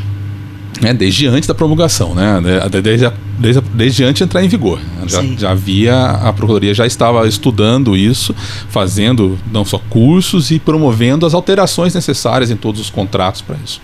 Né? 0.81 0.93
Desde 0.93 1.27
antes 1.27 1.47
da 1.47 1.53
promulgação, 1.53 2.13
né? 2.15 2.41
De- 2.69 2.81
Desde, 2.81 3.05
a- 3.05 3.13
desde, 3.39 3.59
a- 3.59 3.63
desde 3.73 4.03
antes 4.03 4.17
de 4.17 4.23
entrar 4.23 4.43
em 4.43 4.47
vigor. 4.49 4.79
Já, 5.07 5.21
já 5.37 5.51
havia, 5.51 5.95
a 6.03 6.33
Procuradoria 6.33 6.73
já 6.73 6.85
estava 6.85 7.25
estudando 7.27 7.95
isso, 7.95 8.35
fazendo 8.69 9.37
não 9.51 9.63
só 9.63 9.79
cursos 9.89 10.51
e 10.51 10.59
promovendo 10.59 11.25
as 11.25 11.33
alterações 11.33 11.93
necessárias 11.93 12.49
em 12.51 12.55
todos 12.57 12.81
os 12.81 12.89
contratos 12.89 13.41
para 13.41 13.55
isso. 13.63 13.79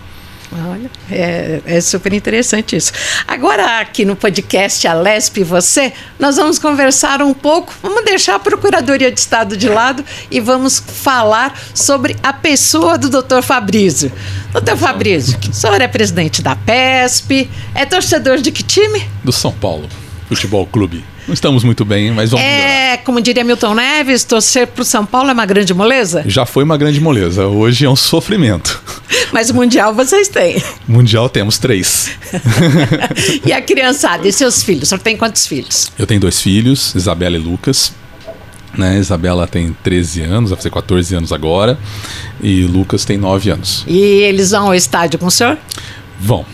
Olha, 0.52 0.90
é, 1.10 1.60
é 1.64 1.80
super 1.80 2.12
interessante 2.12 2.74
isso. 2.74 2.92
Agora, 3.26 3.78
aqui 3.78 4.04
no 4.04 4.16
podcast 4.16 4.86
Alesp 4.86 5.38
e 5.38 5.44
Você, 5.44 5.92
nós 6.18 6.36
vamos 6.36 6.58
conversar 6.58 7.22
um 7.22 7.32
pouco, 7.32 7.72
vamos 7.80 8.04
deixar 8.04 8.34
a 8.34 8.38
Procuradoria 8.38 9.12
de 9.12 9.20
Estado 9.20 9.56
de 9.56 9.68
lado 9.68 10.04
e 10.28 10.40
vamos 10.40 10.82
falar 10.84 11.56
sobre 11.72 12.16
a 12.20 12.32
pessoa 12.32 12.98
do 12.98 13.08
Dr. 13.08 13.42
Fabrício. 13.42 14.10
Doutor 14.52 14.76
Fabrício, 14.76 15.38
o 15.48 15.52
senhor 15.52 15.80
é 15.80 15.86
presidente 15.86 16.42
da 16.42 16.56
PESP, 16.56 17.48
é 17.72 17.86
torcedor 17.86 18.38
de 18.38 18.50
que 18.50 18.64
time? 18.64 19.06
Do 19.22 19.32
São 19.32 19.52
Paulo 19.52 19.88
Futebol 20.28 20.66
Clube. 20.66 21.04
Não 21.26 21.34
estamos 21.34 21.62
muito 21.62 21.84
bem, 21.84 22.10
mas 22.12 22.30
vamos 22.30 22.44
melhorar. 22.44 22.70
É, 22.70 22.96
como 22.98 23.20
diria 23.20 23.44
Milton 23.44 23.74
Neves, 23.74 24.24
torcer 24.24 24.66
para 24.66 24.82
o 24.82 24.84
São 24.84 25.04
Paulo 25.06 25.30
é 25.30 25.32
uma 25.32 25.46
grande 25.46 25.72
moleza, 25.74 26.24
Já 26.26 26.44
foi 26.44 26.64
uma 26.64 26.76
grande 26.76 27.00
moleza, 27.00 27.46
hoje 27.46 27.84
é 27.84 27.90
um 27.90 27.96
sofrimento. 27.96 28.82
mas 29.32 29.50
o 29.50 29.54
Mundial 29.54 29.94
vocês 29.94 30.28
têm. 30.28 30.62
Mundial 30.86 31.28
temos 31.28 31.58
três. 31.58 32.10
e 33.44 33.52
a 33.52 33.60
criançada, 33.60 34.26
e 34.26 34.32
seus 34.32 34.62
filhos? 34.62 34.84
O 34.84 34.86
senhor 34.86 35.00
tem 35.00 35.16
quantos 35.16 35.46
filhos? 35.46 35.90
Eu 35.98 36.06
tenho 36.06 36.20
dois 36.20 36.40
filhos, 36.40 36.94
Isabela 36.94 37.36
e 37.36 37.38
Lucas. 37.38 37.92
Né? 38.76 38.98
Isabela 38.98 39.46
tem 39.48 39.76
13 39.82 40.22
anos, 40.22 40.50
vai 40.50 40.56
fazer 40.56 40.70
14 40.70 41.14
anos 41.14 41.32
agora. 41.32 41.78
E 42.40 42.62
Lucas 42.64 43.04
tem 43.04 43.18
9 43.18 43.50
anos. 43.50 43.84
E 43.86 43.98
eles 43.98 44.50
vão 44.52 44.66
ao 44.66 44.74
estádio 44.74 45.18
com 45.18 45.26
o 45.26 45.30
senhor? 45.30 45.58
Vão. 46.18 46.44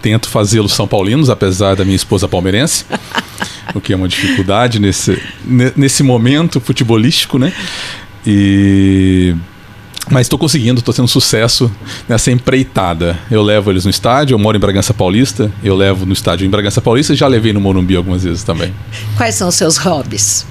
Tento 0.00 0.28
fazê-los 0.28 0.72
São 0.72 0.86
Paulinos, 0.86 1.28
apesar 1.28 1.74
da 1.74 1.84
minha 1.84 1.96
esposa 1.96 2.28
palmeirense. 2.28 2.84
o 3.74 3.80
que 3.80 3.92
é 3.92 3.96
uma 3.96 4.08
dificuldade 4.08 4.78
nesse, 4.78 5.20
ne- 5.44 5.72
nesse 5.76 6.02
momento 6.02 6.60
futebolístico, 6.60 7.38
né? 7.38 7.52
E. 8.26 9.34
Mas 10.10 10.26
estou 10.26 10.38
conseguindo, 10.38 10.78
estou 10.78 10.94
tendo 10.94 11.08
sucesso 11.08 11.70
nessa 12.08 12.30
empreitada. 12.30 13.18
Eu 13.30 13.42
levo 13.42 13.70
eles 13.70 13.84
no 13.84 13.90
estádio, 13.90 14.34
eu 14.34 14.38
moro 14.38 14.56
em 14.56 14.60
Bragança 14.60 14.94
Paulista, 14.94 15.50
eu 15.64 15.74
levo 15.74 16.06
no 16.06 16.12
estádio 16.12 16.46
em 16.46 16.50
Bragança 16.50 16.80
Paulista 16.80 17.12
e 17.12 17.16
já 17.16 17.26
levei 17.26 17.52
no 17.52 17.60
Morumbi 17.60 17.96
algumas 17.96 18.22
vezes 18.22 18.44
também. 18.44 18.72
Quais 19.16 19.34
são 19.34 19.48
os 19.48 19.54
seus 19.56 19.76
hobbies? 19.78 20.46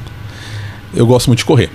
eu 0.94 1.06
gosto 1.06 1.28
muito 1.28 1.40
de 1.40 1.46
correr. 1.46 1.70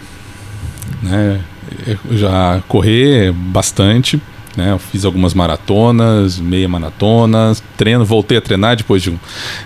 Né? 1.02 1.40
Eu 1.86 2.16
já 2.16 2.62
correr 2.68 3.32
bastante. 3.32 4.20
Né? 4.56 4.72
Eu 4.72 4.78
fiz 4.78 5.04
algumas 5.04 5.32
maratonas, 5.34 6.38
meia 6.38 6.68
maratona, 6.68 7.54
treino, 7.76 8.04
voltei 8.04 8.36
a 8.38 8.40
treinar 8.40 8.76
depois 8.76 9.00
de 9.02 9.10
um, 9.10 9.18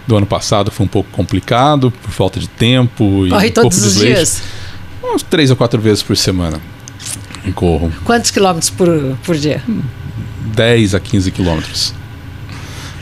do 0.07 0.17
ano 0.17 0.27
passado, 0.27 0.71
foi 0.71 0.85
um 0.85 0.89
pouco 0.89 1.09
complicado 1.11 1.91
por 2.03 2.11
falta 2.11 2.39
de 2.39 2.49
tempo 2.49 3.27
e 3.27 3.31
Corre 3.31 3.49
um 3.49 3.53
pouco 3.53 3.71
todos 3.71 3.81
de 3.81 3.87
os 3.87 3.95
desleixo. 3.95 4.15
dias? 4.15 4.43
Uns 5.03 5.23
três 5.23 5.51
ou 5.51 5.57
quatro 5.57 5.81
vezes 5.81 6.03
por 6.03 6.17
semana. 6.17 6.61
Eu 7.47 7.53
corro 7.53 7.93
Quantos 8.05 8.31
quilômetros 8.31 8.71
por, 8.71 8.89
por 9.25 9.37
dia? 9.37 9.63
10 10.55 10.95
a 10.95 11.01
15 11.01 11.31
quilômetros. 11.31 11.95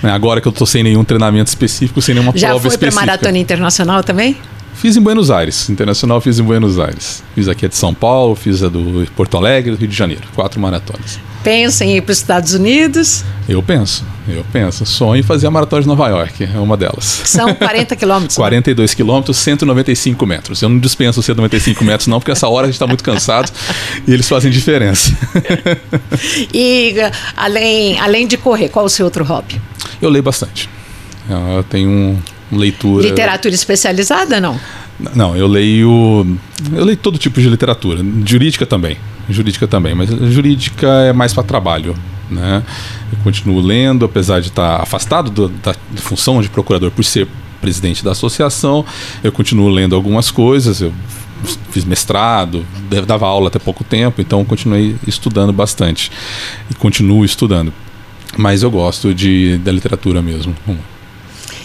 Né, 0.03 0.11
Agora 0.11 0.41
que 0.41 0.49
eu 0.49 0.53
tô 0.53 0.67
sem 0.67 0.83
nenhum 0.83 1.05
treinamento 1.05 1.49
específico, 1.49 2.01
sem 2.03 2.15
nenhuma 2.15 2.33
Já 2.37 2.49
prova 2.49 2.61
foi 2.63 2.71
para 2.71 2.89
específica. 2.89 3.07
maratona 3.07 3.39
internacional 3.39 4.03
também? 4.03 4.37
Fiz 4.75 4.97
em 4.97 5.01
Buenos 5.01 5.31
Aires, 5.31 5.69
internacional 5.71 6.21
fiz 6.21 6.39
em 6.39 6.43
Buenos 6.43 6.79
Aires. 6.79 7.23
Fiz 7.35 7.47
aqui 7.47 7.67
a 7.67 7.69
de 7.69 7.77
São 7.77 7.95
Paulo, 7.95 8.35
fiz 8.35 8.63
a 8.63 8.69
do 8.69 9.07
Porto 9.15 9.37
Alegre, 9.37 9.71
do 9.71 9.77
Rio 9.77 9.87
de 9.89 9.95
Janeiro. 9.97 10.23
Quatro 10.35 10.59
maratonas. 10.61 11.21
Pensa 11.45 11.85
em 11.85 11.97
ir 11.97 12.03
para 12.03 12.13
os 12.13 12.19
Estados 12.19 12.55
Unidos? 12.55 13.25
Eu 13.49 13.63
penso, 13.63 14.05
eu 14.29 14.45
penso. 14.53 14.87
Sonho 14.87 15.21
em 15.21 15.23
fazer 15.23 15.47
a 15.49 15.51
maratona 15.51 15.83
de 15.83 15.89
Nova 15.89 16.09
York, 16.09 16.49
é 16.53 16.59
uma 16.59 16.77
delas. 16.77 17.05
São 17.05 17.53
40 17.55 17.95
quilômetros. 17.97 18.37
né? 18.37 18.43
42 18.43 18.95
quilômetros, 18.95 19.37
195 19.39 20.25
metros. 20.27 20.63
Eu 20.63 20.69
não 20.69 20.79
dispenso 20.79 21.21
os 21.21 21.27
195 21.27 21.85
metros, 21.85 22.07
não, 22.07 22.19
porque 22.19 22.31
essa 22.33 22.49
hora 22.49 22.67
a 22.67 22.69
gente 22.69 22.75
está 22.77 22.87
muito 22.87 23.03
cansado 23.05 23.53
e 24.07 24.13
eles 24.13 24.29
fazem 24.29 24.51
diferença. 24.51 25.13
E 26.53 26.95
além, 27.37 27.99
além 27.99 28.27
de 28.27 28.37
correr, 28.37 28.69
qual 28.69 28.85
o 28.85 28.89
seu 28.89 29.05
outro 29.05 29.25
hobby? 29.25 29.61
Eu 30.01 30.11
leio 30.11 30.23
bastante. 30.23 30.69
Eu 31.29 31.63
tenho 31.65 31.89
um, 31.89 32.19
leitura. 32.53 33.07
Literatura 33.09 33.55
especializada, 33.55 34.41
não? 34.41 34.59
Não, 35.15 35.37
eu 35.37 35.47
leio. 35.47 36.39
Eu 36.73 36.85
leio 36.85 36.97
todo 36.97 37.19
tipo 37.19 37.41
de 37.41 37.49
literatura. 37.49 38.05
Jurídica 38.25 38.65
também. 38.67 38.97
Jurídica 39.29 39.67
também, 39.67 39.95
mas 39.95 40.11
jurídica 40.33 40.87
é 40.87 41.13
mais 41.13 41.33
para 41.33 41.43
trabalho. 41.43 41.95
Né? 42.31 42.63
Eu 43.13 43.19
continuo 43.25 43.61
lendo, 43.61 44.05
apesar 44.05 44.41
de 44.41 44.49
estar 44.49 44.81
afastado 44.83 45.31
do- 45.31 45.49
da 45.49 45.75
função 45.97 46.41
de 46.41 46.49
procurador 46.49 46.91
por 46.91 47.05
ser 47.05 47.27
presidente 47.61 48.03
da 48.05 48.13
associação, 48.13 48.85
eu 49.23 49.31
continuo 49.31 49.69
lendo 49.69 49.95
algumas 49.95 50.31
coisas. 50.31 50.81
Eu 50.81 50.93
fiz 51.71 51.85
mestrado, 51.85 52.65
dava 53.07 53.27
aula 53.27 53.49
até 53.49 53.59
pouco 53.59 53.85
tempo, 53.85 54.21
então 54.21 54.45
continuei 54.45 54.97
estudando 55.07 55.53
bastante. 55.53 56.11
E 56.71 56.75
continuo 56.75 57.25
estudando. 57.25 57.73
Mas 58.37 58.63
eu 58.63 58.71
gosto 58.71 59.13
de, 59.15 59.59
da 59.59 59.71
literatura 59.71 60.23
mesmo. 60.23 60.55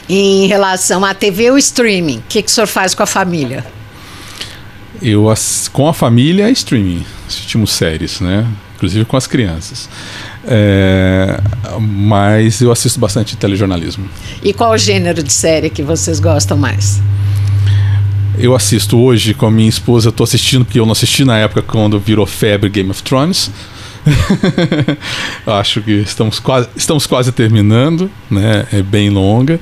Em 0.09 0.47
relação 0.47 1.03
à 1.03 1.13
TV 1.13 1.51
ou 1.51 1.57
streaming, 1.57 2.19
o 2.19 2.23
que, 2.29 2.41
que 2.41 2.49
o 2.49 2.51
senhor 2.51 2.67
faz 2.67 2.93
com 2.93 3.03
a 3.03 3.07
família? 3.07 3.65
Eu, 5.01 5.31
com 5.71 5.87
a 5.87 5.93
família, 5.93 6.47
é 6.47 6.51
streaming. 6.51 7.05
Assistimos 7.27 7.71
séries, 7.71 8.19
né? 8.21 8.47
Inclusive 8.75 9.05
com 9.05 9.17
as 9.17 9.27
crianças. 9.27 9.89
É, 10.45 11.39
mas 11.79 12.61
eu 12.61 12.71
assisto 12.71 12.99
bastante 12.99 13.35
telejornalismo. 13.35 14.07
E 14.41 14.53
qual 14.53 14.71
o 14.71 14.77
gênero 14.77 15.21
de 15.21 15.33
série 15.33 15.69
que 15.69 15.83
vocês 15.83 16.19
gostam 16.19 16.55
mais? 16.57 17.01
Eu 18.37 18.55
assisto 18.55 18.97
hoje 18.97 19.33
com 19.33 19.47
a 19.47 19.51
minha 19.51 19.67
esposa, 19.67 20.11
tô 20.11 20.23
assistindo 20.23 20.63
porque 20.63 20.79
eu 20.79 20.85
não 20.85 20.91
assisti 20.91 21.25
na 21.25 21.37
época 21.37 21.63
quando 21.63 21.99
virou 21.99 22.25
febre 22.25 22.69
Game 22.69 22.89
of 22.89 23.01
Thrones. 23.03 23.51
Acho 25.45 25.81
que 25.81 25.91
estamos 25.91 26.39
quase, 26.39 26.67
estamos 26.75 27.05
quase 27.07 27.31
terminando, 27.31 28.09
né? 28.29 28.65
É 28.71 28.81
bem 28.81 29.09
longa. 29.09 29.59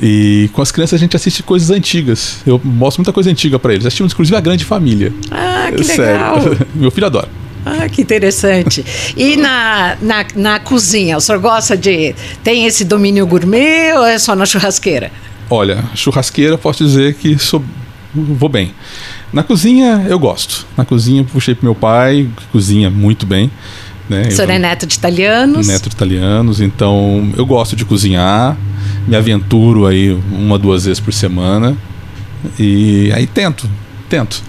E 0.00 0.50
com 0.52 0.62
as 0.62 0.70
crianças 0.70 0.94
a 0.94 1.00
gente 1.00 1.16
assiste 1.16 1.42
coisas 1.42 1.70
antigas. 1.70 2.38
Eu 2.46 2.60
mostro 2.62 3.00
muita 3.00 3.12
coisa 3.12 3.30
antiga 3.30 3.58
para 3.58 3.72
eles. 3.72 3.86
Assistimos 3.86 4.12
inclusive 4.12 4.36
a 4.36 4.40
Grande 4.40 4.64
Família. 4.64 5.12
Ah, 5.30 5.70
que 5.74 5.84
Sério. 5.84 6.02
legal! 6.12 6.38
Meu 6.74 6.90
filho 6.90 7.06
adora. 7.06 7.28
Ah, 7.64 7.88
que 7.88 8.02
interessante. 8.02 8.84
E 9.16 9.36
na, 9.36 9.96
na, 10.02 10.26
na 10.36 10.60
cozinha, 10.60 11.16
o 11.16 11.20
senhor 11.20 11.40
gosta 11.40 11.76
de. 11.76 12.14
Tem 12.42 12.66
esse 12.66 12.84
domínio 12.84 13.26
gourmet 13.26 13.94
ou 13.94 14.04
é 14.04 14.18
só 14.18 14.36
na 14.36 14.44
churrasqueira? 14.44 15.10
Olha, 15.48 15.82
churrasqueira 15.94 16.58
posso 16.58 16.84
dizer 16.84 17.14
que 17.14 17.38
sou, 17.38 17.64
vou 18.14 18.48
bem. 18.48 18.74
Na 19.34 19.42
cozinha 19.42 20.06
eu 20.08 20.18
gosto. 20.18 20.64
Na 20.76 20.84
cozinha 20.84 21.24
puxei 21.24 21.54
pro 21.54 21.64
meu 21.64 21.74
pai, 21.74 22.28
que 22.36 22.46
cozinha 22.46 22.88
muito 22.88 23.26
bem. 23.26 23.50
Né? 24.08 24.28
O 24.28 24.32
senhor 24.32 24.48
Eu- 24.48 24.54
é 24.54 24.58
neto 24.58 24.86
de 24.86 24.94
italianos? 24.94 25.66
neto 25.66 25.88
de 25.88 25.94
italianos, 25.94 26.60
então 26.60 27.32
eu 27.36 27.44
gosto 27.44 27.74
de 27.74 27.84
cozinhar, 27.84 28.56
me 29.08 29.16
aventuro 29.16 29.86
aí 29.86 30.10
uma, 30.30 30.58
duas 30.58 30.84
vezes 30.84 31.00
por 31.00 31.12
semana 31.12 31.76
e 32.58 33.10
aí 33.14 33.26
tento, 33.26 33.68
tento. 34.08 34.42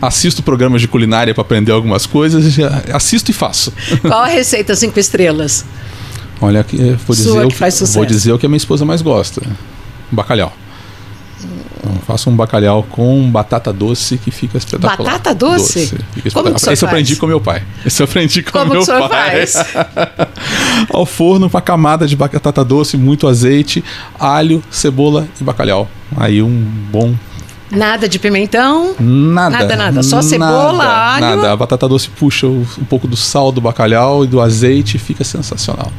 Assisto 0.00 0.42
programas 0.42 0.80
de 0.80 0.88
culinária 0.88 1.32
para 1.32 1.42
aprender 1.42 1.70
algumas 1.70 2.06
coisas, 2.06 2.56
assisto 2.92 3.30
e 3.30 3.34
faço. 3.34 3.72
Qual 4.02 4.22
a 4.22 4.26
receita 4.26 4.74
cinco 4.74 4.98
estrelas? 4.98 5.64
Olha, 6.40 6.66
eh, 6.74 6.96
vou 7.06 7.14
Sua 7.14 7.24
dizer, 7.34 7.44
o 7.44 7.48
que 7.48 7.54
faz 7.54 7.74
sucesso. 7.74 7.94
vou 7.98 8.04
dizer 8.06 8.32
o 8.32 8.38
que 8.38 8.46
a 8.46 8.48
minha 8.48 8.56
esposa 8.56 8.84
mais 8.84 9.00
gosta: 9.02 9.40
bacalhau. 10.10 10.52
Faço 12.06 12.28
um 12.28 12.34
bacalhau 12.34 12.82
com 12.82 13.30
batata 13.30 13.72
doce 13.72 14.18
que 14.18 14.30
fica 14.32 14.58
espetacular. 14.58 14.96
Batata 15.12 15.34
doce? 15.34 15.86
fica 16.14 16.30
Como 16.32 16.50
que 16.50 16.56
o 16.56 16.58
senhor 16.58 16.72
Esse 16.72 16.84
eu 16.84 16.88
aprendi 16.88 17.14
com 17.16 17.26
meu 17.28 17.40
pai. 17.40 17.62
Esse 17.86 18.02
eu 18.02 18.04
aprendi 18.04 18.42
com 18.42 18.50
Como 18.50 18.64
que 18.66 18.72
meu 18.72 18.82
o 18.82 18.84
senhor 18.84 19.08
pai. 19.08 19.46
faz? 19.46 19.54
Ao 20.92 21.06
forno, 21.06 21.46
uma 21.46 21.60
camada 21.60 22.06
de 22.06 22.16
batata 22.16 22.64
doce, 22.64 22.96
muito 22.96 23.28
azeite, 23.28 23.84
alho, 24.18 24.62
cebola 24.70 25.28
e 25.40 25.44
bacalhau. 25.44 25.88
Aí 26.16 26.42
um 26.42 26.50
bom. 26.90 27.14
Nada 27.70 28.08
de 28.08 28.18
pimentão? 28.18 28.94
Nada. 29.00 29.58
Nada, 29.60 29.76
nada. 29.76 30.02
Só 30.02 30.20
cebola, 30.20 30.72
nada, 30.84 31.26
alho. 31.26 31.36
Nada. 31.36 31.52
A 31.52 31.56
batata 31.56 31.88
doce 31.88 32.08
puxa 32.10 32.46
o- 32.46 32.66
um 32.78 32.84
pouco 32.84 33.06
do 33.06 33.16
sal 33.16 33.50
do 33.52 33.60
bacalhau 33.60 34.24
e 34.24 34.26
do 34.26 34.40
azeite 34.40 34.96
e 34.96 35.00
fica 35.00 35.24
sensacional. 35.24 35.90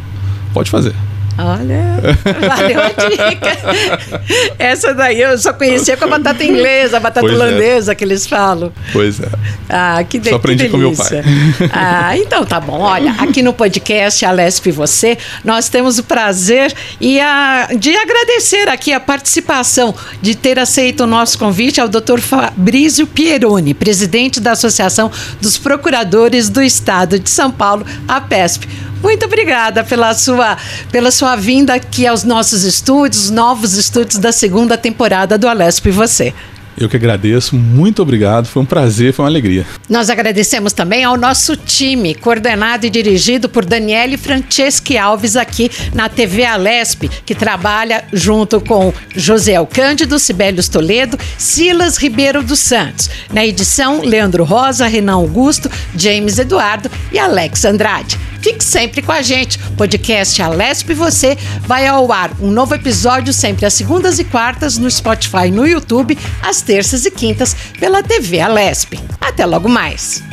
Pode 0.54 0.70
fazer. 0.70 0.94
Olha, 1.38 2.00
valeu 2.48 2.80
a 2.80 3.10
dica. 3.10 4.24
Essa 4.60 4.94
daí 4.94 5.20
eu 5.20 5.38
só 5.38 5.52
conhecia 5.52 5.98
com 5.98 6.06
a 6.06 6.08
batata 6.08 6.44
inglesa, 6.44 6.98
a 6.98 7.00
batata 7.00 7.22
pois 7.22 7.34
é. 7.34 7.36
holandesa 7.36 7.92
é. 7.92 7.96
que 7.96 8.04
eles 8.04 8.28
falam. 8.28 8.72
Pois 8.92 9.20
é. 9.20 9.28
Ah, 9.68 10.04
que, 10.08 10.20
de, 10.20 10.30
só 10.30 10.36
aprendi 10.36 10.70
com 10.70 10.78
meu 10.78 10.94
pai. 10.94 11.24
Ah, 11.72 12.18
então 12.18 12.46
tá 12.46 12.60
bom. 12.60 12.80
Olha, 12.80 13.12
aqui 13.18 13.42
no 13.42 13.54
podcast 13.54 14.24
Alesp 14.26 14.72
Você, 14.72 15.18
nós 15.44 15.70
temos 15.70 15.98
o 15.98 16.04
prazer 16.04 16.74
e 17.02 17.20
a, 17.20 17.70
de 17.78 17.96
agradecer 17.96 18.70
aqui 18.70 18.94
a 18.94 19.00
participação, 19.00 19.96
de 20.22 20.36
ter 20.36 20.60
aceito 20.60 21.04
o 21.04 21.08
nosso 21.08 21.40
convite 21.40 21.82
ao 21.82 21.88
Dr. 21.88 22.20
Fabrício 22.20 23.08
Pieroni, 23.08 23.74
presidente 23.74 24.40
da 24.40 24.52
Associação 24.52 25.12
dos 25.42 25.58
Procuradores 25.58 26.50
do 26.50 26.62
Estado 26.62 27.18
de 27.18 27.30
São 27.30 27.52
Paulo, 27.52 27.86
a 28.08 28.22
PESP. 28.22 28.68
Muito 29.04 29.26
obrigada 29.26 29.84
pela 29.84 30.14
sua, 30.14 30.58
pela 30.90 31.12
sua 31.12 31.36
vinda 31.36 31.74
aqui 31.74 32.08
aos 32.08 32.24
nossos 32.24 32.64
estúdios, 32.64 33.30
novos 33.30 33.74
estúdios 33.74 34.18
da 34.18 34.32
segunda 34.32 34.78
temporada 34.78 35.38
do 35.38 35.46
Alesp 35.46 35.90
e 35.90 35.92
Você. 35.92 36.34
Eu 36.78 36.90
que 36.90 36.96
agradeço, 36.96 37.56
muito 37.56 38.02
obrigado, 38.02 38.48
foi 38.48 38.62
um 38.62 38.66
prazer, 38.66 39.14
foi 39.14 39.24
uma 39.24 39.30
alegria. 39.30 39.66
Nós 39.90 40.10
agradecemos 40.10 40.74
também 40.74 41.04
ao 41.04 41.16
nosso 41.16 41.56
time, 41.56 42.16
coordenado 42.16 42.86
e 42.86 42.90
dirigido 42.90 43.48
por 43.48 43.64
Daniele 43.66 44.18
Franceschi 44.18 44.98
Alves 44.98 45.36
aqui 45.36 45.70
na 45.94 46.10
TV 46.10 46.46
Alesp, 46.46 47.10
que 47.26 47.36
trabalha 47.36 48.04
junto 48.12 48.60
com 48.60 48.94
José 49.16 49.54
Cândido, 49.66 50.18
Sibelius 50.18 50.68
Toledo, 50.68 51.18
Silas 51.38 51.98
Ribeiro 51.98 52.42
dos 52.42 52.60
Santos. 52.60 53.10
Na 53.32 53.46
edição, 53.46 54.02
Leandro 54.02 54.44
Rosa, 54.44 54.88
Renan 54.88 55.14
Augusto, 55.14 55.70
James 55.96 56.40
Eduardo 56.40 56.90
e 57.12 57.20
Alex 57.20 57.66
Andrade. 57.66 58.18
Fique 58.42 58.62
sempre 58.62 59.02
com 59.02 59.12
a 59.14 59.22
gente. 59.22 59.58
Podcast 59.78 60.42
Alesp 60.42 60.94
Você 60.94 61.38
vai 61.62 61.88
ao 61.88 62.12
ar 62.12 62.30
um 62.42 62.52
novo 62.52 62.76
episódio 62.76 63.32
sempre 63.32 63.66
às 63.66 63.74
segundas 63.74 64.20
e 64.20 64.26
quartas 64.26 64.78
no 64.78 64.92
Spotify 64.92 65.50
no 65.50 65.66
YouTube, 65.66 66.18
às 66.42 66.62
terças 66.64 67.06
e 67.06 67.12
quintas 67.12 67.56
pela 67.80 68.02
TV 68.02 68.40
Alesp. 68.40 69.00
Até 69.22 69.46
logo 69.46 69.70
mais. 69.70 70.24